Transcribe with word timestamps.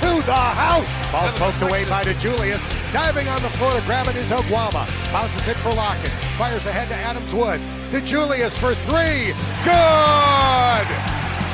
to 0.00 0.22
the 0.22 0.32
house. 0.32 1.10
Ball 1.10 1.30
poked 1.34 1.62
away 1.62 1.84
by 1.88 2.04
DeJulius. 2.04 2.62
Diving 2.92 3.28
on 3.28 3.42
the 3.42 3.50
floor 3.58 3.74
to 3.74 3.82
grab 3.82 4.06
it 4.06 4.16
is 4.16 4.30
Oguama. 4.30 4.86
Bounces 5.10 5.46
it 5.48 5.56
for 5.58 5.70
Lakhin. 5.70 6.12
Fires 6.38 6.66
ahead 6.66 6.88
to 6.88 6.94
Adams 6.94 7.34
Woods. 7.34 7.70
DeJulius 7.90 8.54
for 8.58 8.74
three. 8.86 9.34
Good! 9.66 10.86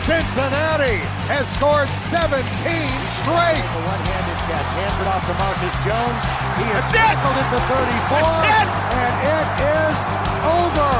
Cincinnati 0.04 1.00
has 1.32 1.48
scored 1.56 1.88
17 2.12 2.36
straight. 2.44 3.64
The 3.64 3.82
one-handed 3.88 4.38
catch. 4.44 4.68
Hands 4.76 4.98
it 5.00 5.08
off 5.08 5.24
to 5.24 5.34
Marcus 5.40 5.76
Jones. 5.80 6.22
He 6.60 6.66
has 6.76 6.84
tackled 6.92 7.36
at 7.40 7.48
the 7.48 7.62
34. 7.72 8.20
And 8.44 9.16
it 9.24 9.48
is 9.64 9.96
over. 10.44 10.92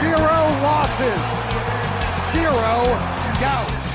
Zero 0.00 0.40
losses. 0.64 1.20
Zero 2.32 2.96
doubt. 3.44 3.87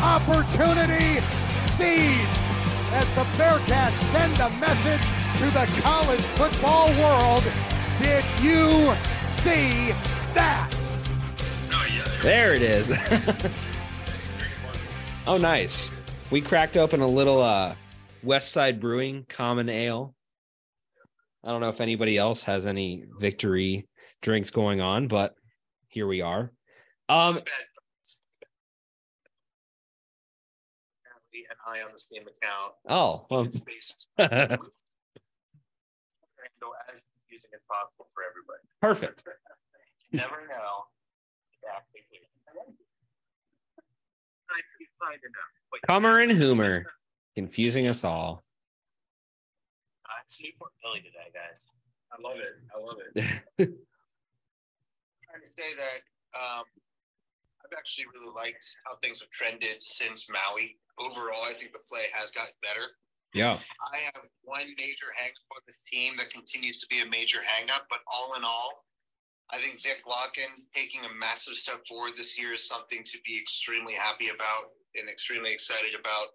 Opportunity 0.00 1.20
seized 1.50 2.42
as 2.92 3.08
the 3.14 3.24
Bearcats 3.36 3.96
send 3.98 4.34
a 4.40 4.50
message 4.60 5.00
to 5.38 5.50
the 5.50 5.80
college 5.82 6.20
football 6.20 6.88
world. 7.00 7.44
Did 7.98 8.24
you 8.40 8.94
see 9.24 9.92
that? 10.34 10.70
There 12.22 12.54
it 12.54 12.62
is. 12.62 12.90
oh, 15.26 15.36
nice. 15.38 15.90
We 16.30 16.40
cracked 16.40 16.76
open 16.76 17.00
a 17.00 17.08
little 17.08 17.42
uh, 17.42 17.74
West 18.22 18.52
Side 18.52 18.80
Brewing 18.80 19.26
Common 19.28 19.68
Ale. 19.68 20.14
I 21.44 21.50
don't 21.50 21.60
know 21.60 21.68
if 21.68 21.80
anybody 21.80 22.18
else 22.18 22.42
has 22.44 22.66
any 22.66 23.04
victory 23.20 23.86
drinks 24.22 24.50
going 24.50 24.80
on, 24.80 25.08
but 25.08 25.34
here 25.88 26.06
we 26.06 26.20
are. 26.20 26.52
Um, 27.08 27.40
an 31.66 31.72
eye 31.72 31.82
on 31.84 31.90
the 31.92 31.98
same 31.98 32.22
account. 32.22 32.72
oh, 32.88 33.26
well, 33.30 33.48
Spaces. 33.48 34.06
go 34.18 34.28
as 36.92 37.02
confusing 37.20 37.50
as 37.54 37.60
possible 37.68 38.06
for 38.14 38.22
everybody. 38.24 38.62
perfect. 38.80 39.22
Never 40.12 40.46
know. 40.48 40.84
Exactly. 41.52 42.00
I 44.48 44.56
you 44.80 44.86
find 44.98 45.18
enough. 45.20 45.52
Comer 45.88 46.20
and 46.20 46.32
Hoomer 46.32 46.84
confusing 47.34 47.88
us 47.88 48.04
all. 48.04 48.42
uh, 50.06 50.12
it's 50.24 50.40
Newport 50.40 50.70
Philly 50.82 51.00
today, 51.00 51.28
guys. 51.34 51.64
I 52.12 52.16
love 52.22 52.38
it. 52.38 52.54
I 52.74 52.78
love 52.80 52.96
it. 53.02 53.14
trying 53.58 55.42
to 55.42 55.48
say 55.50 55.74
that 55.76 56.00
um, 56.38 56.64
I've 57.60 57.76
actually 57.76 58.06
really 58.14 58.32
liked 58.34 58.64
how 58.86 58.96
things 59.02 59.20
have 59.20 59.30
trended 59.30 59.82
since 59.82 60.30
Maui. 60.30 60.78
Overall, 60.98 61.44
I 61.44 61.54
think 61.54 61.72
the 61.72 61.84
play 61.88 62.06
has 62.12 62.30
gotten 62.30 62.54
better. 62.62 62.96
yeah. 63.34 63.58
I 63.92 63.96
have 64.14 64.24
one 64.42 64.72
major 64.78 65.12
hang 65.16 65.30
up 65.30 65.56
on 65.56 65.62
this 65.66 65.82
team 65.84 66.16
that 66.16 66.30
continues 66.30 66.80
to 66.80 66.86
be 66.88 67.00
a 67.00 67.06
major 67.06 67.40
hang 67.44 67.68
up, 67.70 67.86
but 67.90 68.00
all 68.08 68.32
in 68.36 68.44
all, 68.44 68.84
I 69.52 69.58
think 69.60 69.80
Vic 69.82 70.02
Lakhin 70.08 70.50
taking 70.74 71.04
a 71.04 71.12
massive 71.14 71.54
step 71.56 71.84
forward 71.86 72.16
this 72.16 72.38
year 72.38 72.52
is 72.52 72.66
something 72.66 73.04
to 73.04 73.18
be 73.24 73.36
extremely 73.38 73.92
happy 73.94 74.28
about 74.28 74.72
and 74.96 75.08
extremely 75.08 75.52
excited 75.52 75.94
about. 75.94 76.34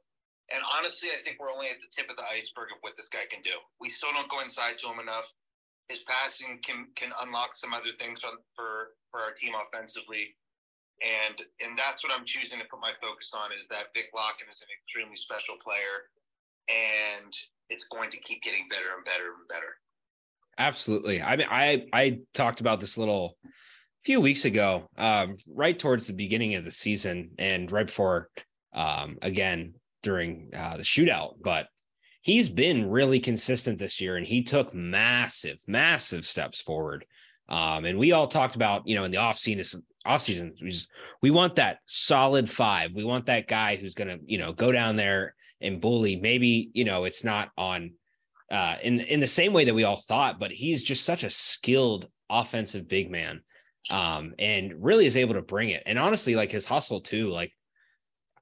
And 0.54 0.62
honestly, 0.78 1.10
I 1.10 1.20
think 1.22 1.40
we're 1.40 1.52
only 1.52 1.68
at 1.68 1.80
the 1.82 1.92
tip 1.92 2.10
of 2.10 2.16
the 2.18 2.28
iceberg 2.32 2.70
of 2.72 2.80
what 2.82 2.94
this 2.96 3.10
guy 3.10 3.26
can 3.30 3.42
do. 3.42 3.56
We 3.80 3.90
still 3.90 4.14
don't 4.14 4.30
go 4.30 4.40
inside 4.42 4.78
to 4.80 4.88
him 4.92 5.00
enough. 5.00 5.26
His 5.90 6.02
passing 6.08 6.60
can 6.64 6.88
can 6.96 7.12
unlock 7.24 7.56
some 7.56 7.74
other 7.74 7.92
things 8.00 8.24
on, 8.24 8.38
for 8.56 8.96
for 9.12 9.20
our 9.20 9.34
team 9.34 9.54
offensively, 9.60 10.36
and 11.02 11.36
and 11.66 11.78
that's 11.78 12.04
what 12.04 12.14
I'm 12.18 12.26
choosing 12.26 12.60
to 12.60 12.66
put 12.70 12.80
my 12.80 12.92
focus 13.02 13.32
on 13.34 13.52
is 13.52 13.68
that 13.70 13.94
Vic 13.94 14.12
Lakhin 14.16 14.52
is 14.52 14.62
an 14.62 14.70
extremely 14.72 15.18
special 15.18 15.56
player, 15.64 16.10
and 16.70 17.34
it's 17.70 17.86
going 17.86 18.10
to 18.12 18.20
keep 18.20 18.42
getting 18.44 18.68
better 18.70 18.96
and 18.96 19.06
better 19.06 19.34
and 19.38 19.48
better. 19.48 19.78
Absolutely. 20.58 21.22
I 21.22 21.36
mean, 21.36 21.48
I 21.50 21.86
I 21.94 22.20
talked 22.34 22.62
about 22.62 22.80
this 22.80 22.98
little 22.98 23.38
few 24.04 24.22
weeks 24.22 24.46
ago, 24.46 24.88
um, 24.98 25.38
right 25.48 25.78
towards 25.78 26.08
the 26.08 26.14
beginning 26.14 26.56
of 26.56 26.64
the 26.64 26.72
season, 26.72 27.32
and 27.38 27.72
right 27.72 27.88
before, 27.88 28.30
um, 28.74 29.18
again 29.22 29.76
during 30.04 30.50
uh, 30.56 30.78
the 30.78 30.84
shootout. 30.84 31.36
But 31.44 31.68
he's 32.22 32.50
been 32.50 32.90
really 32.90 33.20
consistent 33.20 33.80
this 33.80 34.00
year, 34.00 34.18
and 34.18 34.26
he 34.26 34.44
took 34.44 34.74
massive, 34.74 35.58
massive 35.68 36.26
steps 36.26 36.62
forward. 36.62 37.06
Um, 37.50 37.86
and 37.86 37.98
we 37.98 38.14
all 38.14 38.28
talked 38.28 38.56
about, 38.56 38.88
you 38.88 38.96
know, 38.96 39.04
in 39.04 39.12
the 39.12 39.18
off 39.18 39.38
season, 40.02 40.14
off 40.14 40.22
season, 40.22 40.56
we, 40.62 40.70
just, 40.70 40.90
we 41.22 41.32
want 41.32 41.56
that 41.56 41.80
solid 41.86 42.50
five. 42.50 42.96
We 42.96 43.04
want 43.04 43.28
that 43.28 43.48
guy 43.48 43.76
who's 43.76 43.96
going 43.96 44.08
to, 44.08 44.20
you 44.26 44.38
know, 44.38 44.54
go 44.54 44.72
down 44.72 44.96
there 44.96 45.36
and 45.60 45.82
bully. 45.82 46.16
Maybe, 46.16 46.70
you 46.74 46.86
know, 46.86 47.06
it's 47.06 47.24
not 47.24 47.50
on 47.58 47.94
uh, 48.52 48.76
in 48.84 49.00
in 49.02 49.20
the 49.20 49.28
same 49.28 49.54
way 49.54 49.66
that 49.66 49.74
we 49.74 49.84
all 49.84 49.96
thought, 49.96 50.40
but 50.40 50.52
he's 50.52 50.84
just 50.84 51.06
such 51.06 51.24
a 51.24 51.30
skilled 51.30 52.08
offensive 52.30 52.88
big 52.88 53.10
man, 53.10 53.42
um, 53.90 54.34
and 54.40 54.84
really 54.84 55.06
is 55.06 55.18
able 55.18 55.36
to 55.36 55.42
bring 55.42 55.70
it. 55.70 55.84
And 55.86 55.98
honestly, 55.98 56.36
like 56.36 56.52
his 56.52 56.66
hustle 56.66 57.02
too. 57.02 57.30
Like, 57.30 57.54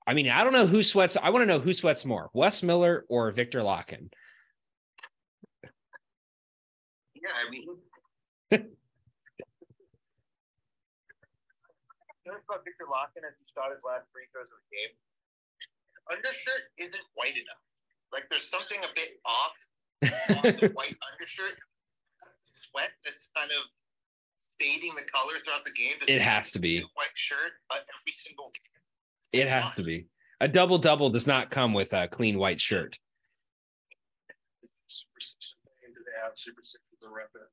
I 0.08 0.14
mean, 0.14 0.30
I 0.30 0.44
don't 0.44 0.54
know 0.54 0.68
who 0.68 0.82
sweats. 0.82 1.18
I 1.22 1.30
want 1.30 1.44
to 1.44 1.48
know 1.48 1.60
who 1.60 1.74
sweats 1.74 2.06
more, 2.06 2.30
Wes 2.34 2.64
Miller 2.64 3.06
or 3.10 3.32
Viktor 3.32 3.62
Lakhin. 3.62 4.10
Yeah, 7.14 7.30
I 7.36 7.52
mean, 7.52 8.66
Notice 12.30 12.39
about 12.50 12.66
Viktor 12.66 12.90
Lakhin 12.90 13.22
as 13.22 13.38
he 13.38 13.46
shot 13.46 13.70
his 13.70 13.86
last 13.86 14.10
free 14.10 14.26
throws 14.34 14.50
of 14.50 14.58
the 14.66 14.70
game. 14.74 14.94
Undershirt 16.10 16.74
isn't 16.82 17.06
white 17.14 17.38
enough. 17.38 17.62
Like 18.10 18.26
there's 18.34 18.50
something 18.50 18.82
a 18.82 18.92
bit 18.98 19.22
off 19.22 19.58
on 20.42 20.58
the 20.58 20.74
white 20.78 20.98
undershirt. 21.14 21.62
Sweat 22.42 22.90
that's 23.06 23.30
kind 23.38 23.54
of 23.54 23.62
fading 24.58 24.98
the 24.98 25.06
color 25.14 25.38
throughout 25.46 25.62
the 25.64 25.72
game. 25.78 25.94
Does 26.02 26.10
It 26.10 26.22
has 26.22 26.52
to 26.58 26.60
be. 26.60 26.82
White 26.98 27.14
shirt, 27.14 27.54
but 27.70 27.86
every 27.86 28.14
single 28.14 28.50
game. 28.50 29.46
It 29.46 29.48
has 29.48 29.70
to 29.78 29.84
be 29.84 30.10
a 30.42 30.48
double 30.48 30.78
double. 30.82 31.10
Does 31.14 31.28
not 31.28 31.52
come 31.52 31.74
with 31.74 31.94
a 31.94 32.08
clean 32.08 32.40
white 32.40 32.60
shirt. 32.60 32.98
Superstition 34.90 35.62
thing, 35.62 35.94
Do 35.94 36.02
they 36.02 36.18
have 36.18 36.34
superstitions 36.34 36.98
to 37.06 37.10
rep 37.14 37.30
it? 37.38 37.46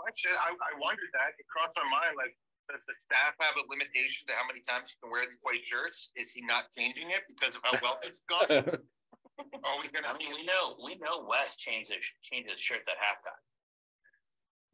I 0.00 0.08
said, 0.16 0.32
I, 0.32 0.56
I 0.56 0.72
wondered 0.80 1.12
that. 1.12 1.36
It 1.36 1.44
crossed 1.44 1.76
my 1.76 1.84
mind. 1.84 2.16
Like, 2.16 2.32
does 2.72 2.86
the 2.86 2.94
staff 3.06 3.34
have 3.40 3.54
a 3.58 3.64
limitation 3.68 4.26
to 4.28 4.34
how 4.34 4.46
many 4.46 4.60
times 4.62 4.90
you 4.94 4.98
can 5.02 5.10
wear 5.10 5.26
these 5.26 5.40
white 5.42 5.62
shirts? 5.66 6.10
Is 6.16 6.30
he 6.34 6.42
not 6.46 6.70
changing 6.76 7.10
it 7.10 7.26
because 7.28 7.54
of 7.56 7.62
how 7.64 7.78
well 7.82 7.98
it's 8.02 8.20
gone? 8.30 8.50
Are 9.64 9.76
we 9.80 9.88
gonna? 9.88 10.12
I 10.12 10.16
mean, 10.20 10.32
we 10.36 10.44
know 10.44 10.76
we 10.84 11.00
know 11.00 11.24
Wes 11.24 11.56
changed 11.56 11.88
his 11.88 12.04
changed 12.22 12.50
his 12.50 12.60
shirts 12.60 12.84
at 12.84 12.98
halftime. 13.00 13.40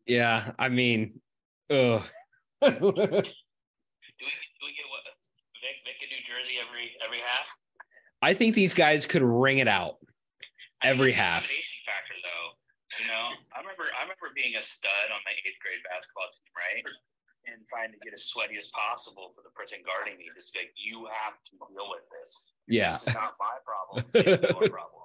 Yeah, 0.07 0.51
I 0.59 0.69
mean, 0.69 1.21
ugh. 1.71 2.03
Do 2.63 4.25
we 4.25 4.33
do 4.33 4.63
we 4.65 4.73
get 4.75 4.87
what 4.91 5.05
Vic 5.63 5.77
Vic 5.85 5.99
in 6.03 6.09
New 6.11 6.23
Jersey 6.27 6.57
every 6.59 6.91
every 7.05 7.23
half? 7.23 7.47
I 8.23 8.35
think 8.35 8.55
these 8.55 8.75
guys 8.75 9.07
could 9.07 9.23
ring 9.23 9.59
it 9.59 9.69
out 9.69 9.99
every 10.83 11.11
it's 11.11 11.21
half. 11.21 11.45
intimidation 11.45 11.79
factor, 11.87 12.17
though. 12.25 12.47
You 12.99 13.07
know, 13.13 13.25
I 13.55 13.61
remember 13.61 13.85
I 13.93 14.03
remember 14.03 14.33
being 14.35 14.57
a 14.57 14.63
stud 14.63 15.11
on 15.13 15.21
my 15.23 15.35
eighth 15.47 15.61
grade 15.63 15.83
basketball 15.85 16.27
team, 16.33 16.51
right? 16.57 16.83
And 17.47 17.65
trying 17.69 17.93
to 17.93 17.99
get 17.99 18.13
as 18.13 18.25
sweaty 18.25 18.57
as 18.59 18.69
possible 18.69 19.33
for 19.35 19.43
the 19.43 19.51
person 19.51 19.79
guarding 19.87 20.19
me. 20.19 20.25
Just 20.35 20.57
like 20.57 20.71
you 20.77 21.07
have 21.13 21.35
to 21.45 21.51
deal 21.73 21.89
with 21.91 22.03
this. 22.21 22.53
Yeah. 22.67 22.93
This 22.93 23.07
is 23.07 23.15
not 23.15 23.35
my 23.39 23.57
problem. 23.65 24.05
No 24.43 24.69
problem. 24.69 25.03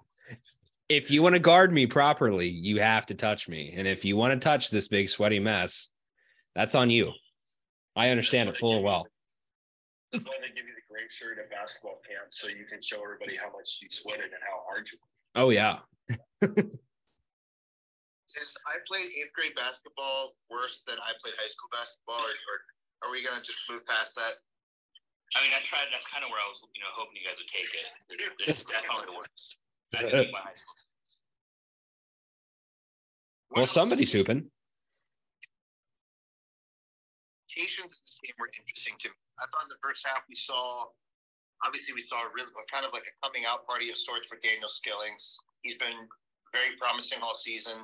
if 0.90 1.12
you 1.12 1.22
want 1.22 1.36
to 1.36 1.40
guard 1.40 1.74
me 1.74 1.86
properly, 1.86 2.48
you 2.48 2.80
have 2.80 3.06
to 3.08 3.14
touch 3.14 3.50
me. 3.50 3.74
And 3.76 3.88
if 3.88 4.06
you 4.06 4.16
want 4.16 4.34
to 4.34 4.40
touch 4.40 4.70
this 4.70 4.88
big 4.88 5.10
sweaty 5.10 5.40
mess, 5.40 5.90
that's 6.56 6.76
on 6.76 6.90
you. 6.90 7.12
I 7.96 8.10
understand 8.10 8.50
it 8.50 8.58
full 8.58 8.82
well. 8.82 9.08
That's 10.12 10.26
why 10.26 10.34
they 10.42 10.48
give 10.48 10.66
you 10.68 10.74
the 10.76 10.94
gray 10.94 11.04
shirt 11.10 11.38
at 11.40 11.50
basketball 11.50 12.02
camp 12.08 12.28
so 12.32 12.48
you 12.48 12.66
can 12.70 12.82
show 12.82 13.04
everybody 13.04 13.38
how 13.38 13.52
much 13.52 13.80
you 13.82 13.88
sweated 13.90 14.26
and 14.26 14.44
how 14.44 14.62
hard 14.68 14.88
you. 14.92 15.00
Oh 15.36 15.50
yeah. 15.50 15.80
Is 18.40 18.56
I 18.64 18.80
played 18.88 19.12
eighth 19.12 19.34
grade 19.36 19.56
basketball 19.56 20.38
worse 20.48 20.84
than 20.88 20.96
I 21.02 21.12
played 21.20 21.36
high 21.36 21.52
school 21.52 21.68
basketball, 21.72 22.22
or, 22.24 22.32
or 22.32 22.56
are 23.04 23.12
we 23.12 23.24
gonna 23.24 23.44
just 23.44 23.60
move 23.68 23.84
past 23.88 24.16
that? 24.16 24.40
I 25.36 25.44
mean, 25.44 25.52
I 25.56 25.64
tried. 25.68 25.92
That's 25.92 26.08
kind 26.08 26.24
of 26.24 26.32
where 26.32 26.40
I 26.40 26.48
was, 26.48 26.60
you 26.76 26.80
know, 26.80 26.92
hoping 26.96 27.20
you 27.20 27.28
guys 27.28 27.40
would 27.40 27.52
take 27.52 27.72
it. 27.72 27.88
It's 28.48 28.64
definitely 28.72 29.16
worse. 29.16 29.60
I 29.96 30.08
think 30.12 30.32
my 30.32 30.40
high 30.40 30.56
school. 30.56 30.76
Well, 33.52 33.68
somebody's 33.68 34.12
hooping. 34.12 34.48
rotations 37.52 38.00
in 38.00 38.02
this 38.08 38.20
game 38.24 38.36
were 38.40 38.52
interesting 38.56 38.96
to 39.00 39.10
me. 39.10 39.20
I 39.40 39.46
thought 39.52 39.68
in 39.68 39.74
the 39.76 39.82
first 39.84 40.08
half 40.08 40.24
we 40.30 40.36
saw, 40.36 40.88
obviously 41.66 41.94
we 41.94 42.02
saw 42.02 42.24
really 42.32 42.52
kind 42.72 42.86
of 42.86 42.94
like 42.96 43.04
a 43.04 43.14
coming 43.20 43.44
out 43.44 43.68
party 43.68 43.90
of 43.92 43.98
sorts 43.98 44.28
for 44.28 44.40
Daniel 44.40 44.72
Skillings. 44.72 45.36
He's 45.62 45.76
been 45.76 46.08
very 46.56 46.80
promising 46.80 47.20
all 47.22 47.36
season. 47.36 47.84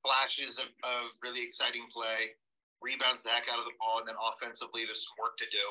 Flashes 0.00 0.58
of, 0.58 0.68
of 0.82 1.12
really 1.22 1.44
exciting 1.44 1.84
play, 1.92 2.32
rebounds 2.80 3.22
the 3.22 3.30
heck 3.30 3.44
out 3.52 3.60
of 3.60 3.68
the 3.68 3.76
ball, 3.80 4.00
and 4.00 4.08
then 4.08 4.16
offensively 4.16 4.88
there's 4.88 5.04
some 5.04 5.16
work 5.20 5.36
to 5.36 5.48
do. 5.52 5.64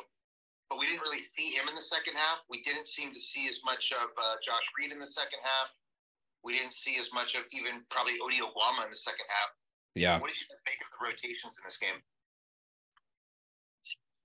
But 0.69 0.77
we 0.77 0.85
didn't 0.85 1.01
really 1.01 1.25
see 1.33 1.49
him 1.49 1.67
in 1.67 1.73
the 1.73 1.81
second 1.81 2.13
half. 2.13 2.45
We 2.49 2.61
didn't 2.61 2.85
seem 2.85 3.11
to 3.11 3.19
see 3.19 3.49
as 3.49 3.59
much 3.65 3.91
of 3.91 4.13
uh, 4.13 4.37
Josh 4.45 4.69
Reed 4.77 4.93
in 4.93 4.99
the 4.99 5.09
second 5.09 5.41
half. 5.41 5.73
We 6.43 6.53
didn't 6.57 6.73
see 6.73 6.97
as 6.99 7.09
much 7.11 7.33
of 7.33 7.41
even 7.51 7.81
probably 7.89 8.13
Ody 8.23 8.37
Oguama 8.37 8.85
in 8.85 8.91
the 8.91 8.95
second 8.95 9.25
half. 9.27 9.49
Yeah. 9.95 10.19
What 10.21 10.29
do 10.29 10.37
you 10.37 10.45
make 10.65 10.77
of 10.77 10.87
the 10.93 11.05
rotations 11.09 11.57
in 11.57 11.65
this 11.65 11.77
game? 11.77 11.99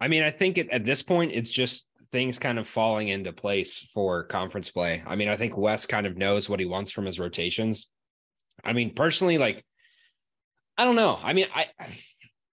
I 0.00 0.08
mean, 0.08 0.22
I 0.22 0.30
think 0.30 0.58
it, 0.58 0.68
at 0.70 0.84
this 0.84 1.02
point, 1.02 1.32
it's 1.32 1.50
just 1.50 1.88
things 2.12 2.38
kind 2.38 2.58
of 2.58 2.68
falling 2.68 3.08
into 3.08 3.32
place 3.32 3.78
for 3.94 4.24
conference 4.24 4.70
play. 4.70 5.02
I 5.06 5.16
mean, 5.16 5.28
I 5.28 5.36
think 5.36 5.56
Wes 5.56 5.86
kind 5.86 6.06
of 6.06 6.16
knows 6.16 6.48
what 6.48 6.60
he 6.60 6.66
wants 6.66 6.90
from 6.90 7.06
his 7.06 7.18
rotations. 7.18 7.88
I 8.62 8.72
mean, 8.72 8.94
personally, 8.94 9.38
like, 9.38 9.64
I 10.76 10.84
don't 10.84 10.96
know. 10.96 11.18
I 11.22 11.32
mean, 11.32 11.46
I, 11.54 11.66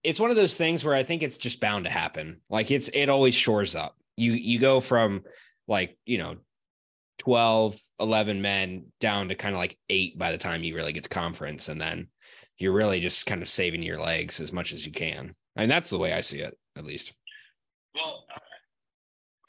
it's 0.03 0.19
one 0.19 0.29
of 0.29 0.35
those 0.35 0.57
things 0.57 0.83
where 0.83 0.95
I 0.95 1.03
think 1.03 1.23
it's 1.23 1.37
just 1.37 1.59
bound 1.59 1.85
to 1.85 1.91
happen. 1.91 2.41
Like 2.49 2.71
it's, 2.71 2.89
it 2.89 3.09
always 3.09 3.35
shores 3.35 3.75
up. 3.75 3.95
You, 4.17 4.33
you 4.33 4.59
go 4.59 4.79
from 4.79 5.23
like, 5.67 5.97
you 6.05 6.17
know, 6.17 6.37
12, 7.19 7.79
11 7.99 8.41
men 8.41 8.85
down 8.99 9.29
to 9.29 9.35
kind 9.35 9.53
of 9.53 9.59
like 9.59 9.77
eight 9.89 10.17
by 10.17 10.31
the 10.31 10.37
time 10.37 10.63
you 10.63 10.75
really 10.75 10.93
get 10.93 11.03
to 11.03 11.09
conference. 11.09 11.69
And 11.69 11.79
then 11.79 12.07
you're 12.57 12.73
really 12.73 12.99
just 12.99 13.25
kind 13.25 13.41
of 13.41 13.49
saving 13.49 13.83
your 13.83 13.99
legs 13.99 14.39
as 14.39 14.51
much 14.51 14.73
as 14.73 14.85
you 14.85 14.91
can. 14.91 15.33
I 15.55 15.61
mean, 15.61 15.69
that's 15.69 15.89
the 15.89 15.97
way 15.97 16.13
I 16.13 16.21
see 16.21 16.39
it, 16.39 16.57
at 16.77 16.85
least. 16.85 17.13
Well, 17.95 18.25
I 18.31 18.39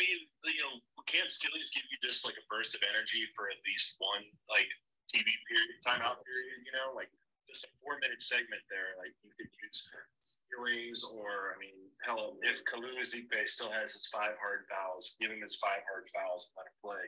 mean, 0.00 0.19
you 0.44 0.62
know, 0.62 0.80
can't 1.06 1.30
Skillings 1.30 1.70
give 1.70 1.84
you 1.92 1.98
just 2.00 2.24
like 2.24 2.34
a 2.40 2.44
burst 2.48 2.74
of 2.74 2.80
energy 2.88 3.28
for 3.36 3.52
at 3.52 3.60
least 3.69 3.96
one 4.00 4.24
like 4.48 4.69
TV 5.12 5.28
period, 5.44 5.76
timeout 5.84 6.24
period? 6.24 6.58
You 6.64 6.72
know, 6.72 6.96
like 6.96 7.12
just 7.48 7.64
a 7.66 7.70
four 7.82 7.98
minute 8.00 8.22
segment 8.22 8.62
there. 8.70 8.94
Like 8.98 9.12
you 9.22 9.30
could 9.34 9.50
use 9.62 9.88
Skillings, 10.22 11.02
or 11.04 11.54
I 11.54 11.56
mean, 11.58 11.74
hell, 12.06 12.38
if 12.46 12.62
Kalu 12.64 12.94
Ezikpe 12.98 13.46
still 13.48 13.70
has 13.70 13.92
his 13.92 14.06
five 14.12 14.38
hard 14.38 14.66
fouls, 14.70 15.16
give 15.20 15.30
him 15.30 15.42
his 15.42 15.58
five 15.58 15.82
hard 15.88 16.06
fouls 16.14 16.50
and 16.50 16.54
let 16.58 16.66
him 16.70 16.78
play. 16.82 17.04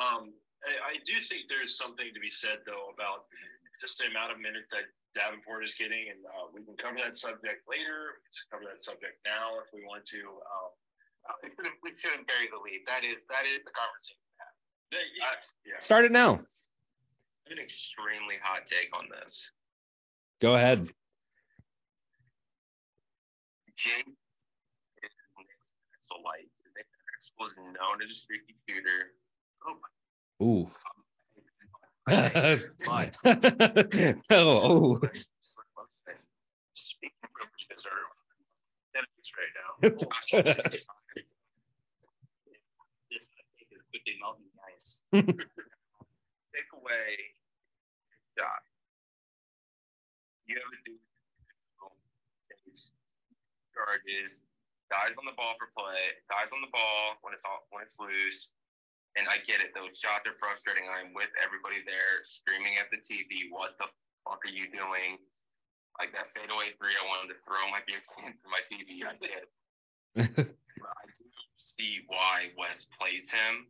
Um, 0.00 0.22
I, 0.64 0.96
I 0.96 1.04
do 1.04 1.20
think 1.20 1.46
there's 1.52 1.76
something 1.76 2.08
to 2.12 2.20
be 2.20 2.30
said 2.32 2.64
though 2.64 2.90
about 2.94 3.28
just 3.80 3.98
the 4.00 4.08
amount 4.08 4.32
of 4.32 4.40
minutes 4.40 4.70
that 4.72 4.88
Davenport 5.14 5.62
is 5.62 5.74
getting, 5.78 6.10
and 6.10 6.18
uh, 6.26 6.50
we 6.50 6.64
can 6.66 6.74
cover 6.74 6.98
that 6.98 7.14
subject 7.14 7.62
later. 7.70 8.18
We 8.18 8.26
can 8.32 8.46
cover 8.50 8.64
that 8.72 8.82
subject 8.82 9.20
now 9.22 9.60
if 9.62 9.70
we 9.74 9.84
want 9.86 10.06
to. 10.10 10.22
Um, 10.22 10.72
Uh, 11.24 11.32
we 11.40 11.48
shouldn't, 11.56 11.76
we 11.80 11.90
shouldn't 11.96 12.26
bury 12.28 12.48
the 12.52 12.60
lead. 12.60 12.84
That 12.84 13.00
is 13.00 13.16
that 13.32 13.48
is 13.48 13.64
the 13.64 13.72
conversation. 13.72 14.20
yeah, 14.92 15.40
yeah. 15.64 15.80
Start 15.80 16.04
it 16.04 16.12
now. 16.12 16.36
I 16.36 17.48
have 17.48 17.56
an 17.56 17.64
extremely 17.64 18.36
hot 18.42 18.66
take 18.68 18.92
on 18.92 19.08
this. 19.08 19.50
Go 20.40 20.54
ahead. 20.54 20.88
Jake 23.76 23.94
is 23.94 24.04
Nick's 25.38 25.72
Axel 25.94 26.22
Light. 26.24 26.48
Nick 26.76 26.86
Axel 27.14 27.46
is 27.46 27.52
known 27.56 28.02
as 28.02 28.10
a 28.10 28.14
streaky 28.14 28.54
shooter. 28.68 29.12
Oh 29.66 29.74
my 29.80 29.88
Ooh. 30.46 30.70
God. 32.06 32.30
oh, 34.30 35.00
oh. 35.00 35.00
Speaking 36.74 37.28
privileges 37.32 37.86
are 37.90 38.04
benefits 38.92 39.32
right 39.38 39.54
now. 39.54 39.70
Take 45.12 46.70
away 46.72 47.16
shot. 48.38 48.62
You 50.54 50.62
have 50.62 50.70
a 50.70 50.82
dude 50.86 51.02
who 51.82 51.90
takes 52.46 52.94
charges, 53.74 54.38
dies 54.86 55.18
on 55.18 55.26
the 55.26 55.34
ball 55.34 55.58
for 55.58 55.66
play, 55.74 56.14
dies 56.30 56.54
on 56.54 56.62
the 56.62 56.70
ball 56.70 57.18
when 57.26 57.34
it's 57.34 57.42
all, 57.42 57.66
when 57.74 57.82
it's 57.82 57.98
loose. 57.98 58.54
And 59.18 59.26
I 59.26 59.42
get 59.42 59.58
it; 59.58 59.74
those 59.74 59.98
shots 59.98 60.30
are 60.30 60.38
frustrating. 60.38 60.86
I'm 60.86 61.10
with 61.10 61.34
everybody 61.42 61.82
there, 61.82 62.22
screaming 62.22 62.78
at 62.78 62.86
the 62.94 63.02
TV, 63.02 63.50
"What 63.50 63.74
the 63.82 63.90
fuck 64.22 64.46
are 64.46 64.54
you 64.54 64.70
doing?" 64.70 65.18
Like 65.98 66.14
that 66.14 66.30
fadeaway 66.30 66.70
three, 66.78 66.94
I 66.94 67.02
wanted 67.10 67.34
to 67.34 67.38
throw 67.42 67.66
my 67.74 67.82
BXN 67.82 68.38
through 68.38 68.54
my 68.54 68.62
TV. 68.62 69.02
I 69.02 69.18
did. 69.26 69.50
I 70.22 71.06
do 71.18 71.24
see 71.58 72.06
why 72.06 72.54
Wes 72.54 72.86
plays 72.94 73.26
him 73.26 73.66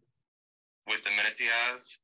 with 0.84 1.00
the 1.00 1.16
minutes 1.16 1.40
he 1.40 1.48
has. 1.48 1.96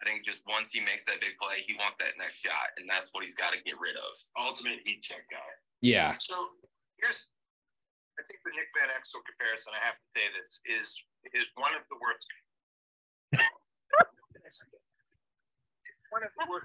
I 0.00 0.08
think 0.08 0.24
just 0.24 0.40
once 0.48 0.72
he 0.72 0.80
makes 0.80 1.04
that 1.04 1.20
big 1.20 1.36
play, 1.36 1.60
he 1.60 1.76
wants 1.76 2.00
that 2.00 2.16
next 2.16 2.40
shot, 2.40 2.72
and 2.80 2.88
that's 2.88 3.12
what 3.12 3.20
he's 3.20 3.36
got 3.36 3.52
to 3.52 3.60
get 3.68 3.76
rid 3.76 4.00
of. 4.00 4.12
Ultimate 4.32 4.80
heat 4.80 5.04
check 5.04 5.28
guy. 5.28 5.44
Yeah. 5.84 6.16
So 6.16 6.56
here's, 6.96 7.28
I 8.16 8.24
think 8.24 8.40
the 8.40 8.56
Nick 8.56 8.72
Van 8.72 8.88
Exel 8.96 9.20
comparison. 9.28 9.76
I 9.76 9.80
have 9.84 10.00
to 10.00 10.06
say 10.16 10.24
this 10.32 10.56
is 10.64 10.88
is 11.36 11.52
one 11.60 11.76
of 11.76 11.84
the 11.92 12.00
worst. 12.00 12.24
it's 14.40 14.64
one 16.08 16.24
of 16.24 16.32
the 16.32 16.48
worst. 16.48 16.64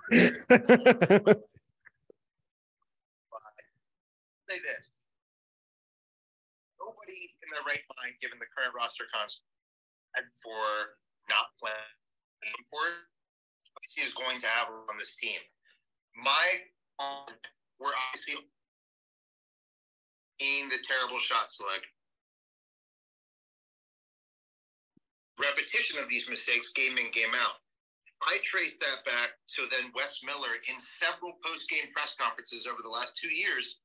say 4.47 4.63
this. 4.63 4.95
Nobody 6.79 7.35
in 7.43 7.47
their 7.51 7.67
right 7.67 7.83
mind, 7.99 8.15
given 8.23 8.39
the 8.39 8.47
current 8.55 8.71
roster 8.71 9.11
construct, 9.11 9.43
for 10.39 10.95
not 11.27 11.51
playing 11.59 12.63
for 12.71 13.14
he 13.83 14.01
is 14.01 14.13
going 14.13 14.39
to 14.39 14.47
have 14.47 14.67
on 14.67 14.97
this 14.97 15.15
team. 15.15 15.39
My 16.15 16.45
um, 16.99 17.25
we're 17.79 17.91
obviously 18.07 18.35
in 20.39 20.69
the 20.69 20.79
terrible 20.83 21.19
shot 21.19 21.51
select. 21.51 21.85
Repetition 25.39 25.99
of 25.99 26.07
these 26.07 26.29
mistakes, 26.29 26.71
game 26.71 26.97
in, 26.97 27.11
game 27.11 27.35
out. 27.35 27.59
I 28.23 28.39
trace 28.39 28.79
that 28.79 29.03
back 29.03 29.35
to 29.59 29.67
then 29.67 29.91
Wes 29.91 30.23
Miller 30.23 30.55
in 30.71 30.79
several 30.79 31.35
post-game 31.43 31.91
press 31.91 32.15
conferences 32.15 32.63
over 32.63 32.79
the 32.79 32.89
last 32.89 33.19
two 33.19 33.27
years, 33.27 33.83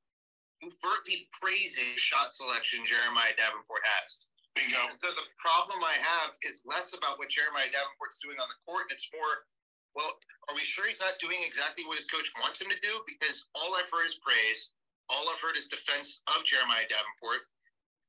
overtly 0.63 1.27
praising 1.35 1.99
shot 1.99 2.31
selection 2.33 2.87
Jeremiah 2.87 3.35
Davenport 3.35 3.83
has. 3.99 4.31
Bingo. 4.55 4.87
And 4.87 4.99
so 4.99 5.11
the 5.15 5.27
problem 5.39 5.83
I 5.83 5.99
have 5.99 6.35
is 6.47 6.63
less 6.67 6.95
about 6.95 7.19
what 7.19 7.31
Jeremiah 7.31 7.71
Davenport's 7.71 8.23
doing 8.23 8.39
on 8.39 8.47
the 8.51 8.59
court, 8.67 8.91
and 8.91 8.95
it's 8.95 9.11
more, 9.15 9.47
well, 9.95 10.11
are 10.49 10.55
we 10.55 10.63
sure 10.63 10.87
he's 10.87 11.01
not 11.01 11.19
doing 11.19 11.39
exactly 11.45 11.85
what 11.87 11.99
his 11.99 12.07
coach 12.07 12.31
wants 12.41 12.61
him 12.61 12.71
to 12.71 12.81
do? 12.81 13.03
Because 13.07 13.51
all 13.55 13.75
I've 13.77 13.91
heard 13.91 14.07
is 14.07 14.19
praise. 14.23 14.71
All 15.11 15.27
I've 15.27 15.41
heard 15.41 15.57
is 15.57 15.67
defense 15.67 16.23
of 16.31 16.45
Jeremiah 16.45 16.87
Davenport 16.87 17.43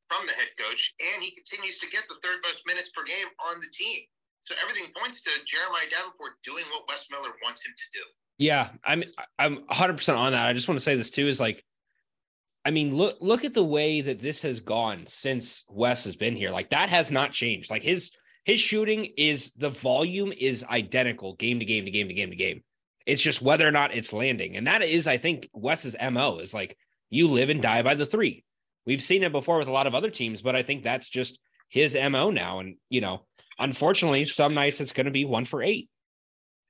from 0.09 0.27
the 0.27 0.33
head 0.33 0.53
coach, 0.59 0.93
and 1.01 1.23
he 1.23 1.31
continues 1.31 1.79
to 1.79 1.89
get 1.89 2.03
the 2.09 2.19
third 2.21 2.43
most 2.43 2.61
minutes 2.67 2.89
per 2.89 3.03
game 3.03 3.29
on 3.49 3.61
the 3.61 3.69
team. 3.73 4.05
So 4.43 4.55
everything 4.61 4.91
points 4.97 5.21
to 5.23 5.31
Jeremiah 5.45 5.89
Davenport 5.89 6.41
doing 6.43 6.65
what 6.73 6.85
Wes 6.89 7.07
Miller 7.09 7.33
wants 7.43 7.65
him 7.65 7.73
to 7.77 7.87
do. 7.93 8.05
Yeah, 8.37 8.69
I'm 8.83 9.03
I'm 9.37 9.65
100% 9.69 10.17
on 10.17 10.31
that. 10.33 10.47
I 10.47 10.53
just 10.53 10.67
want 10.67 10.79
to 10.79 10.83
say 10.83 10.95
this 10.95 11.11
too 11.11 11.27
is 11.27 11.39
like 11.39 11.63
I 12.63 12.71
mean, 12.71 12.95
look 12.95 13.17
look 13.19 13.43
at 13.43 13.53
the 13.53 13.63
way 13.63 14.01
that 14.01 14.19
this 14.19 14.41
has 14.43 14.59
gone 14.59 15.03
since 15.07 15.65
Wes 15.69 16.03
has 16.05 16.15
been 16.15 16.35
here. 16.35 16.51
Like 16.51 16.69
that 16.69 16.89
has 16.89 17.11
not 17.11 17.31
changed. 17.31 17.71
Like 17.71 17.83
his 17.83 18.11
his 18.43 18.59
shooting 18.59 19.05
is 19.17 19.51
the 19.53 19.69
volume 19.69 20.31
is 20.31 20.63
identical 20.63 21.35
game 21.35 21.59
to 21.59 21.65
game 21.65 21.85
to 21.85 21.91
game 21.91 22.07
to 22.07 22.13
game 22.13 22.29
to 22.31 22.35
game. 22.35 22.63
It's 23.05 23.21
just 23.21 23.41
whether 23.41 23.67
or 23.67 23.71
not 23.71 23.93
it's 23.93 24.13
landing. 24.13 24.57
And 24.57 24.67
that 24.67 24.81
is 24.81 25.07
I 25.07 25.17
think 25.17 25.49
Wes's 25.53 25.95
MO 26.11 26.39
is 26.39 26.53
like 26.53 26.77
you 27.09 27.27
live 27.27 27.49
and 27.49 27.61
die 27.61 27.81
by 27.81 27.95
the 27.95 28.05
3. 28.05 28.43
We've 28.85 29.01
seen 29.01 29.23
it 29.23 29.31
before 29.31 29.59
with 29.59 29.67
a 29.67 29.73
lot 29.73 29.85
of 29.85 29.93
other 29.93 30.09
teams, 30.09 30.41
but 30.41 30.55
I 30.55 30.63
think 30.63 30.81
that's 30.81 31.09
just 31.09 31.39
his 31.69 31.93
MO 31.93 32.31
now 32.31 32.59
and, 32.59 32.77
you 32.89 33.01
know, 33.01 33.25
unfortunately, 33.59 34.25
some 34.25 34.53
nights 34.53 34.81
it's 34.81 34.91
going 34.91 35.05
to 35.05 35.13
be 35.13 35.25
1 35.25 35.45
for 35.45 35.61
8. 35.61 35.89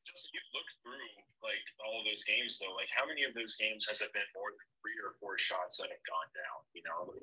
just 0.03 0.29
you 0.33 0.43
look 0.51 0.67
through 0.83 1.07
like 1.43 1.63
all 1.87 1.99
of 1.99 2.05
those 2.05 2.23
games 2.27 2.59
though. 2.59 2.75
Like 2.75 2.91
how 2.91 3.07
many 3.07 3.23
of 3.23 3.33
those 3.33 3.55
games 3.55 3.87
has 3.87 4.03
it 4.03 4.11
been 4.11 4.27
more 4.35 4.51
than 4.51 4.67
three 4.83 4.99
or 5.07 5.15
four 5.23 5.39
shots 5.39 5.79
that 5.79 5.87
have 5.87 6.03
gone 6.03 6.31
down? 6.35 6.59
You 6.75 6.83
know, 6.83 7.15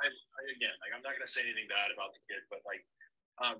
I, 0.00 0.08
I 0.08 0.40
again, 0.56 0.72
like 0.80 0.96
I'm 0.96 1.04
not 1.04 1.12
going 1.12 1.24
to 1.24 1.30
say 1.30 1.44
anything 1.44 1.68
bad 1.68 1.92
about 1.92 2.16
the 2.16 2.24
kid, 2.24 2.40
but 2.48 2.64
like, 2.64 2.80
um, 3.40 3.56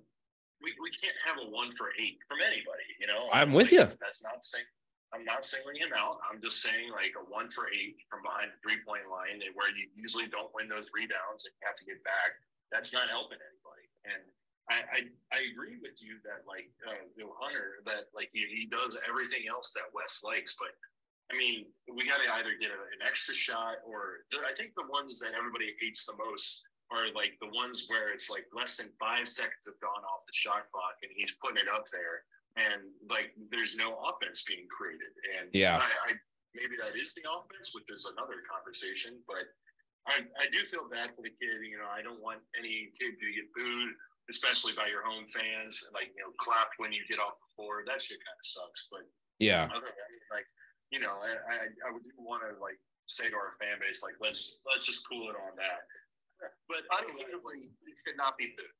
we, 0.61 0.77
we 0.77 0.93
can't 0.93 1.17
have 1.25 1.41
a 1.41 1.49
one 1.49 1.73
for 1.73 1.91
eight 1.97 2.21
from 2.29 2.45
anybody. 2.45 2.85
You 3.01 3.09
know, 3.09 3.33
I'm 3.33 3.53
with 3.53 3.73
like, 3.73 3.81
you. 3.81 3.85
That's, 4.01 4.23
not 4.23 4.45
saying. 4.45 4.69
I'm 5.11 5.25
not 5.25 5.43
singling 5.43 5.81
him 5.81 5.91
out. 5.97 6.23
I'm 6.23 6.39
just 6.39 6.63
saying 6.63 6.93
like 6.95 7.17
a 7.19 7.25
one 7.27 7.51
for 7.51 7.67
eight 7.73 7.99
from 8.07 8.23
behind 8.23 8.53
the 8.55 8.61
three 8.63 8.79
point 8.85 9.09
line, 9.11 9.43
and 9.43 9.51
where 9.57 9.73
you 9.73 9.89
usually 9.97 10.29
don't 10.29 10.53
win 10.55 10.71
those 10.71 10.93
rebounds 10.95 11.49
and 11.49 11.53
you 11.59 11.65
have 11.67 11.81
to 11.81 11.89
get 11.89 11.99
back. 12.07 12.39
That's 12.71 12.95
not 12.95 13.11
helping 13.11 13.41
anybody. 13.41 13.87
And 14.07 14.23
I, 14.71 14.79
I, 14.87 14.99
I 15.35 15.39
agree 15.51 15.83
with 15.83 15.99
you 15.99 16.23
that 16.23 16.47
like 16.47 16.71
uh, 16.87 17.03
you 17.19 17.27
know, 17.27 17.35
Hunter 17.43 17.83
that 17.91 18.13
like 18.15 18.31
he, 18.31 18.47
he 18.47 18.71
does 18.71 18.95
everything 19.09 19.51
else 19.51 19.75
that 19.75 19.91
Wes 19.91 20.23
likes, 20.23 20.55
but 20.55 20.71
I 21.27 21.35
mean 21.35 21.67
we 21.91 22.07
got 22.07 22.23
to 22.23 22.29
either 22.39 22.55
get 22.55 22.71
a, 22.71 22.81
an 22.95 23.03
extra 23.03 23.35
shot 23.35 23.83
or 23.83 24.29
I 24.47 24.55
think 24.55 24.79
the 24.79 24.87
ones 24.87 25.19
that 25.19 25.35
everybody 25.35 25.75
hates 25.83 26.07
the 26.07 26.15
most 26.15 26.70
are 26.91 27.07
like 27.15 27.39
the 27.41 27.49
ones 27.55 27.87
where 27.87 28.11
it's 28.11 28.29
like 28.31 28.47
less 28.55 28.77
than 28.77 28.91
five 28.99 29.29
seconds 29.31 29.67
have 29.67 29.79
gone 29.79 30.03
off 30.11 30.27
the 30.27 30.35
shot 30.35 30.67
clock 30.75 30.99
and 31.03 31.11
he's 31.15 31.39
putting 31.39 31.63
it 31.63 31.71
up 31.71 31.87
there 31.95 32.27
and 32.59 32.83
like 33.07 33.31
there's 33.51 33.79
no 33.79 33.95
offense 34.11 34.43
being 34.43 34.67
created 34.67 35.15
and 35.39 35.47
Yeah. 35.55 35.79
I, 35.79 35.87
I 36.11 36.19
maybe 36.59 36.75
that 36.83 36.99
is 36.99 37.15
the 37.15 37.23
offense 37.31 37.71
which 37.79 37.87
is 37.95 38.11
another 38.11 38.43
conversation 38.51 39.23
but 39.31 39.47
I, 40.11 40.27
I 40.43 40.51
do 40.51 40.67
feel 40.67 40.91
bad 40.91 41.15
for 41.15 41.23
the 41.23 41.31
kid 41.39 41.63
you 41.63 41.79
know 41.79 41.87
I 41.87 42.03
don't 42.03 42.19
want 42.19 42.43
any 42.59 42.91
kid 42.99 43.15
to 43.23 43.27
get 43.31 43.47
booed 43.55 43.95
especially 44.27 44.75
by 44.75 44.91
your 44.91 45.07
home 45.07 45.31
fans 45.31 45.79
like 45.95 46.11
you 46.19 46.27
know 46.27 46.35
clapped 46.43 46.75
when 46.83 46.91
you 46.91 47.07
get 47.07 47.23
off 47.23 47.39
the 47.39 47.51
floor 47.55 47.87
that 47.87 48.03
shit 48.03 48.19
kind 48.19 48.35
of 48.39 48.47
sucks 48.47 48.91
but 48.91 49.07
Yeah. 49.39 49.71
other 49.71 49.95
like 50.35 50.47
you 50.91 50.99
know 50.99 51.23
I 51.23 51.39
I, 51.55 51.59
I 51.87 51.89
would 51.95 52.03
want 52.19 52.43
to 52.51 52.59
like 52.59 52.83
say 53.07 53.31
to 53.31 53.39
our 53.39 53.55
fan 53.63 53.79
base 53.79 54.03
like 54.03 54.19
let's 54.19 54.59
let's 54.67 54.87
just 54.91 55.07
cool 55.07 55.31
it 55.31 55.39
on 55.39 55.55
that 55.55 55.87
but 56.69 56.83
Unequivocally, 57.01 57.71
he 57.85 57.93
should 58.05 58.17
not 58.17 58.37
be 58.41 58.53
booed. 58.57 58.75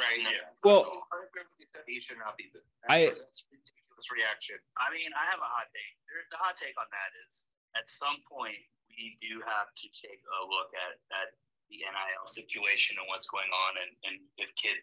Right? 0.00 0.18
Yeah. 0.24 0.48
Well- 0.64 1.06
unequivocally 1.12 1.66
said 1.68 1.84
he 1.86 2.00
should 2.00 2.18
not 2.18 2.36
be 2.40 2.48
booed. 2.52 2.64
I- 2.88 3.12
That's 3.12 3.44
ridiculous 3.52 4.06
reaction. 4.10 4.58
I 4.80 4.88
mean, 4.90 5.12
I 5.12 5.24
have 5.28 5.38
a 5.40 5.46
hot 5.46 5.68
take. 5.70 5.94
There's 6.08 6.28
the 6.32 6.40
hot 6.40 6.56
take 6.56 6.74
on 6.80 6.88
that 6.90 7.10
is 7.28 7.46
at 7.76 7.88
some 7.88 8.20
point 8.28 8.58
we 8.92 9.16
do 9.24 9.40
have 9.44 9.72
to 9.72 9.86
take 9.92 10.20
a 10.20 10.40
look 10.48 10.72
at 10.76 11.00
at 11.12 11.28
the 11.72 11.80
NIL 11.80 12.26
situation 12.28 12.96
and 13.00 13.08
what's 13.08 13.28
going 13.28 13.48
on, 13.48 13.72
and 13.80 13.90
and 14.04 14.16
if 14.36 14.52
kid, 14.60 14.76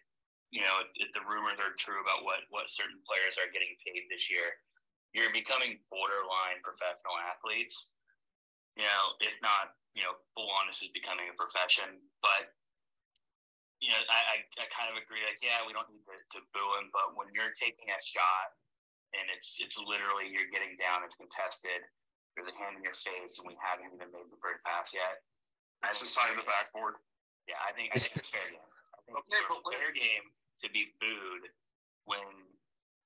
you 0.50 0.62
know, 0.62 0.82
if 0.98 1.10
the 1.14 1.22
rumors 1.22 1.58
are 1.62 1.74
true 1.78 2.00
about 2.02 2.24
what 2.26 2.42
what 2.50 2.70
certain 2.70 2.98
players 3.06 3.38
are 3.38 3.50
getting 3.50 3.74
paid 3.86 4.06
this 4.10 4.26
year, 4.30 4.58
you're 5.14 5.30
becoming 5.34 5.78
borderline 5.90 6.58
professional 6.62 7.14
athletes. 7.30 7.90
You 8.78 8.86
know, 8.86 9.04
if 9.22 9.34
not, 9.42 9.74
you 9.94 10.02
know, 10.02 10.14
full 10.34 10.50
on 10.50 10.66
this 10.70 10.82
is 10.82 10.90
becoming 10.94 11.26
a 11.30 11.36
profession, 11.38 11.98
but. 12.22 12.52
You 13.80 13.88
know, 13.96 14.02
I, 14.12 14.20
I, 14.36 14.36
I 14.60 14.68
kind 14.76 14.92
of 14.92 15.00
agree. 15.00 15.24
Like, 15.24 15.40
yeah, 15.40 15.64
we 15.64 15.72
don't 15.72 15.88
need 15.88 16.04
to, 16.04 16.12
to 16.36 16.44
boo 16.52 16.68
him, 16.76 16.92
but 16.92 17.16
when 17.16 17.32
you're 17.32 17.56
taking 17.56 17.88
a 17.88 17.96
shot 18.04 18.52
and 19.16 19.24
it's 19.32 19.56
it's 19.56 19.80
literally 19.80 20.28
you're 20.28 20.52
getting 20.52 20.76
down, 20.76 21.00
it's 21.00 21.16
contested. 21.16 21.80
There's 22.36 22.52
a 22.52 22.56
hand 22.60 22.76
in 22.76 22.84
your 22.84 22.92
face, 22.92 23.40
and 23.40 23.48
we 23.48 23.56
haven't 23.56 23.88
even 23.88 24.12
made 24.12 24.28
the 24.28 24.36
first 24.36 24.60
pass 24.68 24.92
yet. 24.92 25.24
That's 25.80 25.96
the 26.04 26.04
side 26.04 26.28
of 26.28 26.36
the 26.36 26.44
backboard. 26.44 27.00
Yeah, 27.48 27.56
I 27.64 27.72
think 27.72 27.96
I 27.96 27.98
think 28.04 28.20
it's 28.20 28.28
fair 28.28 28.44
game. 28.52 28.60
I 28.92 29.00
think 29.08 29.16
Okay, 29.16 29.40
it's 29.40 29.48
but 29.48 29.64
wait- 29.64 29.80
fair 29.80 29.90
game 29.96 30.24
to 30.60 30.66
be 30.76 30.92
booed 31.00 31.48
when 32.04 32.20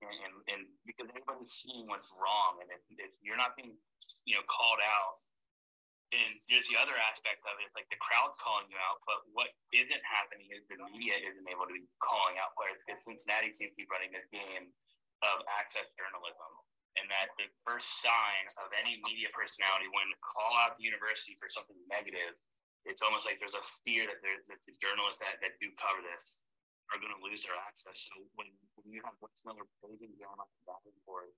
and, 0.03 0.11
and, 0.27 0.35
and 0.51 0.63
because 0.83 1.07
everybody's 1.07 1.55
seeing 1.55 1.87
what's 1.87 2.11
wrong, 2.19 2.59
and 2.59 2.67
if, 2.75 2.83
if 2.99 3.15
you're 3.23 3.39
not 3.39 3.55
being 3.55 3.79
you 4.27 4.35
know 4.35 4.43
called 4.51 4.83
out, 4.83 5.23
and 6.15 6.31
there's 6.47 6.69
the 6.71 6.79
other 6.79 6.95
aspect 6.95 7.43
of 7.43 7.59
it. 7.59 7.67
It's 7.67 7.75
like 7.75 7.91
the 7.91 7.99
crowd's 7.99 8.39
calling 8.39 8.71
you 8.71 8.79
out, 8.79 9.03
but 9.03 9.27
what 9.35 9.51
isn't 9.75 10.05
happening 10.07 10.47
is 10.55 10.63
the 10.71 10.79
media 10.95 11.19
isn't 11.19 11.49
able 11.51 11.67
to 11.67 11.75
be 11.75 11.83
calling 11.99 12.39
out 12.39 12.55
players 12.55 12.79
because 12.87 13.03
Cincinnati 13.03 13.51
seems 13.51 13.75
to 13.75 13.81
be 13.83 13.89
running 13.91 14.15
this 14.15 14.27
game 14.31 14.71
of 15.27 15.43
access 15.51 15.91
journalism. 15.99 16.53
And 16.95 17.11
that 17.11 17.35
the 17.35 17.51
first 17.67 17.99
sign 18.07 18.47
of 18.63 18.71
any 18.79 19.03
media 19.03 19.27
personality 19.35 19.91
when 19.91 20.07
to 20.15 20.19
call 20.23 20.55
out 20.63 20.79
the 20.79 20.87
university 20.87 21.35
for 21.35 21.51
something 21.51 21.75
negative, 21.91 22.39
it's 22.87 23.03
almost 23.03 23.27
like 23.27 23.43
there's 23.43 23.59
a 23.59 23.67
fear 23.83 24.07
that 24.07 24.23
there's 24.23 24.47
that 24.47 24.63
the 24.63 24.79
journalists 24.79 25.19
that, 25.19 25.43
that 25.43 25.59
do 25.59 25.75
cover 25.75 25.99
this 26.07 26.47
are 26.95 27.03
going 27.03 27.11
to 27.11 27.19
lose 27.19 27.43
their 27.43 27.59
access. 27.67 28.07
So 28.07 28.15
when, 28.39 28.47
when 28.79 28.95
you 28.95 29.03
have 29.03 29.19
Wes 29.19 29.43
Miller 29.43 29.67
praising 29.83 30.15
down 30.23 30.39
on 30.39 30.47
the 30.47 30.61
batting 30.71 30.95
board, 31.03 31.35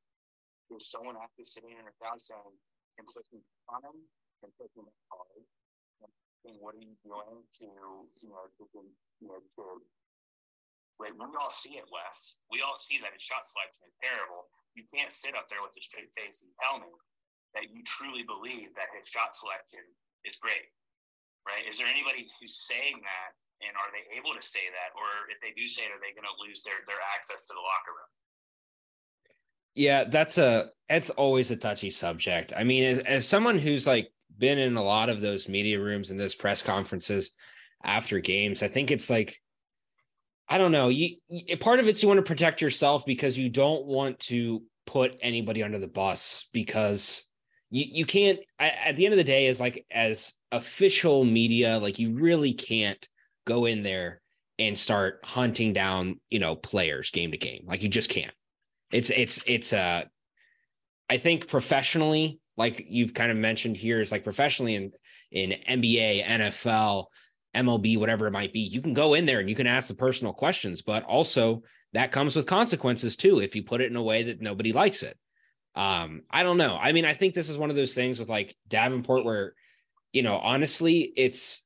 there's 0.68 0.92
someone 0.92 1.16
actually 1.16 1.48
sitting 1.48 1.72
in 1.72 1.88
a 1.88 1.94
crowd 1.96 2.20
saying, 2.20 2.52
and 2.98 3.06
pushing 3.08 3.40
on 3.72 3.80
him 3.80 3.96
and 4.42 4.52
pushing 4.56 4.84
him 4.84 4.92
hard. 5.08 5.44
And 6.46 6.56
what 6.62 6.78
are 6.78 6.84
you 6.84 6.94
doing 7.02 7.42
to, 7.58 7.66
you 8.22 8.30
know, 8.30 8.46
to, 8.46 8.62
you 9.18 9.26
know, 9.26 9.40
to 9.58 9.62
Like 11.02 11.16
we 11.18 11.26
all 11.36 11.50
see 11.50 11.74
it, 11.76 11.84
Wes. 11.90 12.38
We 12.48 12.62
all 12.62 12.78
see 12.78 13.02
that 13.02 13.12
his 13.12 13.20
shot 13.22 13.44
selection 13.44 13.90
is 13.90 13.96
terrible. 13.98 14.46
You 14.78 14.86
can't 14.86 15.10
sit 15.10 15.34
up 15.34 15.50
there 15.50 15.60
with 15.60 15.74
a 15.74 15.82
straight 15.82 16.12
face 16.14 16.46
and 16.46 16.52
tell 16.62 16.78
me 16.78 16.92
that 17.58 17.72
you 17.72 17.82
truly 17.82 18.22
believe 18.22 18.76
that 18.76 18.92
his 18.94 19.08
shot 19.08 19.34
selection 19.34 19.82
is 20.22 20.36
great, 20.38 20.70
right? 21.48 21.64
Is 21.66 21.80
there 21.80 21.88
anybody 21.88 22.28
who's 22.38 22.62
saying 22.68 23.00
that, 23.00 23.30
and 23.64 23.72
are 23.74 23.90
they 23.90 24.04
able 24.14 24.36
to 24.36 24.44
say 24.44 24.68
that, 24.70 24.92
or 24.94 25.08
if 25.32 25.40
they 25.40 25.56
do 25.56 25.66
say 25.66 25.88
it, 25.88 25.92
are 25.92 25.98
they 25.98 26.12
going 26.12 26.28
to 26.28 26.36
lose 26.36 26.62
their 26.62 26.78
their 26.86 27.00
access 27.16 27.48
to 27.48 27.56
the 27.56 27.64
locker 27.64 27.92
room? 27.96 28.12
Yeah, 29.74 30.04
that's 30.04 30.38
a 30.38 30.70
it's 30.88 31.10
always 31.10 31.50
a 31.50 31.56
touchy 31.56 31.90
subject. 31.90 32.52
I 32.56 32.64
mean, 32.64 32.84
as, 32.84 32.98
as 33.00 33.26
someone 33.26 33.58
who's 33.58 33.86
like 33.86 34.12
been 34.38 34.58
in 34.58 34.76
a 34.76 34.82
lot 34.82 35.08
of 35.08 35.20
those 35.20 35.48
media 35.48 35.80
rooms 35.80 36.10
and 36.10 36.18
those 36.18 36.34
press 36.34 36.62
conferences 36.62 37.34
after 37.82 38.20
games, 38.20 38.62
I 38.62 38.68
think 38.68 38.90
it's 38.90 39.10
like 39.10 39.40
I 40.48 40.58
don't 40.58 40.72
know. 40.72 40.88
You, 40.88 41.16
part 41.58 41.80
of 41.80 41.88
it's 41.88 42.02
you 42.02 42.08
want 42.08 42.18
to 42.18 42.22
protect 42.22 42.60
yourself 42.60 43.04
because 43.04 43.36
you 43.36 43.48
don't 43.48 43.84
want 43.84 44.20
to 44.20 44.62
put 44.86 45.18
anybody 45.20 45.62
under 45.62 45.78
the 45.78 45.88
bus 45.88 46.48
because 46.52 47.24
you 47.70 47.84
you 47.88 48.06
can't 48.06 48.38
I, 48.58 48.68
at 48.68 48.96
the 48.96 49.04
end 49.06 49.12
of 49.12 49.18
the 49.18 49.24
day 49.24 49.46
is 49.46 49.58
like 49.58 49.84
as 49.90 50.34
official 50.52 51.24
media 51.24 51.78
like 51.78 51.98
you 51.98 52.14
really 52.14 52.52
can't 52.52 53.08
go 53.44 53.64
in 53.64 53.82
there 53.82 54.20
and 54.60 54.78
start 54.78 55.18
hunting 55.24 55.72
down 55.72 56.20
you 56.30 56.38
know 56.38 56.54
players 56.54 57.10
game 57.10 57.32
to 57.32 57.38
game. 57.38 57.64
Like 57.66 57.82
you 57.82 57.88
just 57.88 58.10
can't. 58.10 58.32
It's 58.92 59.10
it's 59.10 59.42
it's 59.46 59.72
uh 59.72 60.04
i 61.08 61.18
think 61.18 61.48
professionally 61.48 62.38
like 62.56 62.86
you've 62.88 63.14
kind 63.14 63.30
of 63.30 63.36
mentioned 63.36 63.76
here 63.76 64.00
is 64.00 64.12
like 64.12 64.24
professionally 64.24 64.74
in 64.74 64.92
in 65.30 65.50
nba 65.68 66.24
nfl 66.24 67.06
mlb 67.54 67.98
whatever 67.98 68.26
it 68.26 68.32
might 68.32 68.52
be 68.52 68.60
you 68.60 68.80
can 68.80 68.94
go 68.94 69.14
in 69.14 69.26
there 69.26 69.40
and 69.40 69.48
you 69.48 69.54
can 69.54 69.66
ask 69.66 69.88
the 69.88 69.94
personal 69.94 70.32
questions 70.32 70.82
but 70.82 71.02
also 71.04 71.62
that 71.92 72.12
comes 72.12 72.36
with 72.36 72.46
consequences 72.46 73.16
too 73.16 73.40
if 73.40 73.56
you 73.56 73.62
put 73.62 73.80
it 73.80 73.90
in 73.90 73.96
a 73.96 74.02
way 74.02 74.24
that 74.24 74.40
nobody 74.42 74.72
likes 74.72 75.02
it. 75.02 75.16
Um 75.74 76.22
i 76.30 76.42
don't 76.42 76.58
know. 76.58 76.76
I 76.76 76.92
mean 76.92 77.04
i 77.04 77.14
think 77.14 77.34
this 77.34 77.48
is 77.48 77.58
one 77.58 77.70
of 77.70 77.76
those 77.76 77.94
things 77.94 78.18
with 78.18 78.28
like 78.28 78.56
davenport 78.68 79.24
where 79.24 79.54
you 80.12 80.22
know 80.22 80.36
honestly 80.36 81.12
it's 81.16 81.64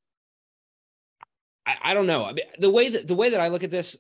i, 1.67 1.77
I 1.83 1.95
don't 1.95 2.07
know. 2.07 2.25
I 2.25 2.33
mean, 2.33 2.45
the 2.59 2.71
way 2.71 2.91
that 2.91 3.09
the 3.09 3.15
way 3.15 3.31
that 3.31 3.41
i 3.41 3.49
look 3.49 3.65
at 3.65 3.71
this 3.71 3.97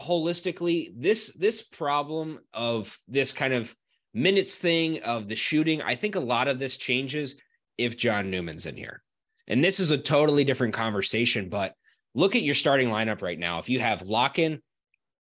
holistically 0.00 0.92
this 0.96 1.32
this 1.34 1.62
problem 1.62 2.38
of 2.52 2.96
this 3.08 3.32
kind 3.32 3.54
of 3.54 3.74
minutes 4.16 4.56
thing 4.56 5.02
of 5.02 5.28
the 5.28 5.36
shooting 5.36 5.82
i 5.82 5.94
think 5.94 6.14
a 6.14 6.20
lot 6.20 6.48
of 6.48 6.58
this 6.58 6.76
changes 6.76 7.36
if 7.78 7.96
john 7.96 8.30
newman's 8.30 8.66
in 8.66 8.76
here 8.76 9.02
and 9.46 9.62
this 9.62 9.78
is 9.78 9.90
a 9.90 9.98
totally 9.98 10.42
different 10.42 10.74
conversation 10.74 11.48
but 11.48 11.74
look 12.14 12.34
at 12.34 12.42
your 12.42 12.54
starting 12.54 12.88
lineup 12.88 13.22
right 13.22 13.38
now 13.38 13.58
if 13.58 13.68
you 13.68 13.78
have 13.78 14.00
Locken, 14.00 14.60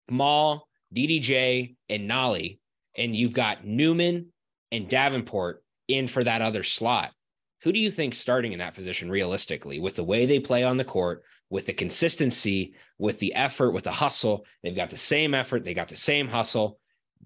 Maul, 0.10 0.68
DDJ, 0.96 1.76
and 1.90 2.10
Nolley, 2.10 2.60
and 2.98 3.16
you've 3.16 3.34
got 3.34 3.66
Newman 3.66 4.32
and 4.72 4.90
Davenport 4.90 5.64
in 5.88 6.08
for 6.08 6.24
that 6.24 6.42
other 6.42 6.64
slot. 6.64 7.12
Who 7.64 7.72
do 7.72 7.80
you 7.80 7.92
think 7.92 8.16
starting 8.16 8.54
in 8.54 8.60
that 8.60 8.76
position 8.76 9.10
realistically 9.10 9.80
with 9.80 9.96
the 9.96 10.04
way 10.04 10.26
they 10.26 10.40
play 10.40 10.64
on 10.64 10.78
the 10.78 10.86
court, 10.86 11.24
with 11.50 11.66
the 11.66 11.74
consistency, 11.74 12.74
with 12.98 13.20
the 13.20 13.34
effort, 13.34 13.72
with 13.72 13.84
the 13.84 13.92
hustle? 13.92 14.46
They've 14.64 14.76
got 14.76 14.90
the 14.90 14.98
same 14.98 15.34
effort, 15.34 15.66
they 15.66 15.74
got 15.74 15.90
the 15.90 15.96
same 15.96 16.28
hustle. 16.28 16.80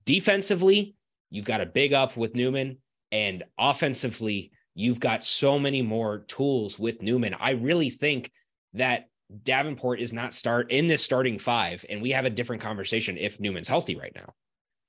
Defensively, 0.05 0.95
you've 1.31 1.45
got 1.45 1.61
a 1.61 1.65
big 1.65 1.93
up 1.93 2.15
with 2.15 2.35
Newman, 2.35 2.77
and 3.11 3.43
offensively, 3.57 4.51
you've 4.75 4.99
got 4.99 5.23
so 5.23 5.57
many 5.57 5.81
more 5.81 6.19
tools 6.27 6.77
with 6.77 7.01
Newman. 7.01 7.33
I 7.33 7.51
really 7.51 7.89
think 7.89 8.31
that 8.73 9.07
Davenport 9.43 9.99
is 9.99 10.13
not 10.13 10.33
start 10.33 10.71
in 10.71 10.87
this 10.87 11.03
starting 11.03 11.39
five, 11.39 11.83
and 11.89 12.01
we 12.01 12.11
have 12.11 12.25
a 12.25 12.29
different 12.29 12.61
conversation 12.61 13.17
if 13.17 13.39
Newman's 13.39 13.67
healthy 13.67 13.95
right 13.95 14.13
now. 14.13 14.33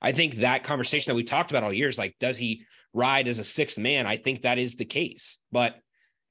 I 0.00 0.12
think 0.12 0.36
that 0.36 0.64
conversation 0.64 1.10
that 1.10 1.16
we 1.16 1.22
talked 1.22 1.52
about 1.52 1.62
all 1.62 1.72
year 1.72 1.88
is 1.88 1.98
like, 1.98 2.16
does 2.18 2.36
he 2.36 2.64
ride 2.92 3.28
as 3.28 3.38
a 3.38 3.44
sixth 3.44 3.78
man? 3.78 4.04
I 4.04 4.16
think 4.16 4.42
that 4.42 4.58
is 4.58 4.74
the 4.74 4.84
case. 4.84 5.38
But 5.52 5.76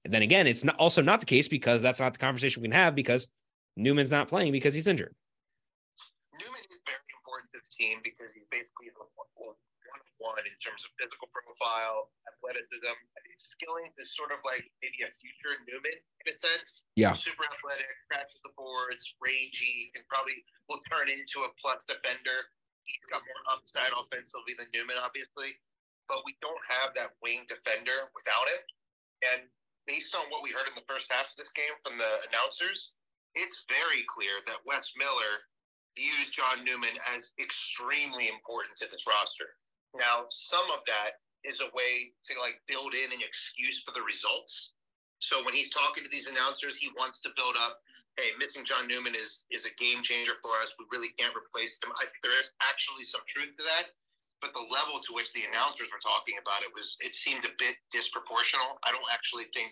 then 0.04 0.22
again, 0.22 0.46
it's 0.46 0.66
not, 0.66 0.76
also 0.76 1.02
not 1.02 1.22
the 1.22 1.26
case 1.26 1.48
because 1.48 1.82
that's 1.82 2.02
not 2.02 2.12
the 2.12 2.20
conversation 2.20 2.62
we 2.62 2.68
can 2.68 2.76
have 2.76 2.96
because 2.96 3.30
Newman's 3.78 4.12
not 4.12 4.28
playing 4.28 4.52
because 4.52 4.74
he's 4.74 4.88
injured. 4.88 5.16
Newman 6.34 6.60
is 6.66 6.80
very 6.86 7.00
important 7.16 7.52
to 7.54 7.60
this 7.60 7.70
team 7.70 8.00
because 8.04 8.34
he's 8.34 8.44
basically 8.52 8.92
one 10.22 10.46
in 10.46 10.56
terms 10.62 10.86
of 10.86 10.94
physical 11.02 11.28
profile, 11.34 12.14
athleticism. 12.30 12.94
I 12.94 13.20
think 13.26 13.36
Skillings 13.42 13.98
is 13.98 14.14
sort 14.14 14.30
of 14.30 14.40
like 14.46 14.64
maybe 14.86 15.02
a 15.02 15.10
future 15.10 15.58
Newman 15.66 15.98
in 15.98 16.26
a 16.30 16.36
sense. 16.36 16.86
Yeah. 16.94 17.18
Super 17.18 17.44
athletic, 17.50 17.90
crashes 18.08 18.38
the 18.46 18.54
boards, 18.54 19.18
rangy, 19.18 19.90
and 19.98 20.06
probably 20.08 20.40
will 20.70 20.82
turn 20.88 21.10
into 21.10 21.44
a 21.44 21.50
plus 21.58 21.84
defender. 21.90 22.54
He's 22.86 23.06
got 23.10 23.26
more 23.26 23.44
upside 23.50 23.94
offensively 23.94 24.54
than 24.58 24.70
Newman, 24.72 25.02
obviously. 25.02 25.58
But 26.06 26.24
we 26.28 26.38
don't 26.44 26.62
have 26.68 26.94
that 26.98 27.18
wing 27.24 27.48
defender 27.50 28.12
without 28.14 28.48
him. 28.52 28.62
And 29.32 29.42
based 29.88 30.14
on 30.14 30.28
what 30.30 30.44
we 30.44 30.52
heard 30.52 30.68
in 30.68 30.76
the 30.76 30.88
first 30.90 31.10
half 31.10 31.34
of 31.34 31.38
this 31.38 31.52
game 31.56 31.74
from 31.86 31.98
the 31.98 32.14
announcers, 32.30 32.94
it's 33.34 33.64
very 33.72 34.04
clear 34.12 34.44
that 34.46 34.66
Wes 34.68 34.92
Miller 35.00 35.48
views 35.96 36.32
John 36.32 36.64
Newman 36.64 36.96
as 37.16 37.32
extremely 37.40 38.28
important 38.28 38.76
to 38.80 38.88
this 38.88 39.08
roster. 39.08 39.56
Now, 39.96 40.26
some 40.30 40.68
of 40.72 40.84
that 40.88 41.20
is 41.44 41.60
a 41.60 41.74
way 41.74 42.14
to 42.30 42.34
like 42.40 42.62
build 42.68 42.94
in 42.94 43.12
an 43.12 43.22
excuse 43.22 43.82
for 43.82 43.92
the 43.92 44.06
results. 44.06 44.74
So 45.20 45.44
when 45.46 45.54
he's 45.54 45.70
talking 45.70 46.04
to 46.04 46.10
these 46.10 46.28
announcers, 46.28 46.78
he 46.78 46.90
wants 46.98 47.20
to 47.22 47.36
build 47.38 47.56
up, 47.58 47.78
hey, 48.18 48.34
missing 48.40 48.66
John 48.66 48.88
Newman 48.88 49.14
is 49.14 49.46
is 49.52 49.66
a 49.66 49.74
game 49.78 50.02
changer 50.02 50.38
for 50.42 50.54
us. 50.62 50.74
We 50.80 50.86
really 50.92 51.14
can't 51.18 51.36
replace 51.36 51.78
him. 51.82 51.94
I 51.98 52.10
there 52.24 52.38
is 52.40 52.52
actually 52.62 53.06
some 53.06 53.22
truth 53.28 53.54
to 53.58 53.64
that. 53.64 53.94
But 54.42 54.58
the 54.58 54.66
level 54.74 54.98
to 55.06 55.14
which 55.14 55.30
the 55.38 55.46
announcers 55.46 55.94
were 55.94 56.02
talking 56.02 56.42
about 56.42 56.66
it 56.66 56.74
was 56.74 56.98
it 57.06 57.14
seemed 57.14 57.46
a 57.46 57.54
bit 57.62 57.78
disproportional. 57.94 58.82
I 58.82 58.90
don't 58.90 59.06
actually 59.14 59.46
think 59.54 59.70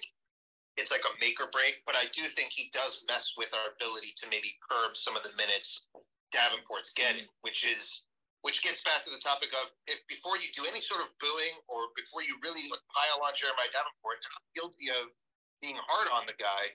it's 0.78 0.94
like 0.94 1.04
a 1.04 1.18
make 1.20 1.42
or 1.42 1.50
break, 1.52 1.82
but 1.90 1.98
I 1.98 2.06
do 2.14 2.22
think 2.38 2.54
he 2.54 2.70
does 2.72 3.02
mess 3.10 3.34
with 3.36 3.50
our 3.52 3.74
ability 3.74 4.14
to 4.22 4.30
maybe 4.30 4.56
curb 4.62 4.96
some 4.96 5.18
of 5.18 5.24
the 5.24 5.34
minutes 5.36 5.90
Davenport's 6.32 6.94
getting, 6.94 7.26
which 7.42 7.66
is 7.66 8.06
which 8.42 8.64
gets 8.64 8.80
back 8.88 9.04
to 9.04 9.12
the 9.12 9.20
topic 9.20 9.52
of 9.60 9.72
if 9.92 10.00
before 10.08 10.40
you 10.40 10.48
do 10.56 10.64
any 10.64 10.80
sort 10.80 11.04
of 11.04 11.12
booing 11.20 11.60
or 11.68 11.92
before 12.00 12.24
you 12.24 12.40
really 12.40 12.64
pile 12.92 13.20
on 13.24 13.36
Jeremiah 13.36 13.72
Davenport, 13.76 14.24
I'm 14.24 14.48
guilty 14.56 14.88
of 14.96 15.12
being 15.60 15.76
hard 15.76 16.08
on 16.16 16.24
the 16.24 16.38
guy 16.40 16.72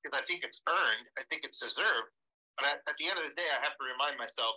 because 0.00 0.16
I 0.16 0.24
think 0.24 0.46
it's 0.46 0.60
earned, 0.64 1.04
I 1.20 1.26
think 1.28 1.44
it's 1.44 1.60
deserved. 1.60 2.08
But 2.56 2.72
at, 2.72 2.78
at 2.88 2.96
the 2.96 3.06
end 3.06 3.20
of 3.20 3.26
the 3.28 3.36
day, 3.36 3.46
I 3.46 3.60
have 3.60 3.76
to 3.76 3.84
remind 3.84 4.16
myself 4.16 4.56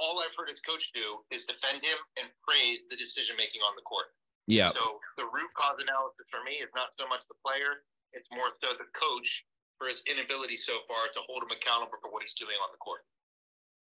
all 0.00 0.20
I've 0.20 0.34
heard 0.36 0.48
his 0.48 0.60
coach 0.64 0.92
do 0.92 1.24
is 1.32 1.48
defend 1.48 1.84
him 1.84 1.96
and 2.20 2.28
praise 2.44 2.84
the 2.88 2.96
decision 2.96 3.36
making 3.36 3.64
on 3.64 3.76
the 3.76 3.84
court. 3.84 4.12
Yeah. 4.48 4.72
So 4.72 5.00
the 5.16 5.28
root 5.28 5.50
cause 5.58 5.80
analysis 5.80 6.26
for 6.28 6.44
me 6.44 6.60
is 6.62 6.70
not 6.76 6.94
so 6.96 7.08
much 7.08 7.24
the 7.26 7.38
player, 7.42 7.84
it's 8.12 8.28
more 8.32 8.54
so 8.62 8.76
the 8.76 8.88
coach 8.94 9.44
for 9.76 9.88
his 9.90 10.00
inability 10.08 10.56
so 10.56 10.80
far 10.88 11.10
to 11.12 11.20
hold 11.28 11.44
him 11.44 11.52
accountable 11.52 12.00
for 12.00 12.08
what 12.08 12.24
he's 12.24 12.36
doing 12.36 12.56
on 12.64 12.70
the 12.72 12.80
court. 12.80 13.04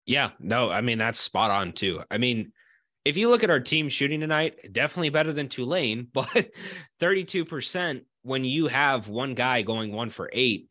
Yeah, 0.07 0.31
no, 0.41 0.71
I 0.71 0.81
mean 0.81 0.99
that's 0.99 1.19
spot 1.19 1.51
on 1.51 1.73
too. 1.73 2.03
I 2.11 2.19
mean, 2.19 2.53
if 3.05 3.17
you 3.17 3.29
look 3.29 3.45
at 3.45 3.51
our 3.51 3.61
team 3.61 3.89
shooting 3.89 4.21
tonight, 4.21 4.73
definitely 4.73 5.11
better 5.11 5.33
than 5.33 5.49
Tulane, 5.49 6.09
but 6.13 6.51
32% 7.01 8.03
when 8.23 8.45
you 8.45 8.69
have 8.69 9.09
one 9.09 9.35
guy 9.35 9.63
going 9.63 9.93
one 9.93 10.11
for 10.11 10.31
eight, 10.33 10.69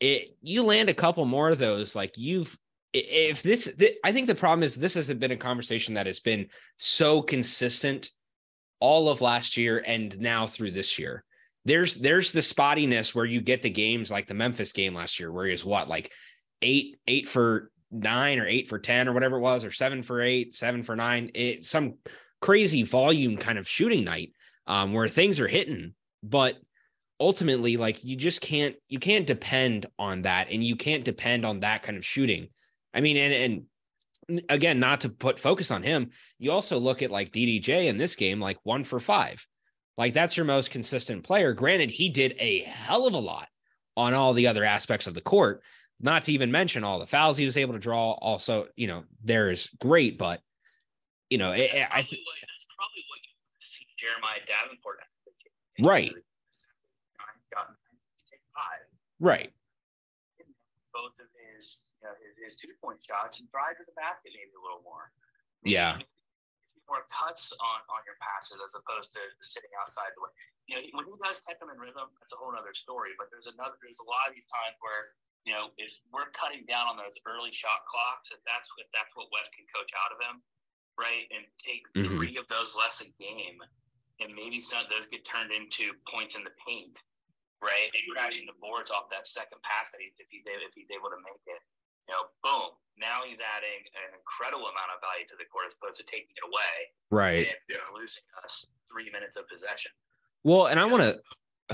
it 0.00 0.36
you 0.40 0.62
land 0.62 0.88
a 0.88 0.94
couple 0.94 1.24
more 1.24 1.50
of 1.50 1.58
those. 1.58 1.94
Like 1.94 2.16
you've 2.16 2.58
if 2.92 3.42
this 3.42 3.74
I 4.04 4.12
think 4.12 4.26
the 4.26 4.34
problem 4.34 4.62
is 4.62 4.74
this 4.74 4.94
hasn't 4.94 5.20
been 5.20 5.30
a 5.30 5.36
conversation 5.36 5.94
that 5.94 6.06
has 6.06 6.20
been 6.20 6.48
so 6.76 7.22
consistent 7.22 8.10
all 8.80 9.08
of 9.08 9.20
last 9.20 9.56
year 9.56 9.82
and 9.86 10.18
now 10.18 10.46
through 10.46 10.72
this 10.72 10.98
year. 10.98 11.24
There's 11.64 11.94
there's 11.94 12.32
the 12.32 12.40
spottiness 12.40 13.14
where 13.14 13.24
you 13.24 13.40
get 13.40 13.62
the 13.62 13.70
games 13.70 14.10
like 14.10 14.26
the 14.26 14.34
Memphis 14.34 14.72
game 14.72 14.94
last 14.94 15.20
year, 15.20 15.30
where 15.30 15.46
he 15.46 15.52
was 15.52 15.64
what 15.64 15.88
like 15.88 16.12
eight, 16.60 16.96
eight 17.06 17.28
for 17.28 17.70
nine 17.92 18.38
or 18.38 18.46
eight 18.46 18.68
for 18.68 18.78
10 18.78 19.08
or 19.08 19.12
whatever 19.12 19.36
it 19.36 19.40
was, 19.40 19.64
or 19.64 19.70
seven 19.70 20.02
for 20.02 20.20
eight, 20.20 20.54
seven 20.54 20.82
for 20.82 20.96
nine. 20.96 21.30
It 21.34 21.64
some 21.64 21.94
crazy 22.40 22.82
volume 22.82 23.36
kind 23.36 23.58
of 23.58 23.68
shooting 23.68 24.04
night 24.04 24.32
um, 24.66 24.92
where 24.92 25.08
things 25.08 25.38
are 25.38 25.48
hitting, 25.48 25.94
but 26.22 26.56
ultimately, 27.20 27.76
like 27.76 28.02
you 28.04 28.16
just 28.16 28.40
can't 28.40 28.74
you 28.88 28.98
can't 28.98 29.26
depend 29.26 29.86
on 29.98 30.22
that, 30.22 30.50
and 30.50 30.64
you 30.64 30.76
can't 30.76 31.04
depend 31.04 31.44
on 31.44 31.60
that 31.60 31.82
kind 31.82 31.96
of 31.96 32.04
shooting. 32.04 32.48
I 32.94 33.00
mean, 33.00 33.16
and 33.16 33.66
and 34.28 34.42
again, 34.48 34.80
not 34.80 35.02
to 35.02 35.08
put 35.08 35.38
focus 35.38 35.70
on 35.70 35.82
him, 35.82 36.10
you 36.38 36.50
also 36.50 36.78
look 36.78 37.02
at 37.02 37.10
like 37.10 37.32
DDJ 37.32 37.86
in 37.86 37.98
this 37.98 38.16
game, 38.16 38.40
like 38.40 38.58
one 38.64 38.84
for 38.84 39.00
five. 39.00 39.46
Like 39.98 40.14
that's 40.14 40.36
your 40.36 40.46
most 40.46 40.70
consistent 40.70 41.24
player. 41.24 41.52
Granted, 41.52 41.90
he 41.90 42.08
did 42.08 42.34
a 42.38 42.60
hell 42.60 43.06
of 43.06 43.14
a 43.14 43.18
lot 43.18 43.48
on 43.96 44.14
all 44.14 44.32
the 44.32 44.46
other 44.46 44.64
aspects 44.64 45.06
of 45.06 45.14
the 45.14 45.20
court, 45.20 45.62
not 46.02 46.24
to 46.24 46.32
even 46.32 46.50
mention 46.50 46.84
all 46.84 46.98
the 46.98 47.06
fouls 47.06 47.38
he 47.38 47.44
was 47.44 47.56
able 47.56 47.74
to 47.74 47.80
draw. 47.80 48.12
Also, 48.12 48.68
you 48.76 48.86
know, 48.86 49.04
there 49.24 49.50
is 49.50 49.70
great, 49.80 50.18
but 50.18 50.40
you 51.30 51.38
know, 51.38 51.52
it, 51.52 51.70
I 51.72 52.02
think 52.02 52.20
that's 52.26 52.66
probably 52.76 53.04
what 53.08 53.20
you 53.24 53.32
see 53.60 53.86
Jeremiah 53.96 54.42
Davenport. 54.46 55.00
Right. 55.80 56.12
Right. 59.22 59.54
Both 60.90 61.14
of 61.22 61.30
his, 61.30 61.86
you 62.02 62.10
know, 62.10 62.14
his, 62.18 62.34
his 62.42 62.54
two 62.58 62.74
point 62.82 62.98
shots 62.98 63.38
and 63.38 63.46
drive 63.54 63.78
to 63.78 63.86
the 63.86 63.94
basket 63.94 64.34
maybe 64.34 64.50
a 64.50 64.62
little 64.66 64.82
more. 64.82 65.14
Yeah. 65.62 66.02
More 66.90 67.06
cuts 67.06 67.54
on, 67.54 67.80
on 67.86 68.02
your 68.02 68.18
passes 68.18 68.58
as 68.58 68.74
opposed 68.74 69.14
to 69.14 69.22
sitting 69.38 69.70
outside 69.78 70.10
the 70.18 70.26
way. 70.26 70.34
You 70.66 70.74
know, 70.74 70.82
when 70.98 71.06
he 71.06 71.14
does 71.22 71.38
catch 71.46 71.62
them 71.62 71.70
in 71.70 71.78
rhythm, 71.78 72.10
that's 72.18 72.34
a 72.34 72.38
whole 72.42 72.50
other 72.50 72.74
story. 72.74 73.14
But 73.14 73.30
there's 73.30 73.46
another, 73.46 73.78
there's 73.78 74.02
a 74.02 74.08
lot 74.10 74.26
of 74.26 74.34
these 74.34 74.50
times 74.50 74.74
where 74.82 75.14
you 75.44 75.52
know, 75.52 75.74
if 75.74 75.90
we're 76.14 76.30
cutting 76.38 76.62
down 76.70 76.86
on 76.86 76.94
those 76.94 77.14
early 77.26 77.50
shot 77.50 77.82
clocks, 77.90 78.30
if 78.30 78.38
that's 78.46 78.70
if 78.78 78.86
that's 78.94 79.10
what 79.18 79.26
Wes 79.34 79.50
can 79.50 79.66
coach 79.74 79.90
out 79.98 80.14
of 80.14 80.18
him, 80.22 80.38
right, 80.94 81.26
and 81.34 81.42
take 81.58 81.82
mm-hmm. 81.92 82.14
three 82.14 82.34
of 82.38 82.46
those 82.46 82.78
less 82.78 83.02
a 83.02 83.10
game, 83.18 83.58
and 84.22 84.30
maybe 84.38 84.62
some 84.62 84.86
of 84.86 84.88
those 84.90 85.10
get 85.10 85.26
turned 85.26 85.50
into 85.50 85.90
points 86.06 86.38
in 86.38 86.46
the 86.46 86.54
paint, 86.62 86.94
right, 87.58 87.90
and 87.90 88.02
crashing 88.14 88.46
the 88.46 88.54
boards 88.62 88.94
off 88.94 89.10
that 89.10 89.26
second 89.26 89.58
pass 89.66 89.90
that 89.90 89.98
he 89.98 90.14
if 90.22 90.30
he 90.30 90.46
if 90.46 90.72
he's 90.78 90.90
able 90.94 91.10
to 91.10 91.18
make 91.26 91.42
it, 91.50 91.62
you 92.06 92.14
know, 92.14 92.30
boom, 92.46 92.78
now 92.94 93.26
he's 93.26 93.42
adding 93.42 93.82
an 93.98 94.14
incredible 94.14 94.70
amount 94.70 94.94
of 94.94 95.02
value 95.02 95.26
to 95.26 95.34
the 95.34 95.46
court 95.50 95.66
as 95.66 95.74
opposed 95.74 95.98
to 95.98 96.06
taking 96.06 96.30
it 96.38 96.44
away, 96.46 96.74
right, 97.10 97.50
and 97.50 97.60
you 97.66 97.74
know, 97.82 97.90
losing 97.98 98.22
us 98.46 98.70
three 98.86 99.10
minutes 99.10 99.34
of 99.34 99.50
possession. 99.50 99.90
Well, 100.46 100.70
and 100.70 100.78
I 100.78 100.86
want 100.86 101.02
to 101.02 101.18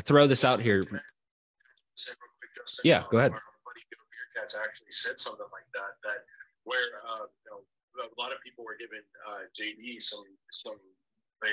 throw 0.09 0.25
this 0.25 0.41
out 0.41 0.65
here. 0.65 0.89
Yeah, 2.85 3.05
go 3.11 3.19
ahead. 3.19 3.33
Actually 4.43 4.95
said 4.95 5.19
something 5.19 5.49
like 5.51 5.69
that. 5.75 5.99
That 6.05 6.23
where 6.65 7.03
uh, 7.07 7.27
you 7.45 7.51
know 7.51 7.61
a 7.99 8.21
lot 8.21 8.33
of 8.33 8.39
people 8.45 8.65
were 8.65 8.79
giving 8.79 9.03
uh, 9.27 9.49
JD 9.57 10.03
some 10.03 10.25
some 10.53 10.79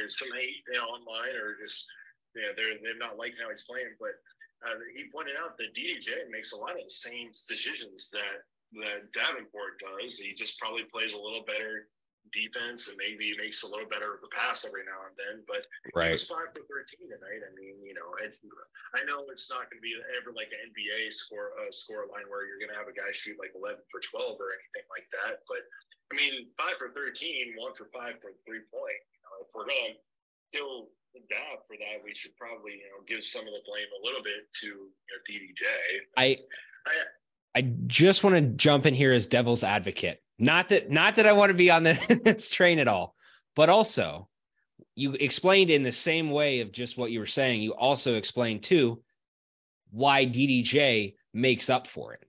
some 0.09 0.31
hate 0.37 0.61
you 0.67 0.77
know, 0.77 0.85
online 0.85 1.33
or 1.35 1.57
just 1.61 1.87
yeah 2.35 2.53
they're 2.57 2.77
they're 2.83 2.99
not 2.99 3.17
liking 3.17 3.41
how 3.41 3.49
he's 3.49 3.65
playing, 3.65 3.95
but 3.99 4.17
uh, 4.65 4.77
he 4.95 5.09
pointed 5.11 5.35
out 5.37 5.57
that 5.57 5.75
DJ 5.75 6.25
makes 6.31 6.53
a 6.53 6.57
lot 6.57 6.77
of 6.77 6.83
the 6.85 6.93
same 6.93 7.29
decisions 7.47 8.09
that 8.11 8.45
that 8.81 9.11
Davenport 9.13 9.79
does. 9.79 10.17
He 10.17 10.33
just 10.33 10.59
probably 10.59 10.83
plays 10.83 11.13
a 11.13 11.21
little 11.21 11.43
better 11.45 11.87
defense 12.33 12.89
and 12.89 12.97
maybe 12.97 13.35
makes 13.37 13.61
a 13.61 13.69
little 13.69 13.89
better 13.89 14.15
of 14.17 14.21
a 14.25 14.31
pass 14.33 14.65
every 14.65 14.85
now 14.85 15.05
and 15.05 15.15
then. 15.17 15.35
But 15.45 15.67
right. 15.93 16.13
it's 16.13 16.29
five 16.29 16.53
for 16.53 16.63
thirteen 16.65 17.09
tonight. 17.09 17.41
I 17.45 17.51
mean, 17.53 17.81
you 17.81 17.93
know, 17.93 18.15
it's 18.21 18.41
I 18.93 19.03
know 19.03 19.25
it's 19.29 19.49
not 19.49 19.69
going 19.69 19.81
to 19.81 19.85
be 19.85 19.97
ever 20.17 20.33
like 20.33 20.49
an 20.53 20.71
NBA 20.73 21.13
score 21.13 21.53
uh, 21.59 21.69
score 21.69 22.09
line 22.09 22.29
where 22.29 22.45
you're 22.45 22.61
going 22.61 22.73
to 22.73 22.79
have 22.79 22.89
a 22.89 22.95
guy 22.95 23.11
shoot 23.11 23.37
like 23.37 23.53
eleven 23.53 23.83
for 23.89 24.01
twelve 24.01 24.39
or 24.41 24.53
anything 24.53 24.87
like 24.89 25.05
that. 25.21 25.45
But 25.45 25.65
I 26.09 26.13
mean, 26.13 26.53
five 26.53 26.77
for 26.77 26.93
13, 26.93 27.57
one 27.57 27.73
for 27.73 27.89
five 27.89 28.21
for 28.21 28.29
three 28.45 28.61
point. 28.69 29.01
You 29.09 29.21
know, 29.25 29.35
if 29.41 29.49
we're 29.57 29.65
going 29.65 29.97
to 29.97 30.01
still 30.53 30.93
Dab 31.31 31.63
for 31.63 31.79
that, 31.79 32.03
we 32.03 32.11
should 32.11 32.35
probably 32.35 32.83
you 32.83 32.91
know 32.91 32.99
give 33.07 33.23
some 33.23 33.47
of 33.47 33.53
the 33.55 33.63
blame 33.63 33.87
a 33.87 34.01
little 34.03 34.19
bit 34.19 34.51
to 34.61 34.67
you 34.67 35.11
know, 35.15 35.19
DDJ. 35.23 35.63
I 36.19 36.35
I 36.83 36.93
just 37.87 38.23
want 38.23 38.35
to 38.35 38.41
jump 38.41 38.85
in 38.85 38.93
here 38.93 39.13
as 39.13 39.27
devil's 39.27 39.63
advocate. 39.63 40.21
Not 40.37 40.69
that 40.69 40.89
not 40.89 41.15
that 41.15 41.27
I 41.27 41.33
want 41.33 41.49
to 41.49 41.57
be 41.57 41.71
on 41.71 41.83
this 41.83 42.49
train 42.49 42.79
at 42.79 42.87
all, 42.87 43.15
but 43.55 43.69
also 43.69 44.29
you 44.95 45.13
explained 45.13 45.69
in 45.69 45.83
the 45.83 45.91
same 45.91 46.31
way 46.31 46.61
of 46.61 46.71
just 46.71 46.97
what 46.97 47.11
you 47.11 47.19
were 47.19 47.25
saying, 47.25 47.61
you 47.61 47.73
also 47.73 48.15
explained 48.15 48.63
too 48.63 49.01
why 49.91 50.25
DDJ 50.25 51.15
makes 51.33 51.69
up 51.69 51.87
for 51.87 52.13
it. 52.13 52.23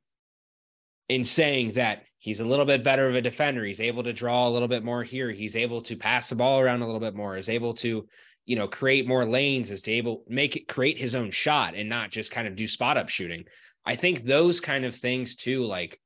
In 1.08 1.22
saying 1.22 1.72
that 1.72 2.02
he's 2.18 2.40
a 2.40 2.44
little 2.44 2.64
bit 2.64 2.82
better 2.82 3.08
of 3.08 3.14
a 3.14 3.22
defender, 3.22 3.64
he's 3.64 3.80
able 3.80 4.02
to 4.02 4.12
draw 4.12 4.48
a 4.48 4.50
little 4.50 4.68
bit 4.68 4.84
more 4.84 5.04
here, 5.04 5.30
he's 5.30 5.54
able 5.54 5.82
to 5.82 5.96
pass 5.96 6.28
the 6.28 6.34
ball 6.34 6.60
around 6.60 6.82
a 6.82 6.86
little 6.86 7.00
bit 7.00 7.14
more, 7.14 7.36
is 7.36 7.48
able 7.48 7.74
to, 7.74 8.08
you 8.44 8.56
know, 8.56 8.66
create 8.66 9.06
more 9.06 9.24
lanes, 9.24 9.70
is 9.70 9.82
to 9.82 9.92
able 9.92 10.24
make 10.28 10.56
it 10.56 10.66
create 10.66 10.98
his 10.98 11.14
own 11.14 11.30
shot 11.30 11.74
and 11.76 11.88
not 11.88 12.10
just 12.10 12.32
kind 12.32 12.48
of 12.48 12.56
do 12.56 12.66
spot 12.66 12.96
up 12.96 13.08
shooting. 13.08 13.44
I 13.86 13.94
think 13.94 14.24
those 14.24 14.60
kind 14.60 14.84
of 14.84 14.94
things 14.94 15.36
too, 15.36 15.64
like 15.64 16.00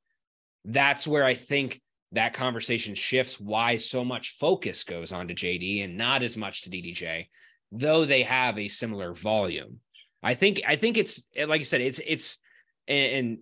that's 0.65 1.09
where 1.09 1.25
I 1.25 1.35
think 1.35 1.81
that 2.13 2.35
conversation 2.35 2.95
shifts 2.95 3.41
why 3.41 3.77
so 3.77 4.05
much 4.05 4.37
focus 4.37 4.85
goes 4.85 5.13
on 5.13 5.29
to 5.29 5.35
JD 5.35 5.85
and 5.85 5.97
not 5.97 6.23
as 6.23 6.37
much 6.37 6.63
to 6.63 6.71
DDJ, 6.71 7.29
though 7.73 8.05
they 8.05 8.23
have 8.23 8.59
a 8.59 8.69
similar 8.69 9.15
volume. 9.15 9.81
I 10.23 10.35
think 10.35 10.61
I 10.67 10.77
think 10.77 10.99
it's 10.99 11.25
eh, 11.35 11.47
like 11.47 11.63
I 11.63 11.65
said, 11.65 11.81
it's 11.81 12.01
it's 12.07 12.39
and, 12.87 13.13
and 13.13 13.39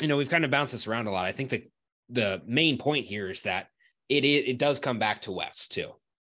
you 0.00 0.08
know 0.08 0.16
we've 0.16 0.30
kind 0.30 0.44
of 0.44 0.50
bounced 0.50 0.72
this 0.72 0.86
around 0.86 1.06
a 1.06 1.10
lot. 1.10 1.26
I 1.26 1.32
think 1.32 1.50
that 1.50 1.70
the 2.08 2.40
main 2.46 2.78
point 2.78 3.04
here 3.04 3.30
is 3.30 3.42
that 3.42 3.66
it, 4.08 4.24
it 4.24 4.48
it 4.48 4.58
does 4.58 4.78
come 4.78 4.98
back 4.98 5.22
to 5.22 5.32
Wes 5.32 5.68
too, 5.68 5.90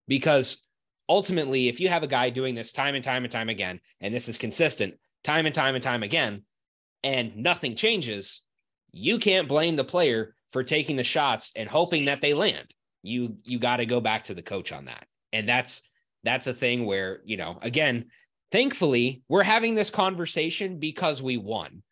because 0.08 0.64
ultimately, 1.10 1.68
if 1.68 1.82
you 1.82 1.90
have 1.90 2.04
a 2.04 2.08
guy 2.08 2.30
doing 2.30 2.56
this 2.56 2.72
time 2.72 2.96
and 2.96 3.04
time 3.04 3.26
and 3.26 3.32
time 3.32 3.50
again, 3.50 3.82
and 4.00 4.14
this 4.14 4.30
is 4.30 4.38
consistent 4.38 4.96
time 5.24 5.46
and 5.46 5.56
time 5.56 5.76
and 5.76 5.84
time 5.84 6.04
again, 6.04 6.44
and 7.06 7.38
nothing 7.38 7.76
changes, 7.76 8.42
you 8.92 9.20
can't 9.20 9.48
blame 9.48 9.76
the 9.76 9.84
player 9.84 10.34
for 10.52 10.64
taking 10.64 10.96
the 10.96 11.04
shots 11.04 11.52
and 11.56 11.70
hoping 11.70 12.06
that 12.06 12.20
they 12.20 12.34
land. 12.34 12.74
You 13.04 13.38
you 13.44 13.60
got 13.60 13.78
to 13.78 13.86
go 13.86 14.02
back 14.02 14.24
to 14.26 14.34
the 14.34 14.42
coach 14.42 14.74
on 14.74 14.86
that. 14.86 15.06
And 15.32 15.48
that's 15.48 15.84
that's 16.24 16.48
a 16.48 16.54
thing 16.54 16.86
where, 16.86 17.22
you 17.24 17.38
know, 17.38 17.60
again, 17.62 18.06
thankfully, 18.52 19.22
we're 19.30 19.44
having 19.44 19.76
this 19.76 19.92
conversation 19.92 20.80
because 20.80 21.22
we 21.22 21.38
won. 21.38 21.84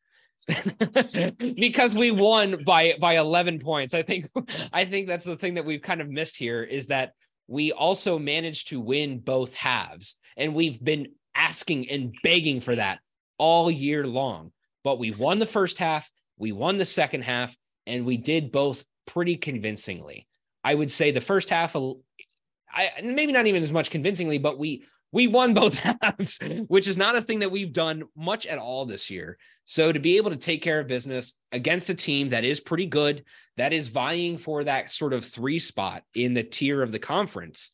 because 1.40 1.96
we 1.96 2.10
won 2.10 2.64
by 2.66 2.96
by 3.00 3.18
11 3.18 3.60
points. 3.60 3.94
I 3.94 4.02
think 4.02 4.30
I 4.74 4.86
think 4.86 5.08
that's 5.08 5.26
the 5.26 5.38
thing 5.38 5.54
that 5.54 5.66
we've 5.66 5.82
kind 5.82 6.02
of 6.02 6.10
missed 6.10 6.38
here 6.38 6.64
is 6.64 6.88
that 6.88 7.14
we 7.48 7.72
also 7.72 8.18
managed 8.18 8.70
to 8.70 8.80
win 8.80 9.20
both 9.20 9.54
halves 9.54 10.16
and 10.36 10.56
we've 10.56 10.84
been 10.84 11.10
asking 11.36 11.90
and 11.92 12.16
begging 12.24 12.60
for 12.60 12.76
that 12.76 13.00
all 13.38 13.70
year 13.70 14.08
long. 14.08 14.52
But 14.84 15.00
we 15.00 15.12
won 15.12 15.40
the 15.40 15.46
first 15.46 15.78
half, 15.78 16.10
we 16.38 16.52
won 16.52 16.78
the 16.78 16.86
second 16.86 17.24
half 17.24 17.56
and 17.86 18.06
we 18.06 18.18
did 18.18 18.52
both 18.52 18.84
pretty 19.06 19.38
convincingly. 19.38 20.28
I 20.64 20.76
would 20.76 20.92
say 20.92 21.12
the 21.12 21.22
first 21.22 21.50
half 21.50 21.76
I 21.76 22.92
maybe 23.04 23.34
not 23.34 23.48
even 23.48 23.62
as 23.62 23.72
much 23.72 23.92
convincingly, 23.92 24.38
but 24.38 24.58
we 24.58 24.86
we 25.12 25.28
won 25.28 25.54
both 25.54 25.76
halves, 26.02 26.40
which 26.68 26.88
is 26.88 26.98
not 26.98 27.16
a 27.16 27.22
thing 27.22 27.40
that 27.40 27.52
we've 27.52 27.72
done 27.72 28.04
much 28.18 28.48
at 28.48 28.58
all 28.58 28.86
this 28.86 29.12
year. 29.12 29.38
So 29.66 29.92
to 29.92 30.00
be 30.00 30.18
able 30.18 30.32
to 30.32 30.38
take 30.38 30.62
care 30.62 30.80
of 30.80 30.88
business 30.88 31.34
against 31.52 31.90
a 31.90 31.96
team 31.96 32.30
that 32.30 32.44
is 32.44 32.60
pretty 32.60 32.88
good, 32.88 33.24
that 33.58 33.74
is 33.74 33.90
vying 33.90 34.38
for 34.38 34.64
that 34.64 34.90
sort 34.90 35.14
of 35.14 35.24
three 35.24 35.60
spot 35.60 36.04
in 36.16 36.34
the 36.34 36.44
tier 36.44 36.82
of 36.82 36.92
the 36.92 37.00
conference. 37.00 37.72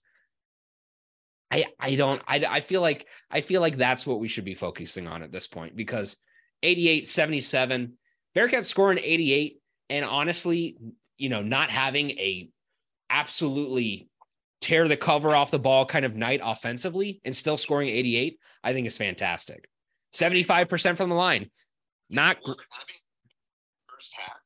I 1.49 1.65
I 1.79 1.95
don't 1.95 2.21
I 2.27 2.45
I 2.45 2.59
feel 2.59 2.81
like 2.81 3.07
I 3.31 3.41
feel 3.41 3.61
like 3.61 3.77
that's 3.77 4.05
what 4.05 4.19
we 4.19 4.27
should 4.27 4.45
be 4.45 4.53
focusing 4.53 5.07
on 5.07 5.23
at 5.23 5.31
this 5.31 5.47
point 5.47 5.75
because 5.75 6.17
88 6.63 7.07
77 7.07 7.93
Bearcats 8.35 8.65
scoring 8.65 8.99
88 9.01 9.61
and 9.89 10.05
honestly, 10.05 10.77
you 11.17 11.29
know, 11.29 11.41
not 11.41 11.69
having 11.69 12.11
a 12.11 12.49
absolutely 13.09 14.09
tear 14.61 14.87
the 14.87 14.97
cover 14.97 15.35
off 15.35 15.51
the 15.51 15.59
ball 15.59 15.85
kind 15.85 16.05
of 16.05 16.15
night 16.15 16.41
offensively 16.43 17.21
and 17.25 17.35
still 17.35 17.57
scoring 17.57 17.89
88, 17.89 18.39
I 18.63 18.73
think 18.73 18.87
is 18.87 18.97
fantastic. 18.97 19.67
75% 20.13 20.97
from 20.97 21.09
the 21.09 21.15
line. 21.15 21.49
Not 22.09 22.41
gr- 22.43 22.53
first 23.87 24.13
half. 24.13 24.41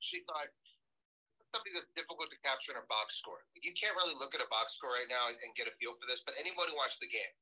She 0.00 0.20
thought 0.26 0.48
something 1.54 1.72
that's 1.72 1.88
difficult 1.96 2.28
to 2.30 2.38
capture 2.44 2.72
in 2.72 2.78
a 2.78 2.86
box 2.88 3.16
score. 3.16 3.44
You 3.60 3.72
can't 3.72 3.96
really 3.96 4.16
look 4.16 4.34
at 4.34 4.40
a 4.40 4.48
box 4.48 4.76
score 4.76 4.92
right 4.92 5.08
now 5.08 5.28
and 5.32 5.50
get 5.56 5.68
a 5.68 5.74
feel 5.80 5.92
for 5.96 6.08
this, 6.08 6.22
but 6.24 6.34
anybody 6.40 6.72
watch 6.76 7.00
the 7.00 7.08
game. 7.08 7.34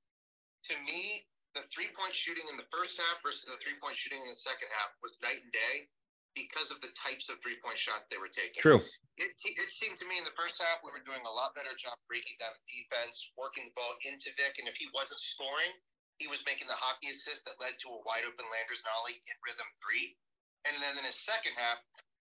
To 0.70 0.74
me, 0.86 1.26
the 1.56 1.64
three 1.72 1.88
point 1.96 2.12
shooting 2.12 2.44
in 2.52 2.60
the 2.60 2.68
first 2.68 3.00
half 3.00 3.24
versus 3.24 3.48
the 3.48 3.56
three 3.64 3.80
point 3.80 3.96
shooting 3.96 4.20
in 4.20 4.28
the 4.28 4.36
second 4.36 4.68
half 4.76 4.92
was 5.00 5.16
night 5.24 5.40
and 5.40 5.50
day 5.50 5.88
because 6.36 6.68
of 6.68 6.76
the 6.84 6.92
types 6.92 7.32
of 7.32 7.40
three 7.40 7.56
point 7.64 7.80
shots 7.80 8.04
they 8.12 8.20
were 8.20 8.30
taking. 8.30 8.60
True. 8.60 8.84
It, 9.16 9.32
it 9.32 9.72
seemed 9.72 9.96
to 9.96 10.06
me 10.06 10.20
in 10.20 10.28
the 10.28 10.36
first 10.36 10.60
half 10.60 10.84
we 10.84 10.92
were 10.92 11.00
doing 11.00 11.24
a 11.24 11.32
lot 11.32 11.56
better 11.56 11.72
job 11.80 11.96
breaking 12.04 12.36
down 12.36 12.52
the 12.52 12.68
defense, 12.68 13.32
working 13.40 13.72
the 13.72 13.74
ball 13.74 13.96
into 14.04 14.28
Vic, 14.36 14.60
and 14.60 14.68
if 14.68 14.76
he 14.76 14.92
wasn't 14.92 15.24
scoring, 15.24 15.72
he 16.20 16.28
was 16.28 16.44
making 16.44 16.68
the 16.68 16.76
hockey 16.76 17.08
assist 17.08 17.48
that 17.48 17.56
led 17.56 17.80
to 17.80 17.88
a 17.88 18.04
wide 18.04 18.28
open 18.28 18.44
Landers 18.52 18.84
Nolley 18.84 19.16
in 19.16 19.36
rhythm 19.40 19.68
three. 19.80 20.20
And 20.68 20.76
then 20.84 21.00
in 21.00 21.08
his 21.08 21.16
second 21.16 21.56
half, 21.56 21.80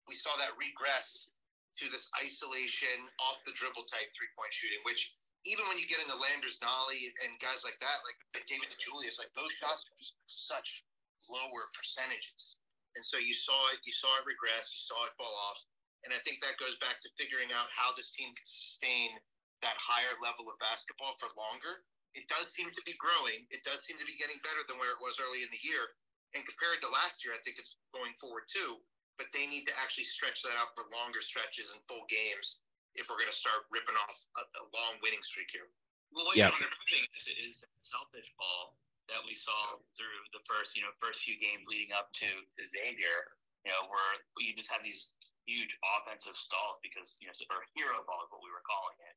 we 0.06 0.14
saw 0.14 0.38
that 0.38 0.54
regress 0.62 1.34
to 1.82 1.86
this 1.90 2.10
isolation, 2.18 3.06
off 3.22 3.42
the 3.46 3.54
dribble 3.54 3.86
type 3.86 4.10
three 4.14 4.30
point 4.34 4.54
shooting, 4.54 4.82
which 4.86 5.14
even 5.48 5.64
when 5.72 5.80
you 5.80 5.88
get 5.88 6.04
into 6.04 6.16
Landers 6.20 6.60
Nolley 6.60 7.16
and 7.24 7.40
guys 7.40 7.64
like 7.64 7.80
that, 7.80 8.04
like 8.04 8.20
David 8.52 8.68
DeJulius, 8.68 9.16
like 9.16 9.32
those 9.32 9.56
shots 9.56 9.88
are 9.88 9.96
just 9.96 10.20
such 10.28 10.84
lower 11.32 11.72
percentages. 11.72 12.60
And 13.00 13.04
so 13.06 13.16
you 13.16 13.32
saw 13.32 13.56
it, 13.72 13.80
you 13.88 13.96
saw 13.96 14.12
it 14.20 14.28
regress, 14.28 14.76
you 14.76 14.84
saw 14.84 15.00
it 15.08 15.16
fall 15.16 15.32
off. 15.32 15.60
And 16.04 16.12
I 16.12 16.20
think 16.28 16.44
that 16.44 16.60
goes 16.60 16.76
back 16.84 17.00
to 17.04 17.18
figuring 17.18 17.50
out 17.56 17.72
how 17.72 17.96
this 17.96 18.12
team 18.12 18.36
can 18.36 18.48
sustain 18.48 19.16
that 19.64 19.80
higher 19.80 20.20
level 20.22 20.52
of 20.52 20.60
basketball 20.62 21.16
for 21.18 21.32
longer. 21.34 21.88
It 22.14 22.28
does 22.30 22.52
seem 22.54 22.70
to 22.74 22.84
be 22.86 22.98
growing. 23.00 23.48
It 23.50 23.64
does 23.64 23.86
seem 23.88 23.98
to 23.98 24.08
be 24.08 24.20
getting 24.20 24.42
better 24.44 24.66
than 24.68 24.78
where 24.78 24.94
it 24.94 25.04
was 25.04 25.18
early 25.18 25.46
in 25.46 25.52
the 25.54 25.64
year. 25.66 25.98
And 26.36 26.46
compared 26.46 26.84
to 26.84 26.92
last 26.92 27.24
year, 27.24 27.34
I 27.34 27.42
think 27.42 27.58
it's 27.58 27.80
going 27.96 28.14
forward 28.20 28.50
too. 28.52 28.82
But 29.18 29.34
they 29.34 29.50
need 29.50 29.66
to 29.70 29.78
actually 29.82 30.06
stretch 30.06 30.46
that 30.46 30.58
out 30.60 30.74
for 30.78 30.86
longer 30.94 31.26
stretches 31.26 31.74
and 31.74 31.82
full 31.86 32.06
games 32.06 32.62
if 32.98 33.08
we're 33.08 33.22
going 33.22 33.32
to 33.32 33.36
start 33.36 33.70
ripping 33.70 33.96
off 33.96 34.18
a, 34.38 34.44
a 34.62 34.64
long 34.74 34.98
winning 35.06 35.22
streak 35.22 35.54
here. 35.54 35.70
Well, 36.10 36.26
what 36.26 36.36
yeah. 36.36 36.50
you're 36.50 36.58
underprinting 36.58 37.08
is, 37.14 37.30
is 37.30 37.56
selfish 37.80 38.34
ball 38.36 38.78
that 39.08 39.24
we 39.24 39.38
saw 39.38 39.80
through 39.96 40.20
the 40.36 40.44
first, 40.44 40.76
you 40.76 40.84
know, 40.84 40.92
first 41.00 41.24
few 41.24 41.40
games 41.40 41.64
leading 41.68 41.96
up 41.96 42.12
to 42.20 42.28
Xavier, 42.60 43.38
you 43.64 43.72
know, 43.72 43.88
where 43.88 44.20
you 44.40 44.52
just 44.56 44.72
have 44.72 44.84
these 44.84 45.12
huge 45.48 45.72
offensive 45.96 46.36
stalls 46.36 46.80
because, 46.84 47.16
you 47.24 47.28
know, 47.28 47.36
or 47.54 47.64
hero 47.72 48.04
ball 48.04 48.24
is 48.28 48.32
what 48.32 48.44
we 48.44 48.52
were 48.52 48.64
calling 48.68 49.00
it. 49.08 49.16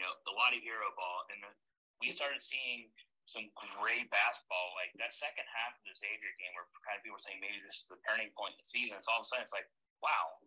You 0.00 0.06
know, 0.06 0.14
the 0.24 0.32
Waddy 0.32 0.64
hero 0.64 0.88
ball. 0.96 1.28
And 1.28 1.44
we 2.00 2.14
started 2.14 2.40
seeing 2.40 2.88
some 3.28 3.52
great 3.76 4.08
basketball. 4.08 4.72
Like 4.80 4.96
that 4.96 5.12
second 5.12 5.44
half 5.44 5.76
of 5.76 5.82
the 5.84 5.92
Xavier 5.92 6.32
game 6.40 6.52
where 6.56 6.64
kind 6.80 6.96
of 6.96 7.04
people 7.04 7.20
were 7.20 7.24
saying 7.24 7.44
maybe 7.44 7.60
this 7.60 7.84
is 7.84 7.88
the 7.92 8.00
turning 8.08 8.32
point 8.32 8.56
in 8.56 8.60
the 8.64 8.68
season. 8.68 8.96
It's 8.96 9.10
all 9.10 9.20
of 9.20 9.26
a 9.26 9.28
sudden 9.28 9.44
it's 9.44 9.52
like, 9.52 9.68
wow, 10.00 10.40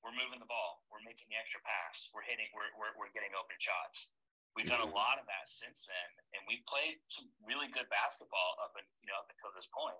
we're 0.00 0.16
moving 0.16 0.40
the 0.40 0.48
ball. 0.48 0.80
We're 0.88 1.04
making 1.04 1.28
the 1.28 1.36
extra 1.36 1.60
pass. 1.62 2.08
We're 2.16 2.24
hitting, 2.24 2.48
we're, 2.56 2.72
we're, 2.76 2.92
we're 2.96 3.12
getting 3.12 3.32
open 3.36 3.56
shots. 3.60 4.10
We've 4.58 4.66
done 4.66 4.82
a 4.82 4.88
mm-hmm. 4.88 4.98
lot 4.98 5.22
of 5.22 5.30
that 5.30 5.46
since 5.46 5.86
then, 5.86 6.08
and 6.34 6.42
we 6.50 6.58
played 6.66 6.98
some 7.06 7.30
really 7.46 7.70
good 7.70 7.86
basketball 7.86 8.58
up 8.58 8.74
and 8.74 8.82
you 8.98 9.06
know 9.06 9.14
up 9.14 9.30
until 9.30 9.54
this 9.54 9.70
point. 9.70 9.94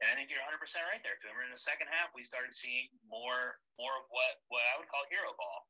And 0.00 0.08
I 0.08 0.16
think 0.16 0.32
you're 0.32 0.40
100 0.40 0.56
percent 0.56 0.88
right 0.88 1.04
there, 1.04 1.20
Coomer. 1.20 1.44
In 1.44 1.52
the 1.52 1.60
second 1.60 1.92
half, 1.92 2.08
we 2.16 2.24
started 2.24 2.56
seeing 2.56 2.88
more 3.04 3.60
more 3.76 3.92
of 4.00 4.08
what 4.08 4.40
what 4.48 4.64
I 4.72 4.80
would 4.80 4.88
call 4.88 5.04
hero 5.12 5.36
ball, 5.36 5.68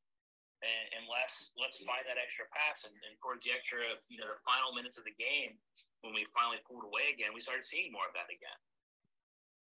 and, 0.63 0.85
and 0.95 1.03
less 1.11 1.51
let's 1.59 1.83
find 1.83 2.07
that 2.07 2.15
extra 2.15 2.47
pass. 2.55 2.87
And, 2.87 2.95
and 2.95 3.19
towards 3.19 3.43
the 3.43 3.59
extra 3.59 3.83
you 4.07 4.23
know 4.23 4.31
the 4.31 4.39
final 4.47 4.71
minutes 4.71 5.03
of 5.03 5.05
the 5.05 5.19
game, 5.19 5.59
when 6.07 6.15
we 6.15 6.23
finally 6.31 6.63
pulled 6.63 6.87
away 6.87 7.11
again, 7.11 7.35
we 7.35 7.43
started 7.43 7.67
seeing 7.67 7.91
more 7.91 8.07
of 8.07 8.15
that 8.15 8.31
again. 8.31 8.61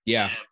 Yeah, 0.05 0.29
and, 0.29 0.47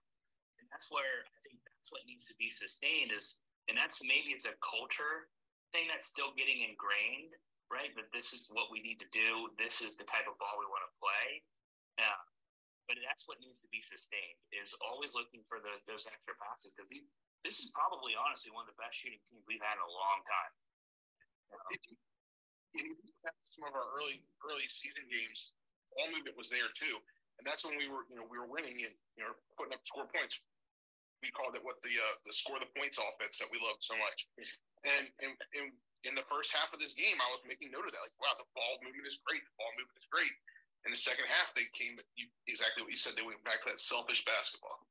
and 0.64 0.66
that's 0.72 0.88
where 0.88 1.28
I 1.28 1.38
think 1.44 1.60
that's 1.88 1.92
what 1.92 2.08
needs 2.08 2.24
to 2.32 2.36
be 2.40 2.48
sustained 2.48 3.12
is, 3.12 3.36
and 3.68 3.76
that's 3.76 4.00
maybe 4.02 4.32
it's 4.32 4.48
a 4.48 4.56
culture 4.64 5.28
thing 5.70 5.86
that's 5.92 6.08
still 6.08 6.32
getting 6.34 6.64
ingrained 6.64 7.36
right? 7.68 7.92
That 7.96 8.08
this 8.12 8.32
is 8.32 8.48
what 8.48 8.72
we 8.72 8.80
need 8.80 9.00
to 9.00 9.08
do. 9.12 9.52
This 9.60 9.80
is 9.84 9.96
the 9.96 10.08
type 10.08 10.24
of 10.24 10.36
ball 10.40 10.56
we 10.56 10.68
want 10.68 10.84
to 10.88 10.92
play. 11.00 11.44
Yeah. 12.00 12.16
But 12.88 12.96
that's 13.04 13.28
what 13.28 13.36
needs 13.44 13.60
to 13.60 13.68
be 13.68 13.84
sustained 13.84 14.40
is 14.48 14.72
always 14.80 15.12
looking 15.12 15.44
for 15.44 15.60
those 15.60 15.84
those 15.84 16.08
extra 16.08 16.32
passes 16.40 16.72
because 16.72 16.88
this 17.44 17.60
is 17.60 17.68
probably 17.76 18.16
honestly 18.16 18.48
one 18.48 18.64
of 18.64 18.72
the 18.72 18.80
best 18.80 18.96
shooting 18.96 19.20
teams 19.28 19.44
we've 19.44 19.60
had 19.60 19.76
in 19.76 19.84
a 19.84 19.92
long 19.92 20.24
time. 20.24 20.52
if 21.76 21.84
you, 21.84 21.94
if 22.80 22.82
you 22.88 22.96
some 23.52 23.68
of 23.68 23.76
our 23.76 23.92
early 23.92 24.24
early 24.40 24.64
season 24.72 25.04
games, 25.12 25.52
all 26.00 26.08
movement 26.08 26.40
was 26.40 26.48
there 26.48 26.72
too, 26.72 26.96
and 27.36 27.44
that's 27.44 27.60
when 27.60 27.76
we 27.76 27.92
were 27.92 28.08
you 28.08 28.16
know 28.16 28.24
we 28.24 28.40
were 28.40 28.48
winning 28.48 28.80
and 28.80 28.96
you 29.20 29.22
know 29.28 29.36
putting 29.60 29.76
up 29.76 29.84
score 29.84 30.08
points. 30.08 30.40
We 31.18 31.34
called 31.34 31.58
it 31.58 31.64
what 31.66 31.82
the 31.82 31.94
uh, 31.98 32.16
the 32.22 32.34
score 32.34 32.62
the 32.62 32.70
points 32.78 32.98
offense 32.98 33.42
that 33.42 33.50
we 33.50 33.58
loved 33.58 33.82
so 33.82 33.98
much, 33.98 34.30
and 34.86 35.10
in 36.06 36.14
the 36.14 36.26
first 36.30 36.54
half 36.54 36.70
of 36.70 36.78
this 36.78 36.94
game, 36.94 37.18
I 37.18 37.28
was 37.34 37.42
making 37.42 37.74
note 37.74 37.82
of 37.82 37.90
that. 37.90 38.04
Like, 38.06 38.14
wow, 38.22 38.38
the 38.38 38.46
ball 38.54 38.78
movement 38.86 39.10
is 39.10 39.18
great. 39.26 39.42
The 39.42 39.56
ball 39.58 39.72
movement 39.74 39.98
is 39.98 40.06
great. 40.06 40.30
In 40.86 40.94
the 40.94 41.00
second 41.00 41.26
half, 41.26 41.50
they 41.58 41.66
came 41.74 41.98
exactly 42.46 42.86
what 42.86 42.94
you 42.94 43.00
said. 43.02 43.18
They 43.18 43.26
went 43.26 43.42
back 43.42 43.66
to 43.66 43.74
that 43.74 43.82
selfish 43.82 44.22
basketball. 44.22 44.86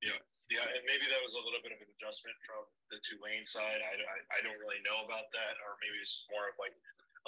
Yeah, 0.00 0.16
yeah, 0.48 0.64
and 0.64 0.82
maybe 0.88 1.06
that 1.12 1.20
was 1.20 1.36
a 1.36 1.44
little 1.44 1.60
bit 1.60 1.76
of 1.76 1.80
an 1.84 1.92
adjustment 1.92 2.34
from 2.42 2.64
the 2.88 2.98
Tulane 3.04 3.44
side. 3.44 3.84
I, 3.84 3.94
I, 4.00 4.18
I 4.34 4.38
don't 4.40 4.58
really 4.58 4.80
know 4.82 5.04
about 5.04 5.28
that, 5.30 5.54
or 5.62 5.76
maybe 5.84 6.00
it's 6.00 6.24
more 6.32 6.50
of 6.50 6.56
like 6.56 6.74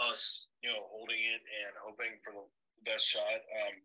us, 0.01 0.49
you 0.65 0.73
know, 0.73 0.89
holding 0.91 1.21
it 1.21 1.45
and 1.45 1.73
hoping 1.85 2.19
for 2.25 2.35
the 2.35 2.45
best 2.83 3.07
shot. 3.07 3.45
Um, 3.63 3.77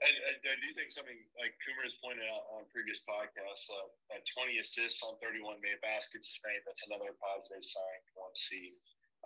I, 0.00 0.08
I, 0.08 0.32
I, 0.40 0.56
do 0.64 0.68
think 0.72 0.88
something 0.96 1.20
like 1.36 1.52
Coomer 1.60 1.84
has 1.84 1.92
pointed 2.00 2.24
out 2.24 2.48
on 2.56 2.64
previous 2.72 3.04
podcasts, 3.04 3.68
uh, 3.68 4.16
20 4.24 4.56
assists 4.56 5.04
on 5.04 5.20
31 5.20 5.60
made 5.60 5.76
baskets 5.84 6.40
tonight. 6.40 6.64
That's 6.64 6.88
another 6.88 7.12
positive 7.20 7.60
sign 7.60 7.98
you 8.08 8.16
want 8.16 8.32
to 8.32 8.40
see. 8.40 8.72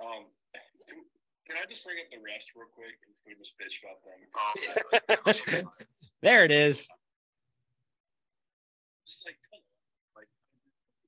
Um, 0.02 0.26
can 1.46 1.54
I 1.54 1.64
just 1.70 1.86
bring 1.86 2.02
up 2.02 2.10
the 2.10 2.18
refs 2.18 2.50
real 2.58 2.66
quick 2.74 2.98
and 3.06 3.14
we 3.22 3.38
just 3.38 3.54
bitch 3.54 3.78
about 3.86 4.02
them? 4.02 4.18
there 6.26 6.42
it 6.42 6.50
is. 6.50 6.90
Just 9.06 9.22
like, 9.26 9.38
like 9.53 9.53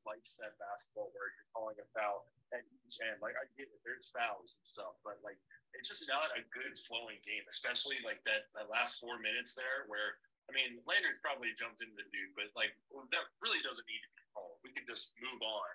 likes 0.07 0.39
that 0.39 0.55
basketball 0.63 1.11
where 1.13 1.29
you're 1.35 1.51
calling 1.53 1.77
a 1.83 1.87
foul 1.93 2.31
at 2.55 2.63
each 2.87 3.03
end. 3.03 3.19
Like 3.19 3.35
I 3.37 3.45
get 3.59 3.67
it, 3.69 3.81
there's 3.83 4.09
fouls 4.15 4.57
and 4.63 4.67
stuff, 4.67 4.95
but 5.03 5.19
like 5.27 5.37
it's 5.75 5.91
just 5.91 6.07
not 6.09 6.33
a 6.39 6.43
good 6.55 6.79
flowing 6.79 7.21
game, 7.27 7.45
especially 7.51 7.99
like 8.07 8.23
that, 8.25 8.49
that 8.57 8.71
last 8.73 9.03
four 9.03 9.19
minutes 9.21 9.53
there 9.59 9.85
where 9.91 10.17
I 10.49 10.55
mean 10.55 10.79
Landers 10.87 11.19
probably 11.21 11.53
jumped 11.59 11.83
into 11.83 11.99
the 11.99 12.07
dude, 12.15 12.33
but 12.39 12.49
like 12.55 12.73
that 13.13 13.27
really 13.43 13.61
doesn't 13.67 13.85
need 13.91 14.01
to 14.01 14.11
be 14.15 14.23
called. 14.33 14.57
We 14.63 14.71
can 14.73 14.87
just 14.87 15.13
move 15.19 15.43
on. 15.43 15.67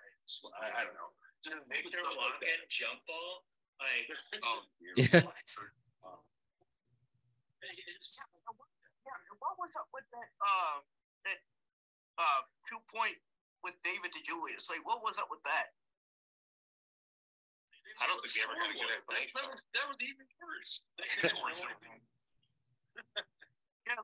I, 0.58 0.80
I 0.80 0.82
don't 0.88 0.96
know. 0.96 1.12
Viktor 1.68 2.00
Lakhin 2.16 2.60
jump 2.72 3.02
ball. 3.04 3.44
Like, 3.82 4.06
Oh, 4.46 4.62
Yeah. 4.96 5.26
What 9.42 9.58
was 9.58 9.74
up 9.74 9.90
with 9.90 10.06
that? 10.14 10.30
Uh, 10.38 10.78
that 11.26 11.38
uh, 12.18 12.40
two 12.70 12.78
point 12.86 13.18
with 13.62 13.78
David 13.86 14.10
DeJulius. 14.10 14.66
Like, 14.68 14.82
what 14.82 14.98
was 15.02 15.16
up 15.18 15.30
with 15.30 15.42
that? 15.46 15.70
I 18.00 18.06
don't 18.10 18.18
think 18.24 18.34
he 18.34 18.40
ever 18.42 18.56
had 18.56 18.70
a 18.72 18.74
good 18.74 18.88
That, 18.88 18.98
at 18.98 19.06
that, 19.06 19.46
was, 19.46 19.62
that 19.78 19.86
was 19.86 19.98
even 20.02 20.26
worse. 20.42 20.80
Yeah, 23.82 23.98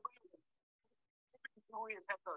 DeJulius 1.55 2.03
had 2.11 2.19
the 2.27 2.35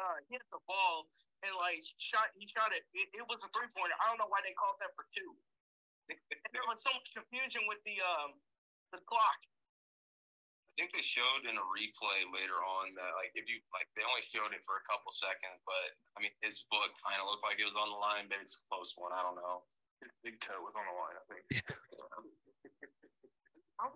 uh, 0.00 0.16
hit 0.32 0.40
the 0.48 0.56
ball 0.64 1.04
and 1.44 1.52
like 1.60 1.84
shot. 2.00 2.32
He 2.38 2.48
shot 2.48 2.72
it. 2.72 2.86
It, 2.96 3.12
it 3.12 3.24
was 3.28 3.44
a 3.44 3.50
three 3.52 3.68
pointer. 3.76 3.92
I 4.00 4.08
don't 4.08 4.16
know 4.16 4.30
why 4.30 4.40
they 4.40 4.56
called 4.56 4.80
that 4.80 4.94
for 4.96 5.04
two. 5.12 5.36
And 6.08 6.16
there 6.56 6.64
was 6.64 6.80
so 6.80 6.88
much 6.94 7.12
confusion 7.12 7.68
with 7.68 7.82
the 7.84 8.00
um 8.00 8.40
the 8.94 9.02
clock. 9.04 9.40
I 10.72 10.80
think 10.80 10.96
they 10.96 11.04
showed 11.04 11.44
in 11.44 11.60
a 11.60 11.66
replay 11.68 12.24
later 12.32 12.56
on 12.64 12.96
that 12.96 13.12
like 13.20 13.36
if 13.36 13.44
you 13.44 13.60
like 13.76 13.84
they 13.92 14.00
only 14.08 14.24
showed 14.24 14.56
it 14.56 14.64
for 14.64 14.80
a 14.80 14.84
couple 14.88 15.12
seconds, 15.12 15.60
but 15.68 15.92
I 16.16 16.24
mean 16.24 16.32
his 16.40 16.64
foot 16.72 16.96
kind 17.04 17.20
of 17.20 17.28
looked 17.28 17.44
like 17.44 17.60
it 17.60 17.68
was 17.68 17.76
on 17.76 17.92
the 17.92 18.00
line, 18.00 18.24
but 18.32 18.40
it's 18.40 18.56
a 18.56 18.64
close 18.72 18.96
one. 18.96 19.12
I 19.12 19.20
don't 19.20 19.36
know. 19.36 19.68
His 20.00 20.16
big 20.24 20.40
toe 20.40 20.64
was 20.64 20.72
on 20.72 20.88
the 20.88 20.96
line, 20.96 21.16
I 21.20 21.24
think. 21.28 21.44
How 23.76 23.92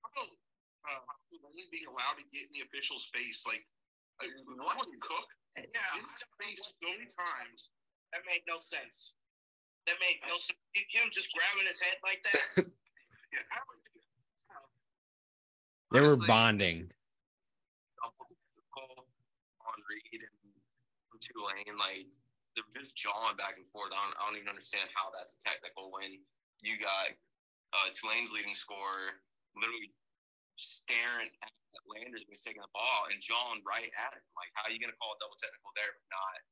how 0.00 0.08
come 0.16 0.32
uh, 0.88 1.04
he's 1.52 1.68
being 1.68 1.84
allowed 1.92 2.16
to 2.16 2.24
get 2.32 2.48
in 2.48 2.52
the 2.56 2.64
official 2.72 2.96
space? 2.96 3.44
Like, 3.44 3.62
like 4.24 4.32
what 4.64 4.80
was 4.80 4.88
Cook? 5.04 5.28
Yeah, 5.60 5.98
in 6.00 6.08
space 6.08 6.72
so 6.72 6.88
many 6.88 7.06
times. 7.14 7.68
That 8.16 8.22
made 8.24 8.46
no 8.46 8.56
sense. 8.56 9.14
That 9.90 9.98
made 10.00 10.22
no 10.24 10.38
sense. 10.38 10.56
Him 10.72 11.10
just 11.12 11.28
grabbing 11.34 11.66
his 11.68 11.82
head 11.82 11.98
like 12.06 12.22
that. 12.24 12.40
yeah, 13.34 13.44
how 13.50 13.62
would 13.68 13.82
you- 13.92 14.03
They 15.94 16.02
were 16.02 16.18
bonding. 16.18 16.90
on 19.62 19.76
Reed 19.86 20.26
and 20.26 21.20
Tulane, 21.22 21.78
like 21.78 22.10
they're 22.58 22.66
just 22.74 22.98
jawing 22.98 23.38
back 23.38 23.54
and 23.62 23.66
forth. 23.70 23.94
I 23.94 24.02
don't, 24.02 24.14
I 24.18 24.20
don't 24.26 24.36
even 24.42 24.50
understand 24.50 24.90
how 24.90 25.14
that's 25.14 25.38
technical 25.38 25.94
when 25.94 26.18
you 26.66 26.82
got 26.82 27.14
uh, 27.78 27.88
Tulane's 27.94 28.34
leading 28.34 28.58
scorer 28.58 29.22
literally 29.54 29.94
staring 30.58 31.30
at 31.46 31.50
Landers 31.86 32.26
he's 32.26 32.42
taking 32.42 32.62
the 32.62 32.70
ball 32.74 33.10
and 33.10 33.18
jawing 33.22 33.62
right 33.62 33.90
at 33.94 34.12
him. 34.14 34.24
Like, 34.34 34.50
how 34.58 34.66
are 34.66 34.72
you 34.74 34.82
going 34.82 34.90
to 34.90 34.98
call 34.98 35.14
a 35.14 35.18
double 35.22 35.38
technical 35.38 35.70
there, 35.78 35.94
but 35.94 36.06
not 36.10 36.42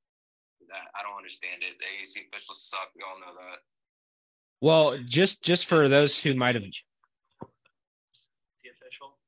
that? 0.70 0.86
I 0.94 1.02
don't 1.02 1.18
understand 1.18 1.66
it. 1.66 1.78
The 1.82 1.86
AAC 1.98 2.30
officials 2.30 2.62
suck. 2.62 2.94
We 2.94 3.02
all 3.02 3.18
know 3.18 3.34
that. 3.34 3.66
Well, 4.62 4.98
just 5.02 5.42
just 5.42 5.66
for 5.66 5.90
those 5.90 6.18
who 6.18 6.34
might 6.38 6.54
have 6.54 6.62
the 8.62 8.70
official. 8.70 9.18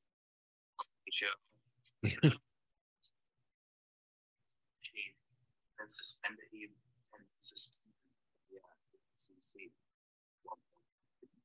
Show. 1.15 1.31
and 5.79 5.87
suspended 5.87 6.43
he 6.51 6.67
and 7.15 7.23
suspended 7.39 7.95
yeah 8.51 8.67
CC. 9.15 9.71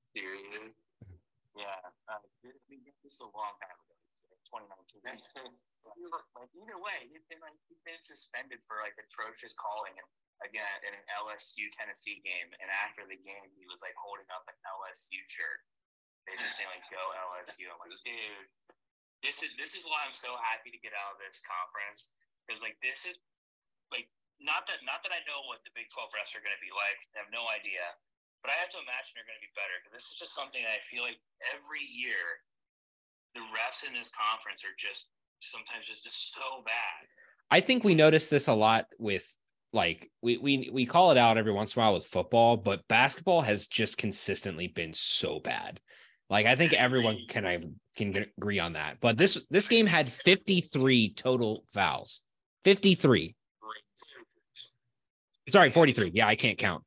Serious. 0.10 0.74
Yeah, 1.54 1.86
uh, 2.10 2.18
this 2.42 2.58
this 3.06 3.14
is 3.14 3.22
a 3.22 3.30
long 3.30 3.54
time 3.62 3.78
ago, 3.78 3.94
2019. 4.50 5.06
like 6.34 6.50
either 6.58 6.82
way, 6.82 7.06
he's 7.06 7.30
been 7.30 7.38
like 7.46 7.54
he's 7.70 7.78
been 7.86 8.02
suspended 8.02 8.66
for 8.66 8.82
like 8.82 8.98
atrocious 8.98 9.54
calling 9.54 9.94
and 9.94 10.10
again 10.42 10.82
in 10.82 10.98
an 10.98 11.06
LSU 11.22 11.70
Tennessee 11.78 12.26
game, 12.26 12.50
and 12.58 12.74
after 12.74 13.06
the 13.06 13.22
game 13.22 13.54
he 13.54 13.70
was 13.70 13.86
like 13.86 13.94
holding 14.02 14.26
up 14.34 14.50
an 14.50 14.58
LSU 14.66 15.22
shirt. 15.30 15.62
They 16.26 16.34
just 16.42 16.58
saying 16.58 16.74
like 16.74 16.90
"Go 16.90 16.98
LSU." 17.38 17.70
I'm 17.70 17.78
like, 17.78 17.94
dude, 18.02 18.50
this 19.26 19.44
is 19.44 19.52
this 19.60 19.76
is 19.76 19.84
why 19.84 20.00
I'm 20.08 20.16
so 20.16 20.36
happy 20.40 20.72
to 20.72 20.80
get 20.80 20.96
out 20.96 21.16
of 21.16 21.20
this 21.20 21.44
conference 21.44 22.12
because 22.46 22.64
like 22.64 22.80
this 22.80 23.04
is 23.04 23.20
like 23.92 24.08
not 24.40 24.64
that 24.72 24.80
not 24.88 25.04
that 25.04 25.12
I 25.12 25.22
know 25.28 25.44
what 25.52 25.62
the 25.68 25.74
Big 25.76 25.92
Twelve 25.92 26.12
refs 26.16 26.32
are 26.36 26.44
going 26.44 26.56
to 26.56 26.64
be 26.64 26.72
like. 26.72 27.00
I 27.16 27.24
have 27.24 27.32
no 27.32 27.52
idea, 27.52 27.84
but 28.40 28.50
I 28.52 28.56
have 28.58 28.72
to 28.72 28.80
imagine 28.80 29.16
they're 29.16 29.28
going 29.28 29.40
to 29.40 29.46
be 29.46 29.56
better 29.56 29.76
because 29.84 29.92
this 29.92 30.08
is 30.08 30.16
just 30.16 30.32
something 30.32 30.64
that 30.64 30.72
I 30.72 30.82
feel 30.88 31.04
like 31.04 31.20
every 31.52 31.84
year 31.84 32.44
the 33.36 33.44
refs 33.52 33.84
in 33.84 33.92
this 33.94 34.10
conference 34.16 34.64
are 34.64 34.76
just 34.80 35.12
sometimes 35.44 35.86
just 35.86 36.08
just 36.08 36.32
so 36.32 36.64
bad. 36.64 37.04
I 37.52 37.60
think 37.60 37.84
we 37.84 37.96
notice 37.96 38.30
this 38.32 38.48
a 38.48 38.56
lot 38.56 38.88
with 38.98 39.28
like 39.74 40.10
we 40.22 40.38
we 40.38 40.70
we 40.72 40.86
call 40.86 41.12
it 41.12 41.18
out 41.18 41.38
every 41.38 41.54
once 41.54 41.76
in 41.76 41.80
a 41.80 41.84
while 41.84 41.94
with 41.94 42.06
football, 42.06 42.58
but 42.58 42.88
basketball 42.88 43.42
has 43.42 43.68
just 43.68 43.98
consistently 43.98 44.68
been 44.68 44.94
so 44.94 45.40
bad. 45.40 45.80
Like 46.30 46.46
I 46.46 46.56
think 46.56 46.74
everyone 46.74 47.18
can 47.28 47.46
I 47.46 47.60
can 47.96 48.26
agree 48.38 48.60
on 48.60 48.74
that. 48.74 48.98
But 49.02 49.18
this 49.18 49.38
this 49.50 49.68
game 49.68 49.86
had 49.86 50.10
53 50.10 51.14
total 51.14 51.64
fouls. 51.74 52.22
53. 52.64 53.36
Sorry, 55.50 55.72
43. 55.72 56.12
Yeah, 56.14 56.28
I 56.28 56.36
can't 56.36 56.58
count. 56.58 56.84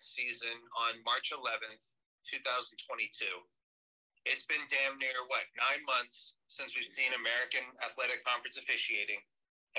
season 0.00 0.52
on 0.84 1.00
March 1.08 1.32
11th, 1.32 1.80
2022. 2.28 3.24
It's 4.28 4.44
been 4.44 4.60
damn 4.68 5.00
near 5.00 5.16
what 5.32 5.48
nine 5.56 5.80
months 5.88 6.36
since 6.52 6.76
we've 6.76 6.92
seen 6.92 7.08
American 7.16 7.64
Athletic 7.80 8.20
Conference 8.28 8.60
officiating, 8.60 9.16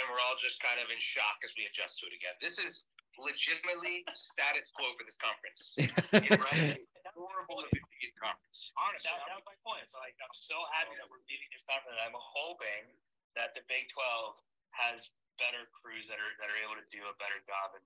and 0.02 0.04
we're 0.10 0.18
all 0.26 0.34
just 0.42 0.58
kind 0.66 0.82
of 0.82 0.90
in 0.90 0.98
shock 0.98 1.38
as 1.46 1.54
we 1.54 1.70
adjust 1.70 2.02
to 2.02 2.10
it 2.10 2.18
again. 2.18 2.34
This 2.42 2.58
is 2.58 2.82
legitimately 3.22 4.02
status 4.18 4.74
quo 4.74 4.90
for 4.98 5.06
this 5.06 5.20
conference. 5.22 5.78
right? 6.50 6.82
Horrible 7.14 7.70
officiating 8.02 8.18
conference. 8.18 8.74
Honestly, 8.82 9.14
that, 9.14 9.30
that 9.30 9.38
was 9.38 9.46
my 9.46 9.58
point. 9.62 9.86
So 9.86 10.02
like 10.02 10.18
I'm 10.18 10.34
so 10.34 10.58
happy 10.74 10.98
that 10.98 11.06
we're 11.06 11.22
leaving 11.30 11.50
this 11.54 11.62
conference. 11.70 11.98
I'm 12.02 12.18
hoping 12.18 12.98
that 13.38 13.54
the 13.54 13.62
Big 13.70 13.86
Twelve 13.94 14.42
has 14.74 15.06
better 15.38 15.70
crews 15.70 16.10
that 16.10 16.18
are 16.18 16.34
that 16.42 16.50
are 16.50 16.60
able 16.66 16.78
to 16.82 16.88
do 16.90 17.06
a 17.06 17.16
better 17.22 17.38
job. 17.46 17.78
And 17.78 17.86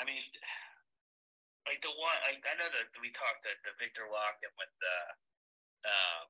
I 0.00 0.08
mean, 0.08 0.24
like 1.68 1.84
the 1.84 1.92
one, 2.00 2.16
like 2.24 2.40
I 2.48 2.56
know 2.56 2.72
that 2.72 2.88
we 3.04 3.12
talked 3.12 3.44
that 3.44 3.60
the 3.68 3.76
Viktor 3.76 4.08
Lakhin 4.08 4.52
with 4.56 4.72
the 4.80 4.96
uh, 5.84 6.20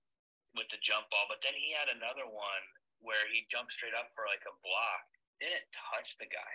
with 0.58 0.66
the 0.74 0.82
jump 0.82 1.06
ball, 1.14 1.30
but 1.30 1.38
then 1.46 1.54
he 1.54 1.70
had 1.70 1.86
another 1.94 2.26
one 2.26 2.64
where 3.04 3.22
he 3.30 3.46
jumped 3.52 3.70
straight 3.76 3.94
up 3.94 4.10
for 4.18 4.26
like 4.26 4.42
a 4.48 4.54
block, 4.66 5.04
didn't 5.38 5.68
touch 5.70 6.16
the 6.18 6.26
guy. 6.26 6.54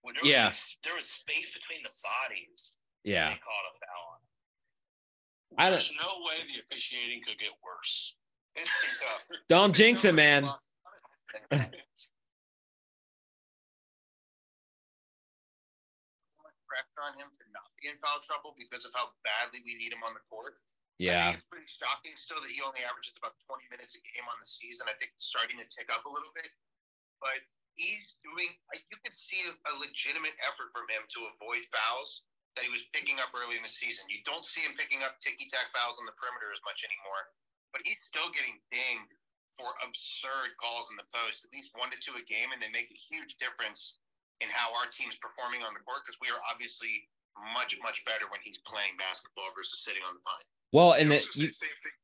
Well, 0.00 0.16
there 0.16 0.24
Yeah. 0.24 0.48
was, 0.48 0.80
there 0.80 0.96
was 0.96 1.12
space 1.12 1.52
between 1.52 1.84
the 1.84 1.92
bodies. 2.00 2.80
Yeah. 3.04 3.28
They 3.28 3.40
called 3.44 3.66
a 3.68 3.74
foul 3.76 4.16
on. 4.16 4.19
I 5.58 5.64
don't 5.64 5.72
There's 5.72 5.92
no 5.98 6.22
way 6.22 6.36
the 6.46 6.62
officiating 6.62 7.22
could 7.26 7.38
get 7.38 7.50
worse. 7.64 8.16
It's 8.54 8.64
been 8.82 8.96
tough. 8.98 9.26
don't 9.48 9.74
jinx 9.74 10.04
it, 10.04 10.14
man. 10.14 10.48
pressure 16.70 17.02
on 17.02 17.18
him 17.18 17.26
to 17.34 17.42
not 17.50 17.66
be 17.82 17.90
in 17.90 17.98
foul 17.98 18.22
trouble 18.22 18.54
because 18.54 18.86
of 18.86 18.94
how 18.94 19.10
badly 19.26 19.58
we 19.66 19.74
need 19.74 19.90
him 19.90 20.06
on 20.06 20.14
the 20.14 20.22
court. 20.30 20.54
I 20.54 20.70
Yeah. 21.02 21.34
it's 21.34 21.46
pretty 21.50 21.66
shocking 21.66 22.14
still 22.14 22.38
that 22.38 22.50
he 22.50 22.62
only 22.62 22.86
averages 22.86 23.18
about 23.18 23.34
20 23.42 23.66
minutes 23.74 23.98
a 23.98 24.00
game 24.06 24.24
on 24.30 24.38
the 24.38 24.46
season. 24.46 24.86
I 24.86 24.94
think 25.02 25.10
it's 25.18 25.26
starting 25.26 25.58
to 25.58 25.66
tick 25.66 25.90
up 25.90 26.06
a 26.06 26.12
little 26.12 26.30
bit, 26.32 26.48
but 27.18 27.42
he's 27.74 28.16
doing. 28.22 28.54
You 28.72 28.98
could 29.02 29.18
see 29.18 29.42
a 29.42 29.72
legitimate 29.82 30.38
effort 30.46 30.70
from 30.70 30.86
him 30.88 31.02
to 31.18 31.26
avoid 31.34 31.66
fouls 31.66 32.29
that 32.58 32.66
he 32.66 32.72
was 32.72 32.82
picking 32.90 33.22
up 33.22 33.30
early 33.30 33.54
in 33.54 33.64
the 33.64 33.70
season. 33.70 34.10
You 34.10 34.22
don't 34.26 34.44
see 34.44 34.62
him 34.64 34.74
picking 34.74 35.06
up 35.06 35.18
ticky 35.22 35.46
tack 35.46 35.70
fouls 35.70 36.02
on 36.02 36.06
the 36.06 36.16
perimeter 36.18 36.50
as 36.50 36.62
much 36.66 36.82
anymore, 36.82 37.22
but 37.70 37.82
he's 37.86 38.00
still 38.02 38.26
getting 38.34 38.58
dinged 38.74 39.14
for 39.54 39.70
absurd 39.84 40.56
calls 40.58 40.90
in 40.90 40.96
the 40.98 41.06
post, 41.10 41.46
at 41.46 41.50
least 41.54 41.70
one 41.76 41.92
to 41.94 41.98
two 42.00 42.16
a 42.16 42.24
game, 42.26 42.50
and 42.50 42.58
they 42.58 42.70
make 42.72 42.90
a 42.90 43.00
huge 43.10 43.38
difference 43.38 44.00
in 44.40 44.48
how 44.50 44.72
our 44.80 44.88
team's 44.88 45.20
performing 45.20 45.60
on 45.62 45.76
the 45.76 45.82
court 45.84 46.02
because 46.02 46.16
we 46.18 46.32
are 46.32 46.40
obviously 46.48 47.06
much 47.54 47.76
much 47.84 48.02
better 48.08 48.26
when 48.32 48.42
he's 48.42 48.58
playing 48.66 48.96
basketball 48.98 49.52
versus 49.54 49.84
sitting 49.84 50.02
on 50.02 50.16
the 50.16 50.24
pine. 50.24 50.48
Well, 50.74 50.96
and 50.96 51.12
I 51.12 51.22
it, 51.22 51.28
was 51.28 51.38
the 51.38 51.52
same 51.52 51.78
thing 51.84 51.96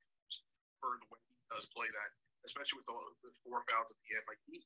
for 0.79 1.01
the 1.01 1.09
way 1.11 1.21
he 1.27 1.35
does 1.51 1.67
play 1.75 1.89
that, 1.89 2.11
especially 2.47 2.79
with 2.83 2.89
the, 2.89 2.97
the 3.27 3.33
four 3.43 3.65
fouls 3.67 3.89
at 3.91 3.99
the 4.05 4.09
end. 4.15 4.25
Like 4.31 4.41
he, 4.47 4.63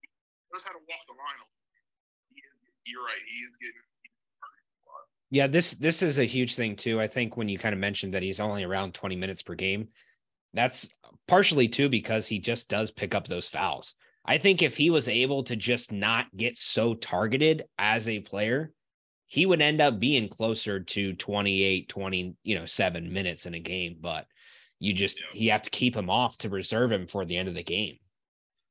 he 0.00 0.06
knows 0.48 0.64
how 0.64 0.72
to 0.72 0.82
walk 0.88 1.02
the 1.10 1.16
line. 1.16 1.38
He 2.32 2.40
is, 2.40 2.54
you're 2.88 3.04
right. 3.04 3.20
He 3.28 3.44
is 3.44 3.52
getting. 3.60 3.84
Yeah, 5.30 5.46
this 5.46 5.72
this 5.72 6.02
is 6.02 6.18
a 6.18 6.24
huge 6.24 6.54
thing 6.54 6.76
too. 6.76 7.00
I 7.00 7.06
think 7.06 7.36
when 7.36 7.48
you 7.48 7.58
kind 7.58 7.72
of 7.74 7.78
mentioned 7.78 8.14
that 8.14 8.22
he's 8.22 8.40
only 8.40 8.64
around 8.64 8.94
20 8.94 9.16
minutes 9.16 9.42
per 9.42 9.54
game, 9.54 9.88
that's 10.54 10.88
partially 11.26 11.68
too 11.68 11.88
because 11.88 12.26
he 12.26 12.38
just 12.38 12.68
does 12.68 12.90
pick 12.90 13.14
up 13.14 13.26
those 13.26 13.48
fouls. 13.48 13.94
I 14.24 14.38
think 14.38 14.62
if 14.62 14.76
he 14.76 14.90
was 14.90 15.08
able 15.08 15.42
to 15.44 15.56
just 15.56 15.92
not 15.92 16.26
get 16.36 16.56
so 16.58 16.94
targeted 16.94 17.64
as 17.78 18.08
a 18.08 18.20
player, 18.20 18.72
he 19.26 19.44
would 19.46 19.60
end 19.62 19.80
up 19.80 19.98
being 19.98 20.28
closer 20.28 20.80
to 20.80 21.12
28, 21.14 21.88
20, 21.88 22.34
you 22.42 22.54
know, 22.54 22.66
seven 22.66 23.12
minutes 23.12 23.46
in 23.46 23.54
a 23.54 23.60
game. 23.60 23.96
But 24.00 24.26
you 24.80 24.92
just 24.94 25.18
Yeah. 25.18 25.24
you 25.34 25.50
have 25.50 25.62
to 25.62 25.70
keep 25.70 25.94
him 25.94 26.08
off 26.08 26.38
to 26.38 26.48
reserve 26.48 26.90
him 26.92 27.06
for 27.06 27.24
the 27.24 27.36
end 27.36 27.48
of 27.48 27.54
the 27.54 27.62
game. 27.62 27.98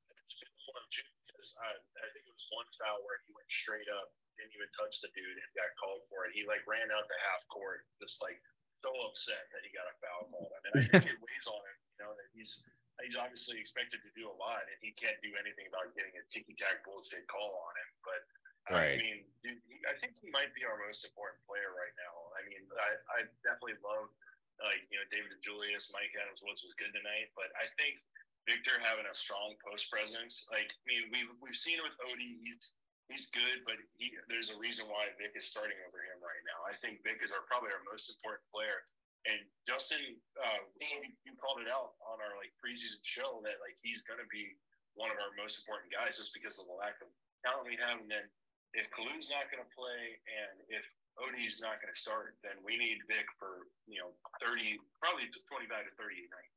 It's 0.10 0.36
one 0.74 0.82
of 0.82 0.89
Jim 0.89 1.06
because 1.28 1.54
I, 1.62 1.70
I 1.70 2.08
think 2.13 2.26
it 2.26 2.34
was 2.34 2.48
one 2.54 2.65
foul 2.80 2.98
where 3.06 3.17
he 3.28 3.34
went 3.34 3.50
straight 3.50 3.89
up 4.02 4.10
didn't 4.47 4.63
even 4.63 4.71
touch 4.71 5.03
the 5.03 5.12
dude 5.12 5.36
and 5.36 5.49
got 5.51 5.67
called 5.75 6.07
for 6.07 6.23
it. 6.23 6.31
He 6.31 6.47
like 6.47 6.63
ran 6.63 6.88
out 6.95 7.03
to 7.03 7.17
half 7.27 7.43
court, 7.51 7.83
just 7.99 8.23
like 8.23 8.39
so 8.79 8.88
upset 9.03 9.51
that 9.51 9.67
he 9.67 9.75
got 9.75 9.91
a 9.91 9.95
foul 9.99 10.31
called 10.31 10.55
him. 10.55 10.63
And 10.63 10.73
I 10.79 10.81
think 10.88 11.12
it 11.12 11.19
weighs 11.19 11.47
on 11.51 11.60
him, 11.60 11.77
you 11.91 11.99
know, 12.07 12.15
that 12.15 12.31
he's 12.31 12.63
he's 13.03 13.19
obviously 13.19 13.60
expected 13.60 13.99
to 14.07 14.12
do 14.15 14.25
a 14.25 14.36
lot 14.39 14.65
and 14.65 14.79
he 14.81 14.95
can't 14.95 15.19
do 15.21 15.29
anything 15.38 15.69
about 15.69 15.93
getting 15.93 16.15
a 16.17 16.23
ticky 16.31 16.55
tack 16.57 16.81
bullshit 16.81 17.27
call 17.27 17.60
on 17.67 17.73
him. 17.75 17.91
But 18.07 18.23
Right. 18.67 18.99
I 18.99 19.03
mean, 19.03 19.23
dude, 19.39 19.63
he, 19.63 19.79
I 19.88 19.95
think 19.95 20.19
he 20.19 20.27
might 20.27 20.51
be 20.51 20.67
our 20.67 20.75
most 20.75 21.07
important 21.07 21.39
player 21.47 21.71
right 21.71 21.95
now. 21.95 22.15
I 22.36 22.43
mean, 22.51 22.67
I, 22.75 22.99
I 23.15 23.19
definitely 23.39 23.79
love 23.79 24.12
like 24.60 24.83
you 24.91 24.99
know 24.99 25.07
David 25.07 25.39
Julius, 25.39 25.93
Mike 25.95 26.12
Adams 26.19 26.43
Woods 26.43 26.67
was 26.67 26.75
good 26.75 26.91
tonight, 26.91 27.31
but 27.31 27.47
I 27.55 27.71
think 27.79 28.03
Victor 28.43 28.79
having 28.79 29.07
a 29.07 29.15
strong 29.15 29.55
post 29.60 29.91
presence. 29.91 30.47
Like, 30.51 30.71
I 30.71 30.83
mean, 30.83 31.07
we've 31.12 31.31
we've 31.43 31.60
seen 31.60 31.79
with 31.83 31.95
Ody, 32.12 32.43
he's 32.43 32.75
he's 33.08 33.32
good, 33.32 33.63
but 33.63 33.80
he, 33.96 34.12
there's 34.28 34.52
a 34.52 34.60
reason 34.60 34.88
why 34.88 35.12
Vic 35.15 35.36
is 35.36 35.48
starting 35.48 35.80
over 35.88 36.00
him 36.04 36.20
right 36.20 36.43
now. 36.48 36.63
I 36.67 36.76
think 36.80 37.04
Vic 37.04 37.24
is 37.24 37.32
our 37.32 37.43
probably 37.48 37.72
our 37.72 37.84
most 37.88 38.12
important 38.12 38.43
player. 38.52 38.84
And 39.28 39.43
Justin, 39.67 40.15
uh, 40.39 40.63
you, 40.80 41.12
you 41.28 41.34
called 41.36 41.60
it 41.60 41.67
out 41.67 42.00
on 42.08 42.24
our 42.24 42.39
like 42.39 42.54
preseason 42.60 43.04
show 43.04 43.43
that 43.43 43.60
like 43.60 43.76
he's 43.84 44.04
going 44.08 44.22
to 44.24 44.30
be 44.32 44.56
one 44.96 45.12
of 45.12 45.20
our 45.20 45.36
most 45.36 45.60
important 45.60 45.91
guys 45.91 46.15
just 46.15 46.32
because 46.32 46.60
of 46.60 46.67
the 46.67 46.76
lack 46.76 46.96
of 47.04 47.12
talent 47.43 47.67
we 47.67 47.76
have. 47.80 48.00
And 48.00 48.08
then 48.08 48.24
if 48.72 48.88
Kalu's 48.96 49.28
not 49.28 49.52
going 49.52 49.63
to 49.63 49.72
play 49.76 50.20
and 50.28 50.63
if 50.72 50.86
Ody's 51.17 51.58
not 51.60 51.82
going 51.82 51.89
to 51.91 52.00
start, 52.00 52.38
then 52.46 52.62
we 52.62 52.78
need 52.78 53.02
Vic 53.10 53.26
for 53.41 53.65
you 53.89 53.98
know 53.98 54.13
thirty, 54.38 54.78
probably 55.02 55.26
twenty-five 55.50 55.89
to 55.89 55.93
thirty 55.98 56.24
a 56.24 56.30
night. 56.30 56.52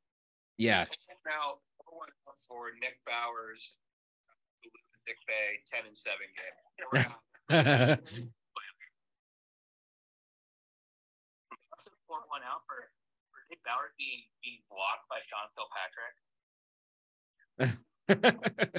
Yes. 0.61 0.93
Now, 1.25 1.65
one 1.89 2.13
for 2.47 2.69
Nick 2.77 3.01
Bowers, 3.03 3.81
Nick 5.07 5.17
Bay, 5.27 5.59
ten 5.67 5.85
and 5.85 5.97
seven 5.97 6.27
game. 6.33 6.57
Pour 12.07 12.21
one 12.27 12.43
out 12.43 12.61
for, 12.67 12.91
for 13.31 13.39
Nick 13.49 13.63
Bauer 13.63 13.93
being 13.97 14.27
being 14.43 14.61
blocked 14.67 15.07
by 15.07 15.19
Sean 15.27 15.47
Kilpatrick. 15.55 16.15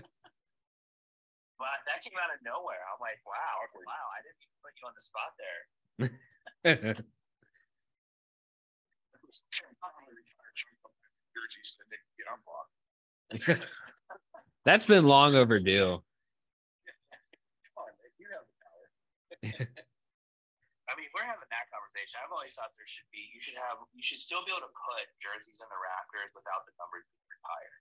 Wow, 1.63 1.79
that 1.87 2.03
came 2.03 2.19
out 2.19 2.35
of 2.35 2.43
nowhere. 2.43 2.83
I'm 2.91 2.99
like, 2.99 3.23
wow, 3.23 3.63
wow, 3.87 4.07
I 4.11 4.19
didn't 4.27 4.43
even 4.43 4.59
put 4.67 4.75
you 4.75 4.83
on 4.83 4.99
the 4.99 5.05
spot 5.07 5.31
there. 5.39 6.99
Jerseys 11.39 11.79
to 11.79 11.87
Nick 11.87 12.03
get 12.19 12.27
unblocked. 12.35 12.75
That's 14.65 14.87
been 14.87 15.07
long 15.07 15.35
overdue. 15.35 16.03
Come 16.03 17.79
on, 17.79 17.95
Nick, 18.03 18.11
you 18.19 18.27
have 18.35 18.43
the 18.43 18.59
power. 18.59 18.91
I 20.91 20.93
mean, 20.99 21.09
we're 21.15 21.25
having 21.25 21.49
that 21.49 21.67
conversation. 21.73 22.21
I've 22.21 22.35
always 22.35 22.53
thought 22.53 22.75
there 22.77 22.87
should 22.87 23.09
be, 23.15 23.25
you 23.33 23.41
should 23.41 23.57
have, 23.57 23.81
you 23.97 24.05
should 24.05 24.21
still 24.21 24.45
be 24.45 24.53
able 24.53 24.67
to 24.67 24.75
put 24.75 25.07
jerseys 25.23 25.63
in 25.63 25.69
the 25.71 25.81
rafters 25.81 26.31
without 26.37 26.69
the 26.69 26.75
numbers 26.77 27.07
being 27.09 27.29
retired. 27.33 27.81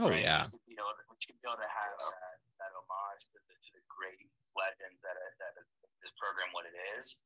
Oh 0.00 0.08
right? 0.10 0.24
yeah. 0.24 0.48
We 0.48 0.56
should 0.56 0.66
be 0.66 0.76
able 0.80 0.96
to, 0.96 1.04
we 1.06 1.16
should 1.20 1.38
be 1.38 1.44
able 1.46 1.60
to 1.60 1.70
have 1.70 1.94
that, 1.94 2.36
that 2.58 2.72
homage 2.74 3.22
to 3.32 3.38
the, 3.44 3.54
to 3.54 3.70
the 3.76 3.84
great 3.92 4.24
legends 4.56 4.98
that, 5.04 5.14
are, 5.14 5.32
that 5.38 5.52
is 5.60 5.68
this 6.00 6.12
program 6.16 6.48
what 6.56 6.64
it 6.64 6.76
is, 6.96 7.20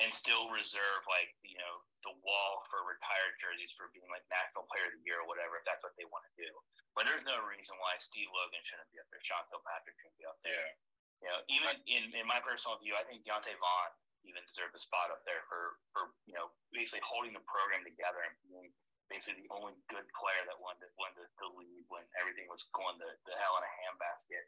and 0.00 0.08
still 0.08 0.48
reserve 0.48 1.02
like 1.10 1.34
you 1.44 1.58
know 1.58 1.74
the 2.06 2.14
wall 2.24 2.64
for 2.72 2.86
retired 2.88 3.34
jerseys 3.36 3.74
for 3.76 3.92
being 3.92 4.08
like 4.08 4.24
national 4.32 4.64
player 4.70 4.88
of 4.88 4.94
the 4.96 5.02
year 5.04 5.20
or 5.20 5.26
whatever 5.28 5.60
if 5.60 5.64
that's 5.68 5.84
what 5.84 5.92
they 6.00 6.08
want 6.08 6.24
to 6.24 6.34
do. 6.38 6.48
But 6.96 7.04
there's 7.10 7.26
no 7.28 7.42
reason 7.44 7.76
why 7.82 7.98
Steve 8.00 8.30
Logan 8.32 8.62
shouldn't 8.64 8.88
be 8.90 8.98
up 9.02 9.08
there. 9.12 9.20
Sean 9.20 9.44
Kilpatrick 9.52 9.98
shouldn't 10.00 10.16
be 10.16 10.26
up 10.26 10.38
there. 10.46 10.56
Yeah. 10.56 10.91
You 11.22 11.30
know, 11.30 11.40
even 11.46 11.72
in, 11.86 12.02
in 12.18 12.26
my 12.26 12.42
personal 12.42 12.82
view, 12.82 12.98
I 12.98 13.06
think 13.06 13.22
Deonta 13.22 13.54
Vaughn 13.62 13.92
even 14.26 14.42
deserved 14.46 14.74
a 14.74 14.82
spot 14.82 15.10
up 15.10 15.22
there 15.26 15.42
for 15.50 15.78
for 15.94 16.10
you 16.26 16.34
know 16.34 16.50
basically 16.74 17.02
holding 17.02 17.34
the 17.34 17.42
program 17.46 17.82
together 17.86 18.22
and 18.22 18.34
being 18.46 18.70
basically 19.10 19.46
the 19.46 19.50
only 19.54 19.74
good 19.90 20.06
player 20.14 20.42
that 20.46 20.58
won 20.58 20.78
the 20.78 20.90
won 20.98 21.10
the, 21.18 21.26
the 21.42 21.48
league 21.58 21.86
when 21.90 22.02
everything 22.18 22.46
was 22.50 22.66
going 22.74 22.98
to 22.98 23.08
the 23.26 23.34
hell 23.38 23.58
in 23.58 23.64
a 23.66 23.72
handbasket 23.86 24.46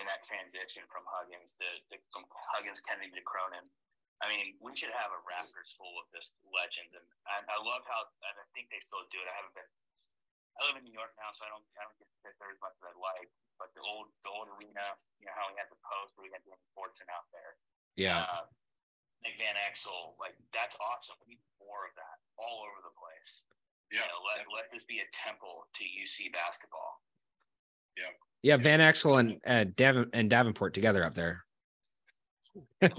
in 0.00 0.04
that 0.08 0.24
transition 0.24 0.86
from 0.88 1.04
Huggins 1.04 1.54
to, 1.60 1.68
to 1.92 1.94
from 2.14 2.24
Huggins 2.54 2.80
Kennedy 2.82 3.12
to 3.14 3.24
Cronin. 3.24 3.66
I 4.22 4.30
mean, 4.30 4.54
we 4.62 4.70
should 4.78 4.94
have 4.94 5.10
a 5.10 5.20
Raptors 5.26 5.74
full 5.74 5.98
of 5.98 6.06
this 6.14 6.30
legend, 6.46 6.94
and 6.94 7.06
I, 7.26 7.42
I 7.42 7.58
love 7.58 7.82
how 7.90 8.06
and 8.06 8.36
I 8.38 8.46
think 8.54 8.70
they 8.70 8.78
still 8.78 9.02
do 9.10 9.18
it. 9.18 9.26
I 9.26 9.34
haven't 9.34 9.56
been. 9.58 9.66
I 10.60 10.68
live 10.68 10.76
in 10.76 10.84
New 10.84 10.92
York 10.92 11.16
now, 11.16 11.32
so 11.32 11.44
I 11.46 11.50
don't 11.50 11.64
I 11.80 11.88
don't 11.88 11.96
get 11.96 12.08
to 12.08 12.18
sit 12.20 12.34
there 12.36 12.52
as 12.52 12.60
much 12.60 12.76
as 12.76 12.92
I'd 12.92 13.00
like. 13.00 13.28
But 13.56 13.72
the 13.72 13.82
old 13.82 14.12
the 14.26 14.30
old 14.32 14.52
arena, 14.52 14.84
you 15.18 15.26
know 15.26 15.36
how 15.36 15.48
we 15.48 15.56
had 15.56 15.70
the 15.72 15.80
post 15.80 16.12
where 16.16 16.28
we 16.28 16.32
had 16.32 16.44
Danny 16.44 16.66
Fortson 16.76 17.08
out 17.08 17.24
there. 17.32 17.56
Yeah. 17.96 18.28
Uh, 18.28 18.46
Nick 19.24 19.38
Van 19.38 19.54
Exel, 19.54 20.18
like 20.18 20.34
that's 20.52 20.76
awesome. 20.82 21.16
We 21.24 21.38
need 21.38 21.44
more 21.62 21.86
of 21.88 21.94
that 21.94 22.18
all 22.36 22.66
over 22.66 22.82
the 22.82 22.92
place. 22.92 23.46
Yeah. 23.88 24.04
You 24.04 24.10
know, 24.12 24.20
let 24.26 24.44
let 24.50 24.66
this 24.74 24.84
be 24.84 25.00
a 25.00 25.08
temple 25.14 25.68
to 25.72 25.82
UC 25.84 26.32
basketball. 26.34 27.00
Yeah. 27.96 28.12
Yeah, 28.42 28.56
Van 28.58 28.80
Exel 28.80 29.20
and 29.20 29.38
uh, 29.46 29.64
Dav- 29.76 30.10
and 30.12 30.28
Davenport 30.28 30.74
together 30.74 31.04
up 31.04 31.14
there. 31.14 31.44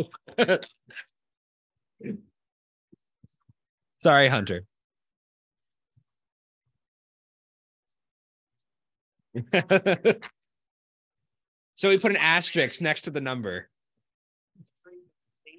Sorry, 4.02 4.28
Hunter. 4.28 4.64
so 11.76 11.90
we 11.90 11.98
put 11.98 12.12
an 12.12 12.18
asterisk 12.18 12.82
next 12.82 13.02
to 13.02 13.12
the 13.12 13.22
number. 13.22 13.70
You 15.46 15.54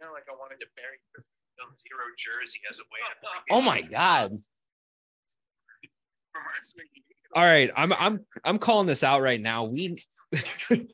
know, 0.00 0.12
like 0.12 0.24
I 0.28 0.34
wanted 0.34 0.60
to 0.60 0.66
bury 0.76 0.98
the 1.16 1.22
zero 1.76 2.04
jersey 2.18 2.60
as 2.68 2.78
a 2.78 2.82
way. 2.82 3.00
Oh 3.50 3.60
my 3.60 3.82
god. 3.82 4.38
All 7.34 7.44
right, 7.44 7.70
I'm 7.76 7.92
I'm 7.92 8.20
I'm 8.44 8.58
calling 8.58 8.86
this 8.86 9.02
out 9.02 9.22
right 9.22 9.40
now. 9.40 9.64
We 9.64 9.98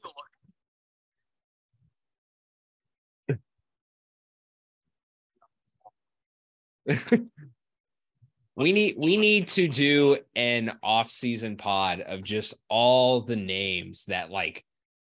we 8.60 8.72
need 8.72 8.96
we 8.98 9.16
need 9.16 9.48
to 9.48 9.68
do 9.68 10.18
an 10.36 10.76
off-season 10.82 11.56
pod 11.56 12.00
of 12.00 12.22
just 12.22 12.52
all 12.68 13.22
the 13.22 13.36
names 13.36 14.04
that 14.06 14.30
like 14.30 14.64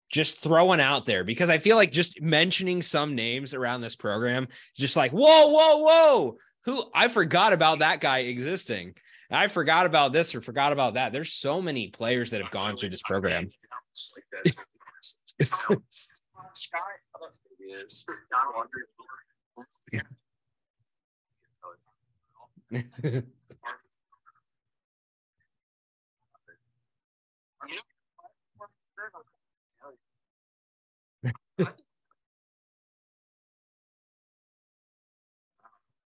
just 0.10 0.42
throwing 0.42 0.80
out 0.80 1.06
there 1.06 1.24
because 1.24 1.50
I 1.50 1.60
feel 1.60 1.76
like 1.76 1.92
just 1.92 2.20
mentioning 2.22 2.82
some 2.82 3.14
names 3.14 3.54
around 3.54 3.82
this 3.82 3.96
program, 3.96 4.48
just 4.76 4.96
like 4.96 5.12
whoa, 5.12 5.50
whoa, 5.50 5.78
whoa, 5.78 6.38
who 6.64 6.84
I 6.94 7.08
forgot 7.08 7.54
about 7.54 7.80
that 7.80 8.02
guy 8.02 8.20
existing. 8.20 8.96
I 9.30 9.48
forgot 9.48 9.86
about 9.86 10.12
this 10.14 10.34
or 10.34 10.42
forgot 10.42 10.72
about 10.72 10.96
that. 10.96 11.12
There's 11.12 11.34
so 11.34 11.62
many 11.62 11.90
players 11.90 12.32
that 12.32 12.42
have 12.42 12.52
gone 12.52 12.78
through 12.78 12.90
this 12.90 13.04
program. 13.04 13.50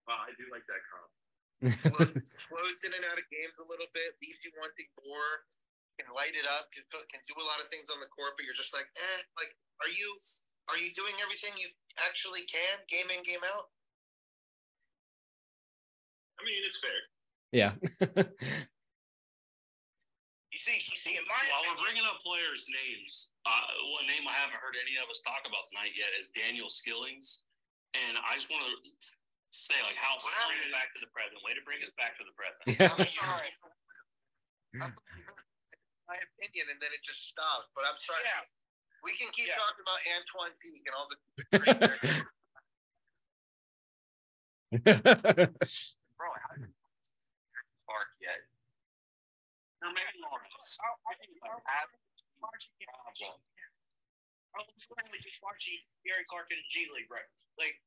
Wow, 0.07 0.25
I 0.25 0.33
do 0.37 0.49
like 0.51 0.65
that 0.67 0.81
comp. 0.89 1.11
Slows 2.25 2.79
in 2.83 2.91
and 2.97 3.05
out 3.07 3.19
of 3.21 3.25
games 3.29 3.53
a 3.61 3.67
little 3.69 3.87
bit, 3.93 4.17
leaves 4.23 4.41
you 4.41 4.51
wanting 4.57 4.89
more. 5.05 5.45
Can 5.99 6.09
light 6.15 6.33
it 6.33 6.47
up, 6.47 6.71
can, 6.71 6.83
can 7.11 7.21
do 7.23 7.35
a 7.37 7.45
lot 7.45 7.59
of 7.61 7.67
things 7.69 7.91
on 7.91 7.99
the 7.99 8.09
court, 8.09 8.33
but 8.39 8.47
you're 8.47 8.57
just 8.57 8.73
like, 8.73 8.87
eh. 8.87 9.19
Like, 9.37 9.51
are 9.83 9.91
you 9.91 10.09
are 10.71 10.79
you 10.79 10.91
doing 10.95 11.13
everything 11.21 11.53
you 11.59 11.69
actually 12.07 12.43
can, 12.47 12.83
game 12.87 13.11
in, 13.11 13.21
game 13.23 13.43
out? 13.43 13.69
I 16.39 16.41
mean, 16.47 16.61
it's 16.63 16.79
fair. 16.79 16.99
Yeah. 17.51 17.73
You 20.49 20.57
see, 20.57 20.81
you 20.81 20.97
see, 20.97 21.13
in 21.13 21.21
my 21.29 21.37
While 21.53 21.61
we're 21.77 21.85
bringing 21.85 22.01
up 22.09 22.17
players' 22.25 22.65
names, 22.73 23.37
uh, 23.45 23.69
one 23.93 24.09
name 24.09 24.25
I 24.25 24.33
haven't 24.33 24.57
heard 24.57 24.73
any 24.81 24.97
of 24.97 25.05
us 25.05 25.21
talk 25.21 25.45
about 25.45 25.61
tonight 25.69 25.93
yet 25.93 26.09
is 26.17 26.33
Daniel 26.33 26.65
Skillings, 26.65 27.45
and 27.93 28.17
I 28.17 28.33
just 28.33 28.49
want 28.49 28.65
to 28.65 28.73
say, 29.53 29.77
like, 29.85 29.93
how 29.93 30.17
What 30.17 30.25
happened 30.41 30.57
frustrated- 30.65 30.73
back 30.73 30.89
to 30.97 30.99
the 31.05 31.11
present? 31.13 31.37
Way 31.45 31.53
to 31.53 31.61
bring 31.61 31.85
us 31.85 31.93
back 32.01 32.17
to 32.17 32.25
the 32.25 32.33
present. 32.33 32.65
I'm 32.81 33.05
sorry. 33.05 33.53
I'm, 34.81 34.89
my 36.09 36.17
opinion, 36.17 36.73
and 36.73 36.81
then 36.81 36.97
it 36.97 37.05
just 37.05 37.29
stops. 37.29 37.69
But 37.77 37.85
I'm 37.85 38.01
sorry. 38.01 38.25
Yeah. 38.25 38.41
We 39.05 39.13
can 39.21 39.29
keep 39.37 39.53
Yeah. 39.53 39.61
talking 39.61 39.85
about 39.85 40.01
Antoine 40.17 40.57
Peak 40.57 40.81
and 40.89 40.97
all 40.97 41.07
the. 41.13 41.21
Bro, 47.89 47.97
how 47.97 48.05
did 48.05 48.13
Clark 48.13 48.13
yet? 48.21 48.45
Jermaine 49.81 50.21
Lawrence. 50.21 50.77
I 54.53 54.61
was 54.61 54.85
literally 54.93 55.21
just 55.21 55.41
watching 55.41 55.81
Gary 56.05 56.21
Clark 56.29 56.53
in 56.53 56.61
G 56.69 56.85
League, 56.93 57.09
right? 57.09 57.25
Like, 57.57 57.77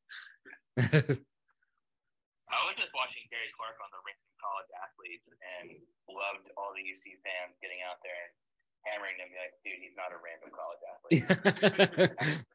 I 2.51 2.59
was 2.67 2.75
just 2.75 2.91
watching 2.91 3.23
Gary 3.31 3.51
Clark 3.55 3.79
on 3.79 3.91
the 3.95 4.03
Random 4.03 4.35
College 4.43 4.71
Athletes 4.75 5.27
and 5.61 5.79
loved 6.11 6.51
all 6.59 6.75
the 6.75 6.83
UC 6.83 7.23
fans 7.23 7.55
getting 7.63 7.79
out 7.87 8.03
there 8.03 8.19
and 8.27 8.35
hammering 8.83 9.17
him, 9.23 9.31
like, 9.39 9.55
dude, 9.63 9.79
he's 9.79 9.95
not 9.95 10.11
a 10.11 10.19
random 10.19 10.51
college 10.51 10.83
athlete. 10.83 11.27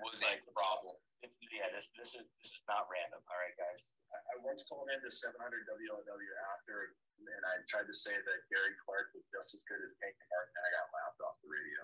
Was 0.00 0.22
a 0.22 0.38
problem. 0.54 0.94
This, 1.18 1.34
yeah, 1.50 1.66
this 1.74 1.90
this 1.98 2.14
is 2.14 2.22
this 2.38 2.54
is 2.54 2.62
not 2.70 2.86
random. 2.86 3.18
All 3.26 3.38
right, 3.42 3.56
guys. 3.58 3.90
I, 4.14 4.38
I 4.38 4.38
once 4.46 4.62
called 4.70 4.86
into 4.86 5.10
700 5.10 5.34
WLW 5.66 6.30
after, 6.54 6.94
and 7.18 7.42
I 7.42 7.58
tried 7.66 7.90
to 7.90 7.96
say 7.96 8.14
that 8.14 8.38
Gary 8.46 8.78
Clark 8.86 9.10
was 9.18 9.26
just 9.34 9.58
as 9.58 9.66
good 9.66 9.82
as 9.82 9.90
Hank 9.98 10.14
Martin, 10.30 10.54
and 10.54 10.62
I 10.62 10.70
got 10.78 10.86
laughed 10.94 11.18
off 11.26 11.36
the 11.42 11.50
radio. 11.50 11.82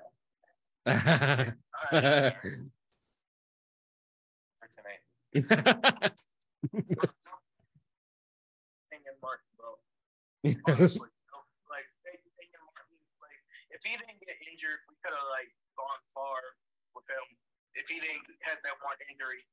For 4.63 4.69
tonight. 4.71 5.03
Hank 8.95 9.03
and 9.11 9.19
Martin, 9.19 9.51
bro. 9.59 9.83
Honestly, 10.71 11.11
like, 11.67 11.91
Hank 12.07 12.23
Hank 12.23 12.53
and 12.55 12.65
Martin, 12.71 13.03
like, 13.19 13.41
if 13.75 13.83
he 13.83 13.99
didn't 13.99 14.23
get 14.23 14.39
injured, 14.47 14.79
we 14.87 14.95
could 15.03 15.11
have 15.11 15.27
like 15.35 15.51
gone 15.75 16.03
far 16.15 16.55
with 16.95 17.03
him. 17.11 17.27
If 17.85 17.91
he 17.91 18.01
didn't 18.01 18.23
had 18.41 18.57
that 18.65 18.73
one 18.83 18.97
injury, 19.13 19.45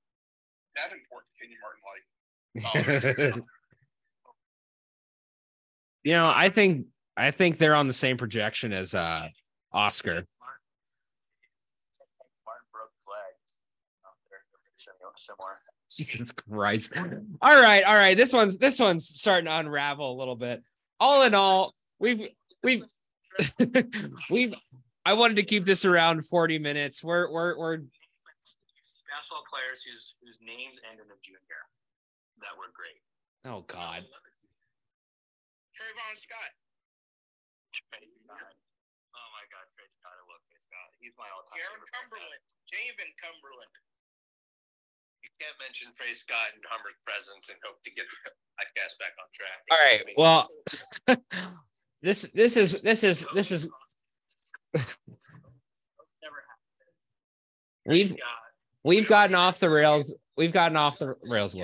That 0.75 0.93
important 0.93 1.31
Kenyon 1.37 1.59
Martin 1.59 1.81
like. 3.35 3.43
you 6.03 6.13
know, 6.13 6.31
I 6.33 6.47
think 6.49 6.85
I 7.17 7.31
think 7.31 7.57
they're 7.57 7.75
on 7.75 7.87
the 7.87 7.93
same 7.93 8.15
projection 8.17 8.71
as 8.71 8.95
uh 8.95 9.27
Oscar. 9.73 10.25
Martin 12.45 12.67
broke 12.71 12.91
his 12.97 13.07
legs. 13.07 13.57
Oh, 14.05 14.09
they're, 14.29 14.39
they're 14.51 14.59
pretty 14.63 14.77
similar- 14.77 15.11
similar. 15.17 15.59
Jesus 15.89 16.31
Christ. 16.31 16.93
All 17.41 17.61
right, 17.61 17.83
all 17.83 17.95
right. 17.95 18.15
This 18.15 18.31
one's 18.31 18.57
this 18.57 18.79
one's 18.79 19.09
starting 19.09 19.47
to 19.47 19.57
unravel 19.59 20.13
a 20.13 20.17
little 20.17 20.37
bit. 20.37 20.63
All 21.01 21.23
in 21.23 21.33
all, 21.35 21.75
we've 21.99 22.29
we've 22.63 22.83
we've 24.29 24.53
I 25.05 25.13
wanted 25.13 25.35
to 25.35 25.43
keep 25.43 25.65
this 25.65 25.83
around 25.83 26.25
40 26.27 26.59
minutes. 26.59 27.03
We're 27.03 27.29
we're 27.29 27.57
we're 27.57 27.79
Basketball 29.21 29.45
players 29.53 29.85
whose 29.85 30.17
whose 30.25 30.41
names 30.41 30.81
end 30.89 30.97
in 30.97 31.05
a 31.05 31.19
junior 31.21 31.61
that 32.41 32.57
were 32.57 32.73
great. 32.73 32.97
oh, 33.45 33.61
oh 33.61 33.69
god. 33.69 34.01
Trayvon 35.77 36.13
Scott. 36.17 36.51
Trey 37.69 38.01
Oh 38.01 39.29
my 39.29 39.45
God, 39.53 39.69
Trey 39.77 39.85
Scott. 39.93 40.17
I 40.17 40.25
love 40.25 40.41
Trey 40.49 40.57
Scott. 40.57 40.89
He's 40.97 41.13
my 41.21 41.29
all-time. 41.37 41.53
Jarron 41.53 41.85
favorite 41.85 41.85
player. 41.85 42.01
Cumberland. 42.01 42.41
Jarron 42.65 43.13
Cumberland. 43.21 43.73
You 45.21 45.29
can't 45.37 45.53
mention 45.61 45.93
Trey 45.93 46.17
Scott 46.17 46.57
and 46.57 46.65
Humber's 46.65 46.97
presence 47.05 47.53
and 47.53 47.61
hope 47.61 47.77
to 47.85 47.93
get 47.93 48.09
the 48.25 48.33
podcast 48.57 48.97
back 48.97 49.13
on 49.21 49.29
track. 49.37 49.61
All 49.69 49.85
right. 49.85 50.01
Well, 50.17 50.49
this 52.01 52.25
this 52.33 52.57
is 52.57 52.81
this 52.81 53.05
is 53.05 53.21
this 53.37 53.53
is 53.53 53.69
Never 54.73 56.41
happened. 57.85 58.17
We've 58.83 59.07
gotten 59.07 59.35
off 59.35 59.59
the 59.59 59.69
rails. 59.69 60.13
We've 60.37 60.51
gotten 60.51 60.77
off 60.77 60.97
the 60.97 61.15
rails. 61.29 61.55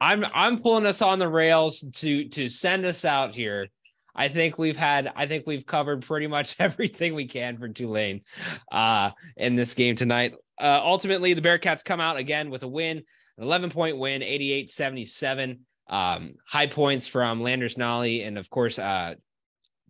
I'm 0.00 0.24
I'm 0.32 0.60
pulling 0.60 0.86
us 0.86 1.02
on 1.02 1.18
the 1.18 1.28
rails 1.28 1.84
to 1.96 2.28
to 2.28 2.48
send 2.48 2.84
us 2.84 3.04
out 3.04 3.34
here. 3.34 3.68
I 4.14 4.28
think 4.28 4.58
we've 4.58 4.76
had 4.76 5.12
I 5.14 5.26
think 5.26 5.46
we've 5.46 5.66
covered 5.66 6.02
pretty 6.02 6.26
much 6.26 6.56
everything 6.60 7.14
we 7.14 7.26
can 7.26 7.58
for 7.58 7.68
Tulane 7.68 8.22
uh 8.70 9.10
in 9.36 9.56
this 9.56 9.74
game 9.74 9.96
tonight. 9.96 10.34
Uh 10.60 10.80
ultimately 10.82 11.34
the 11.34 11.42
Bearcats 11.42 11.84
come 11.84 12.00
out 12.00 12.16
again 12.16 12.50
with 12.50 12.62
a 12.62 12.68
win, 12.68 12.98
an 12.98 13.44
11 13.44 13.70
point 13.70 13.98
win, 13.98 14.22
88-77. 14.22 15.58
Um 15.88 16.34
high 16.46 16.66
points 16.66 17.08
from 17.08 17.40
Landers 17.40 17.76
Nolley 17.76 18.26
and 18.26 18.38
of 18.38 18.48
course 18.50 18.78
uh 18.78 19.14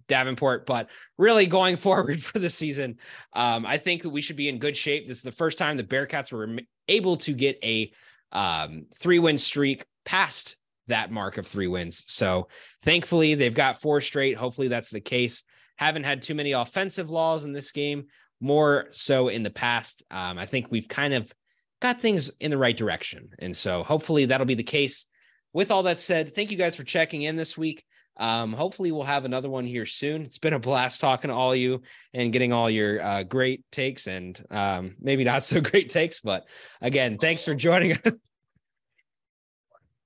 Davenport, 0.09 0.67
but 0.67 0.89
really 1.17 1.47
going 1.47 1.77
forward 1.87 2.23
for 2.23 2.39
the 2.39 2.51
season, 2.51 2.99
um, 3.35 3.65
I 3.65 3.79
think 3.79 4.03
that 4.03 4.11
we 4.11 4.21
should 4.21 4.37
be 4.37 4.49
in 4.49 4.59
good 4.59 4.77
shape. 4.77 5.07
This 5.07 5.19
is 5.19 5.23
the 5.23 5.33
first 5.33 5.59
time 5.59 5.77
the 5.77 5.85
Bearcats 5.85 6.33
were 6.33 6.59
able 6.89 7.17
to 7.19 7.33
get 7.33 7.59
a 7.63 7.93
um, 8.33 8.87
three 8.97 9.19
win 9.19 9.39
streak 9.39 9.85
past 10.05 10.57
that 10.89 11.11
mark 11.11 11.39
of 11.39 11.47
three 11.47 11.67
wins. 11.67 12.03
So 12.07 12.49
thankfully, 12.83 13.35
they've 13.35 13.55
got 13.55 13.81
four 13.81 14.01
straight. 14.01 14.37
Hopefully, 14.37 14.69
that's 14.69 14.91
the 14.91 15.01
case. 15.01 15.45
Haven't 15.77 16.05
had 16.05 16.23
too 16.23 16.35
many 16.35 16.53
offensive 16.53 17.11
laws 17.11 17.45
in 17.45 17.53
this 17.53 17.71
game, 17.71 18.07
more 18.41 18.89
so 18.91 19.29
in 19.29 19.43
the 19.43 19.51
past. 19.51 20.03
Um, 20.11 20.39
I 20.39 20.47
think 20.47 20.71
we've 20.71 20.89
kind 20.89 21.15
of 21.15 21.33
got 21.81 22.01
things 22.01 22.31
in 22.41 22.51
the 22.51 22.59
right 22.59 22.77
direction. 22.77 23.31
And 23.39 23.57
so 23.57 23.83
hopefully, 23.83 24.25
that'll 24.25 24.47
be 24.47 24.55
the 24.55 24.63
case. 24.63 25.07
With 25.53 25.71
all 25.71 25.85
that 25.85 25.99
said, 25.99 26.35
thank 26.35 26.51
you 26.51 26.59
guys 26.59 26.77
for 26.77 26.85
checking 26.85 27.23
in 27.23 27.37
this 27.37 27.57
week. 27.57 27.85
Um, 28.19 28.53
hopefully, 28.53 28.93
we'll 28.93 29.05
have 29.05 29.25
another 29.25 29.49
one 29.49 29.65
here 29.65 29.87
soon. 29.87 30.23
It's 30.23 30.39
been 30.39 30.53
a 30.53 30.59
blast 30.59 31.01
talking 31.01 31.29
to 31.29 31.35
all 31.35 31.53
of 31.53 31.59
you 31.59 31.83
and 32.13 32.33
getting 32.33 32.53
all 32.53 32.69
your 32.69 33.01
uh, 33.01 33.23
great 33.23 33.65
takes 33.71 34.07
and 34.07 34.43
um, 34.51 34.97
maybe 35.01 35.25
not 35.25 35.45
so 35.45 35.61
great 35.61 35.91
takes. 35.91 36.21
But 36.21 36.45
again, 36.81 37.19
thanks 37.19 37.45
for 37.45 37.55
joining 37.55 37.93
us. 37.93 38.01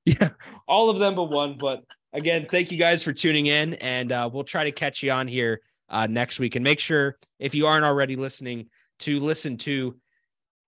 yeah, 0.05 0.31
all 0.69 0.91
of 0.91 0.99
them 0.99 1.15
but 1.15 1.25
one. 1.25 1.57
But 1.59 1.85
again, 2.13 2.47
thank 2.51 2.71
you 2.71 2.79
guys 2.79 3.03
for 3.03 3.13
tuning 3.13 3.47
in, 3.47 3.75
and 3.75 4.13
uh, 4.13 4.29
we'll 4.33 4.45
try 4.45 4.65
to 4.65 4.73
catch 4.73 5.03
you 5.03 5.11
on 5.11 5.29
here 5.29 5.61
uh, 5.89 6.07
next 6.07 6.39
week. 6.39 6.57
And 6.57 6.65
make 6.65 6.81
sure, 6.81 7.17
if 7.39 7.55
you 7.55 7.67
aren't 7.67 7.85
already 7.85 8.17
listening, 8.17 8.69
to 9.01 9.19
listen 9.19 9.57
to 9.59 9.97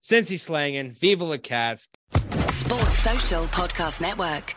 Cincy 0.03 0.39
Slangin', 0.39 0.99
Viva 0.99 1.25
La 1.25 1.37
Cats. 1.37 1.89
Sports 2.49 2.99
Social 2.99 3.45
Podcast 3.45 4.01
Network. 4.01 4.55